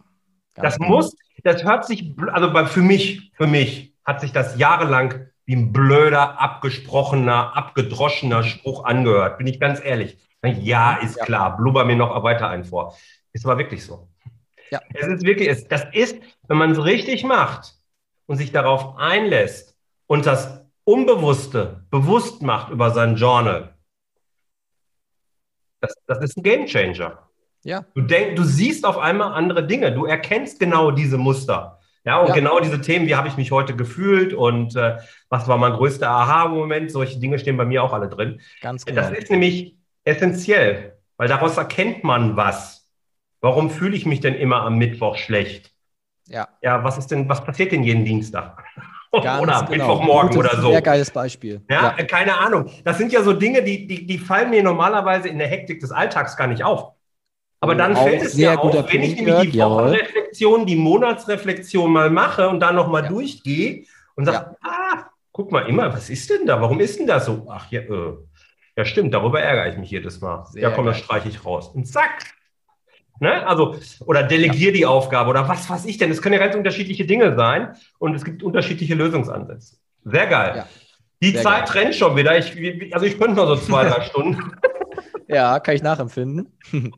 Ganz 0.53 0.73
das 0.73 0.77
genau. 0.77 0.89
muss, 0.89 1.15
das 1.43 1.63
hört 1.63 1.85
sich, 1.85 2.13
also 2.31 2.53
für 2.67 2.81
mich, 2.81 3.31
für 3.35 3.47
mich 3.47 3.95
hat 4.05 4.21
sich 4.21 4.31
das 4.31 4.59
jahrelang 4.59 5.27
wie 5.45 5.55
ein 5.55 5.73
blöder, 5.73 6.39
abgesprochener, 6.39 7.57
abgedroschener 7.57 8.43
Spruch 8.43 8.83
angehört. 8.83 9.39
Bin 9.39 9.47
ich 9.47 9.59
ganz 9.59 9.83
ehrlich. 9.83 10.17
Ja, 10.43 10.95
ist 10.97 11.17
ja. 11.17 11.25
klar, 11.25 11.57
blubber 11.57 11.85
mir 11.85 11.95
noch 11.95 12.21
weiter 12.23 12.49
ein 12.49 12.63
vor. 12.63 12.95
Es 13.33 13.45
war 13.45 13.57
wirklich 13.57 13.83
so. 13.83 14.07
Ja. 14.71 14.81
Es 14.93 15.07
ist 15.07 15.23
wirklich, 15.23 15.47
es, 15.47 15.67
das 15.67 15.85
ist, 15.93 16.17
wenn 16.47 16.57
man 16.57 16.71
es 16.71 16.83
richtig 16.83 17.23
macht 17.23 17.75
und 18.25 18.37
sich 18.37 18.51
darauf 18.51 18.97
einlässt 18.97 19.75
und 20.07 20.25
das 20.25 20.61
Unbewusste 20.83 21.85
bewusst 21.91 22.41
macht 22.41 22.71
über 22.71 22.91
sein 22.91 23.15
Journal, 23.15 23.75
das, 25.79 25.93
das 26.07 26.19
ist 26.19 26.37
ein 26.37 26.43
Gamechanger. 26.43 27.30
Ja. 27.64 27.86
Du, 27.93 28.01
denk, 28.01 28.36
du 28.36 28.43
siehst 28.43 28.86
auf 28.86 28.97
einmal 28.97 29.34
andere 29.34 29.66
Dinge. 29.66 29.93
Du 29.93 30.05
erkennst 30.05 30.59
genau 30.59 30.91
diese 30.91 31.18
Muster. 31.18 31.80
Ja, 32.03 32.20
und 32.20 32.30
ja. 32.30 32.34
genau 32.34 32.59
diese 32.59 32.82
Themen, 32.82 33.05
wie 33.05 33.16
habe 33.16 33.28
ich 33.28 33.38
mich 33.38 33.51
heute 33.51 33.76
gefühlt 33.76 34.34
und 34.34 34.76
äh, 34.76 34.97
was 35.30 35.47
war 35.47 35.57
mein 35.57 35.74
größter 35.74 36.09
Aha-Moment, 36.09 36.91
solche 36.91 37.20
Dinge 37.20 37.38
stehen 37.38 37.57
bei 37.57 37.66
mir 37.66 37.84
auch 37.84 37.93
alle 37.93 38.09
drin. 38.09 38.41
Ganz 38.62 38.86
genau. 38.86 39.01
Das 39.01 39.12
ist 39.12 39.30
nämlich 39.30 39.76
essentiell, 40.03 40.97
weil 41.18 41.28
daraus 41.28 41.57
erkennt 41.57 42.03
man 42.03 42.36
was. 42.36 42.89
Warum 43.39 43.70
fühle 43.70 43.95
ich 43.95 44.05
mich 44.07 44.20
denn 44.20 44.34
immer 44.34 44.64
am 44.64 44.78
Mittwoch 44.78 45.18
schlecht? 45.18 45.72
Ja. 46.28 46.47
Ja, 46.62 46.84
was 46.84 46.97
ist 46.97 47.07
denn, 47.07 47.30
was 47.30 47.43
passiert 47.43 47.72
denn 47.72 47.84
jeden 47.84 48.05
Dienstag? 48.05 48.64
Ganz 49.12 49.41
oder 49.41 49.68
genau. 49.70 49.70
Mittwochmorgen 49.70 50.38
oder 50.38 50.55
so. 50.62 50.72
Sehr 50.72 50.82
geiles 50.82 51.12
Beispiel. 51.12 51.62
Ja, 51.70 51.93
ja, 51.97 52.05
keine 52.05 52.38
Ahnung. 52.38 52.72
Das 52.86 52.97
sind 52.97 53.12
ja 53.12 53.22
so 53.22 53.34
Dinge, 53.34 53.62
die, 53.62 53.86
die, 53.86 54.07
die 54.07 54.18
fallen 54.18 54.49
mir 54.49 54.64
normalerweise 54.64 55.28
in 55.28 55.38
der 55.38 55.49
Hektik 55.49 55.82
des 55.82 55.91
Alltags 55.91 56.38
gar 56.38 56.47
nicht 56.47 56.64
auf. 56.64 56.93
Aber 57.64 57.76
dann 57.76 57.95
auch 57.95 58.03
fällt 58.03 58.24
es 58.24 58.34
mir 58.36 58.59
auf, 58.59 58.74
wenn 58.74 58.82
Punkt, 58.82 58.93
ich 58.93 59.16
nämlich 59.22 59.51
die 59.51 59.59
Wochenreflexion, 59.59 60.66
die 60.66 60.76
Monatsreflexion 60.76 61.91
mal 61.91 62.09
mache 62.09 62.49
und 62.49 62.59
dann 62.59 62.76
nochmal 62.76 63.03
ja. 63.03 63.09
durchgehe 63.09 63.86
und 64.16 64.26
sage, 64.26 64.57
ja. 64.64 64.70
ah, 64.70 65.05
guck 65.32 65.51
mal 65.51 65.70
immer, 65.70 65.93
was 65.93 66.09
ist 66.09 66.30
denn 66.32 66.47
da? 66.47 66.59
Warum 66.59 66.80
ist 66.80 66.97
denn 66.97 67.05
das 67.05 67.28
so? 67.28 67.47
Ach 67.49 67.72
ja, 67.72 67.82
äh, 67.82 68.14
ja 68.76 68.84
stimmt, 68.84 69.14
darüber 69.14 69.41
ärgere 69.41 69.72
ich 69.72 69.78
mich 69.78 69.91
jedes 69.91 70.20
Mal. 70.22 70.43
Sehr 70.47 70.64
ja, 70.64 70.72
komm, 70.72 70.88
das 70.88 70.97
streiche 70.97 71.30
ich 71.30 71.45
raus. 71.45 71.70
Und 71.70 71.86
zack. 71.88 72.34
Ne? 73.20 73.45
Also, 73.45 73.76
oder 74.07 74.24
delegiere 74.24 74.72
ja. 74.72 74.78
die 74.78 74.86
Aufgabe 74.88 75.30
oder 75.30 75.47
was 75.47 75.70
weiß 75.70 75.86
ich 75.86 75.99
denn. 75.99 76.09
Es 76.09 76.24
können 76.24 76.34
ja 76.34 76.39
ganz 76.39 76.55
unterschiedliche 76.55 77.05
Dinge 77.05 77.36
sein 77.36 77.76
und 77.99 78.16
es 78.16 78.26
gibt 78.26 78.41
unterschiedliche 78.41 78.95
Lösungsansätze. 78.95 79.76
Sehr 80.03 80.26
geil. 80.26 80.53
Ja. 80.57 80.68
Die 81.22 81.30
Sehr 81.30 81.43
Zeit 81.43 81.68
geil. 81.68 81.84
rennt 81.84 81.95
schon 81.95 82.16
wieder. 82.16 82.36
Ich, 82.39 82.91
also 82.91 83.05
ich 83.05 83.20
könnte 83.20 83.36
noch 83.36 83.45
so 83.45 83.55
zwei, 83.55 83.88
drei 83.88 84.01
Stunden. 84.05 84.51
Ja, 85.32 85.59
kann 85.59 85.75
ich 85.75 85.82
nachempfinden. 85.82 86.51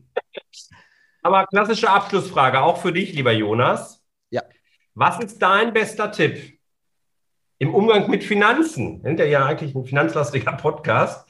Aber 1.22 1.46
klassische 1.46 1.88
Abschlussfrage, 1.88 2.60
auch 2.60 2.78
für 2.78 2.92
dich, 2.92 3.14
lieber 3.14 3.32
Jonas. 3.32 4.04
Ja. 4.30 4.42
Was 4.94 5.20
ist 5.20 5.40
dein 5.40 5.72
bester 5.72 6.10
Tipp 6.10 6.58
im 7.58 7.74
Umgang 7.74 8.10
mit 8.10 8.24
Finanzen? 8.24 9.00
Nennt 9.02 9.20
er 9.20 9.26
ja 9.26 9.46
eigentlich 9.46 9.74
ein 9.74 9.84
finanzlastiger 9.84 10.52
Podcast. 10.52 11.28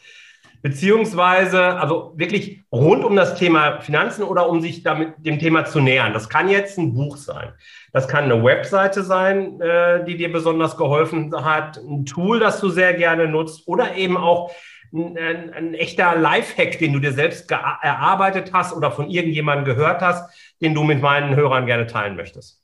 Beziehungsweise, 0.62 1.76
also 1.76 2.14
wirklich 2.16 2.62
rund 2.72 3.04
um 3.04 3.16
das 3.16 3.34
Thema 3.34 3.82
Finanzen 3.82 4.22
oder 4.22 4.48
um 4.48 4.62
sich 4.62 4.82
damit 4.82 5.14
dem 5.18 5.38
Thema 5.38 5.66
zu 5.66 5.80
nähern. 5.80 6.14
Das 6.14 6.30
kann 6.30 6.48
jetzt 6.48 6.78
ein 6.78 6.94
Buch 6.94 7.18
sein. 7.18 7.52
Das 7.92 8.08
kann 8.08 8.24
eine 8.24 8.42
Webseite 8.42 9.02
sein, 9.02 9.60
äh, 9.60 10.06
die 10.06 10.16
dir 10.16 10.32
besonders 10.32 10.78
geholfen 10.78 11.34
hat, 11.44 11.76
ein 11.76 12.06
Tool, 12.06 12.40
das 12.40 12.60
du 12.60 12.70
sehr 12.70 12.94
gerne 12.94 13.28
nutzt 13.28 13.68
oder 13.68 13.94
eben 13.94 14.16
auch 14.16 14.50
ein, 14.92 15.52
ein 15.52 15.74
echter 15.74 16.16
Lifehack, 16.16 16.78
den 16.78 16.92
du 16.92 17.00
dir 17.00 17.12
selbst 17.12 17.50
erarbeitet 17.50 18.52
hast 18.52 18.72
oder 18.72 18.92
von 18.92 19.10
irgendjemandem 19.10 19.64
gehört 19.64 20.02
hast, 20.02 20.32
den 20.60 20.74
du 20.74 20.82
mit 20.84 21.00
meinen 21.00 21.34
Hörern 21.36 21.66
gerne 21.66 21.86
teilen 21.86 22.16
möchtest? 22.16 22.62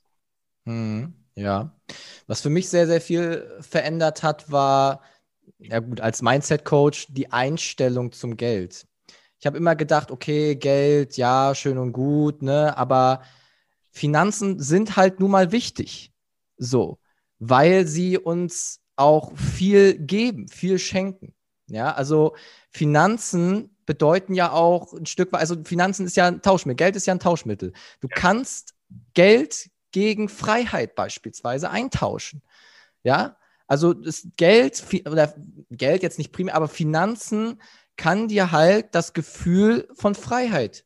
Hm, 0.65 1.13
ja. 1.35 1.75
Was 2.27 2.41
für 2.41 2.49
mich 2.49 2.69
sehr, 2.69 2.87
sehr 2.87 3.01
viel 3.01 3.47
verändert 3.61 4.23
hat, 4.23 4.51
war, 4.51 5.01
ja 5.59 5.79
gut, 5.79 6.01
als 6.01 6.21
Mindset-Coach 6.21 7.07
die 7.09 7.31
Einstellung 7.31 8.11
zum 8.11 8.37
Geld. 8.37 8.87
Ich 9.39 9.45
habe 9.45 9.57
immer 9.57 9.75
gedacht, 9.75 10.11
okay, 10.11 10.55
Geld, 10.55 11.17
ja, 11.17 11.55
schön 11.55 11.77
und 11.77 11.93
gut, 11.93 12.43
ne, 12.43 12.77
aber 12.77 13.23
Finanzen 13.89 14.59
sind 14.59 14.95
halt 14.95 15.19
nun 15.19 15.31
mal 15.31 15.51
wichtig. 15.51 16.13
So, 16.57 16.99
weil 17.39 17.87
sie 17.87 18.17
uns 18.19 18.79
auch 18.95 19.35
viel 19.35 19.97
geben, 19.97 20.47
viel 20.47 20.77
schenken. 20.77 21.33
Ja, 21.71 21.93
also 21.93 22.35
Finanzen 22.69 23.75
bedeuten 23.85 24.33
ja 24.33 24.51
auch 24.51 24.93
ein 24.93 25.05
Stück 25.05 25.31
weit, 25.31 25.41
also 25.41 25.55
Finanzen 25.63 26.05
ist 26.05 26.15
ja 26.15 26.27
ein 26.27 26.41
Tauschmittel, 26.41 26.77
Geld 26.77 26.95
ist 26.95 27.07
ja 27.07 27.13
ein 27.13 27.19
Tauschmittel. 27.19 27.73
Du 27.99 28.07
ja. 28.09 28.15
kannst 28.15 28.73
Geld 29.13 29.69
gegen 29.91 30.29
Freiheit 30.29 30.95
beispielsweise 30.95 31.69
eintauschen. 31.69 32.41
Ja, 33.03 33.37
also 33.67 33.93
das 33.93 34.27
Geld 34.37 34.83
oder 35.05 35.33
Geld 35.69 36.03
jetzt 36.03 36.17
nicht 36.17 36.31
primär, 36.31 36.55
aber 36.55 36.67
Finanzen 36.67 37.61
kann 37.95 38.27
dir 38.27 38.51
halt 38.51 38.93
das 38.95 39.13
Gefühl 39.13 39.87
von 39.93 40.15
Freiheit 40.15 40.85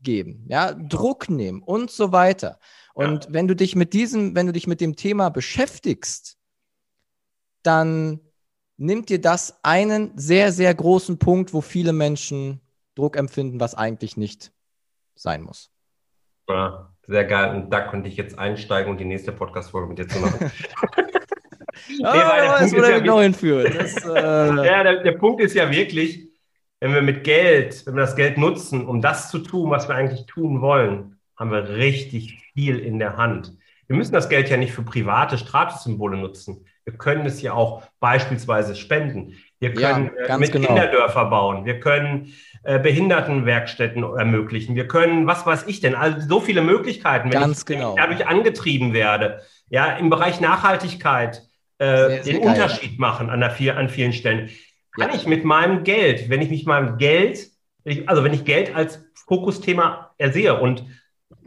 geben, 0.00 0.44
ja, 0.48 0.72
Druck 0.72 1.28
nehmen 1.28 1.62
und 1.62 1.90
so 1.90 2.12
weiter. 2.12 2.58
Und 2.94 3.26
ja. 3.26 3.32
wenn 3.32 3.48
du 3.48 3.54
dich 3.54 3.76
mit 3.76 3.92
diesem, 3.92 4.34
wenn 4.34 4.46
du 4.46 4.52
dich 4.52 4.66
mit 4.66 4.80
dem 4.80 4.96
Thema 4.96 5.28
beschäftigst, 5.28 6.38
dann 7.62 8.20
nimmt 8.76 9.08
dir 9.08 9.20
das 9.20 9.58
einen 9.62 10.16
sehr, 10.16 10.52
sehr 10.52 10.74
großen 10.74 11.18
Punkt, 11.18 11.54
wo 11.54 11.60
viele 11.60 11.92
Menschen 11.92 12.60
Druck 12.94 13.16
empfinden, 13.16 13.60
was 13.60 13.74
eigentlich 13.74 14.16
nicht 14.16 14.52
sein 15.14 15.42
muss. 15.42 15.70
Ja, 16.48 16.92
sehr 17.06 17.24
geil. 17.24 17.54
Und 17.54 17.70
da 17.70 17.80
konnte 17.82 18.08
ich 18.08 18.16
jetzt 18.16 18.38
einsteigen 18.38 18.90
und 18.90 18.98
die 18.98 19.04
nächste 19.04 19.32
Podcast-Folge 19.32 19.88
mit 19.88 19.98
dir 19.98 20.08
zu 20.08 20.18
machen. 20.18 20.50
ah, 22.04 22.12
nee, 22.12 22.18
der 22.18 22.58
Punkt 22.58 22.76
ist 22.76 22.88
ja 22.88 22.98
genau 22.98 23.20
hinführt. 23.20 23.74
Das, 23.74 23.96
äh... 24.04 24.66
ja, 24.66 24.82
der, 24.82 25.02
der 25.02 25.12
Punkt 25.12 25.40
ist 25.42 25.54
ja 25.54 25.70
wirklich, 25.70 26.28
wenn 26.80 26.94
wir 26.94 27.02
mit 27.02 27.24
Geld, 27.24 27.84
wenn 27.86 27.94
wir 27.94 28.02
das 28.02 28.16
Geld 28.16 28.38
nutzen, 28.38 28.86
um 28.86 29.00
das 29.00 29.30
zu 29.30 29.40
tun, 29.40 29.70
was 29.70 29.88
wir 29.88 29.94
eigentlich 29.94 30.26
tun 30.26 30.60
wollen, 30.60 31.18
haben 31.36 31.50
wir 31.50 31.68
richtig 31.68 32.38
viel 32.54 32.78
in 32.78 32.98
der 32.98 33.16
Hand. 33.16 33.56
Wir 33.88 33.96
müssen 33.96 34.14
das 34.14 34.28
Geld 34.28 34.48
ja 34.48 34.56
nicht 34.56 34.72
für 34.72 34.82
private 34.82 35.38
Statussymbole 35.38 36.16
nutzen. 36.16 36.64
Wir 36.86 36.96
können 36.96 37.26
es 37.26 37.42
ja 37.42 37.52
auch 37.52 37.82
beispielsweise 37.98 38.76
spenden. 38.76 39.34
Wir 39.58 39.74
können 39.74 40.12
ja, 40.16 40.36
äh, 40.36 40.38
mit 40.38 40.52
genau. 40.52 40.68
Kinderdörfer 40.68 41.24
bauen. 41.24 41.64
Wir 41.64 41.80
können 41.80 42.32
äh, 42.62 42.78
Behindertenwerkstätten 42.78 44.04
ermöglichen. 44.04 44.76
Wir 44.76 44.86
können, 44.86 45.26
was 45.26 45.44
weiß 45.44 45.64
ich 45.66 45.80
denn, 45.80 45.96
also 45.96 46.20
so 46.20 46.40
viele 46.40 46.62
Möglichkeiten, 46.62 47.32
wenn 47.32 47.40
ganz 47.40 47.60
ich 47.60 47.66
genau. 47.66 47.96
dadurch 47.96 48.28
angetrieben 48.28 48.92
werde. 48.92 49.42
Ja, 49.68 49.96
im 49.96 50.10
Bereich 50.10 50.40
Nachhaltigkeit 50.40 51.42
äh, 51.78 51.86
sehr, 51.86 52.08
sehr 52.08 52.22
den 52.22 52.42
geil. 52.42 52.52
Unterschied 52.52 53.00
machen 53.00 53.30
an, 53.30 53.40
der, 53.40 53.76
an 53.76 53.88
vielen 53.88 54.12
Stellen. 54.12 54.50
Kann 54.92 55.10
ja. 55.10 55.16
ich 55.16 55.26
mit 55.26 55.44
meinem 55.44 55.82
Geld, 55.82 56.30
wenn 56.30 56.40
ich 56.40 56.50
mich 56.50 56.66
meinem 56.66 56.98
Geld, 56.98 57.48
also 58.06 58.22
wenn 58.22 58.32
ich 58.32 58.44
Geld 58.44 58.76
als 58.76 59.04
Fokusthema 59.26 60.14
ersehe 60.18 60.56
und 60.60 60.84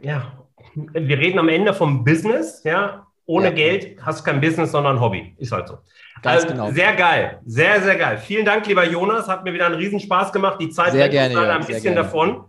ja, 0.02 0.46
wir 0.74 1.18
reden 1.18 1.38
am 1.38 1.48
Ende 1.48 1.72
vom 1.72 2.04
Business, 2.04 2.62
ja, 2.64 3.06
ohne 3.30 3.46
ja. 3.46 3.52
Geld 3.52 3.96
hast 4.02 4.20
du 4.20 4.24
kein 4.24 4.40
Business, 4.40 4.72
sondern 4.72 5.00
Hobby. 5.00 5.36
Ist 5.38 5.52
halt 5.52 5.68
so. 5.68 5.78
Ganz 6.20 6.42
also, 6.42 6.48
genau. 6.48 6.72
Sehr 6.72 6.96
geil. 6.96 7.38
Sehr, 7.46 7.80
sehr 7.80 7.94
geil. 7.94 8.18
Vielen 8.18 8.44
Dank, 8.44 8.66
lieber 8.66 8.84
Jonas. 8.84 9.28
Hat 9.28 9.44
mir 9.44 9.52
wieder 9.52 9.66
einen 9.66 9.76
Riesenspaß 9.76 10.32
gemacht. 10.32 10.60
Die 10.60 10.68
Zeit 10.68 10.92
sehr 10.92 11.08
gerne, 11.08 11.34
ja, 11.34 11.54
ein 11.54 11.60
bisschen 11.60 11.94
gerne. 11.94 11.96
davon. 12.02 12.44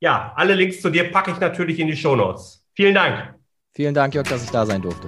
Ja, 0.00 0.32
alle 0.36 0.54
Links 0.54 0.80
zu 0.80 0.88
dir 0.88 1.10
packe 1.10 1.32
ich 1.32 1.38
natürlich 1.38 1.78
in 1.78 1.86
die 1.86 1.96
Show 1.96 2.16
Notes. 2.16 2.66
Vielen 2.74 2.94
Dank. 2.94 3.34
Vielen 3.74 3.92
Dank, 3.92 4.14
Jörg, 4.14 4.26
dass 4.26 4.42
ich 4.42 4.50
da 4.50 4.64
sein 4.64 4.80
durfte. 4.80 5.06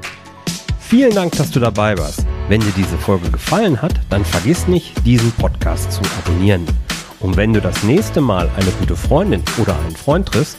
Vielen 0.78 1.14
Dank, 1.14 1.32
dass 1.32 1.50
du 1.50 1.58
dabei 1.58 1.96
warst. 1.96 2.26
Wenn 2.48 2.60
dir 2.60 2.72
diese 2.76 2.98
Folge 2.98 3.30
gefallen 3.30 3.80
hat, 3.80 3.94
dann 4.10 4.26
vergiss 4.26 4.68
nicht, 4.68 5.06
diesen 5.06 5.32
Podcast 5.32 5.90
zu 5.90 6.02
abonnieren. 6.18 6.66
Und 7.20 7.38
wenn 7.38 7.54
du 7.54 7.62
das 7.62 7.82
nächste 7.82 8.20
Mal 8.20 8.50
eine 8.56 8.70
gute 8.72 8.94
Freundin 8.94 9.42
oder 9.56 9.74
einen 9.78 9.96
Freund 9.96 10.28
triffst, 10.28 10.58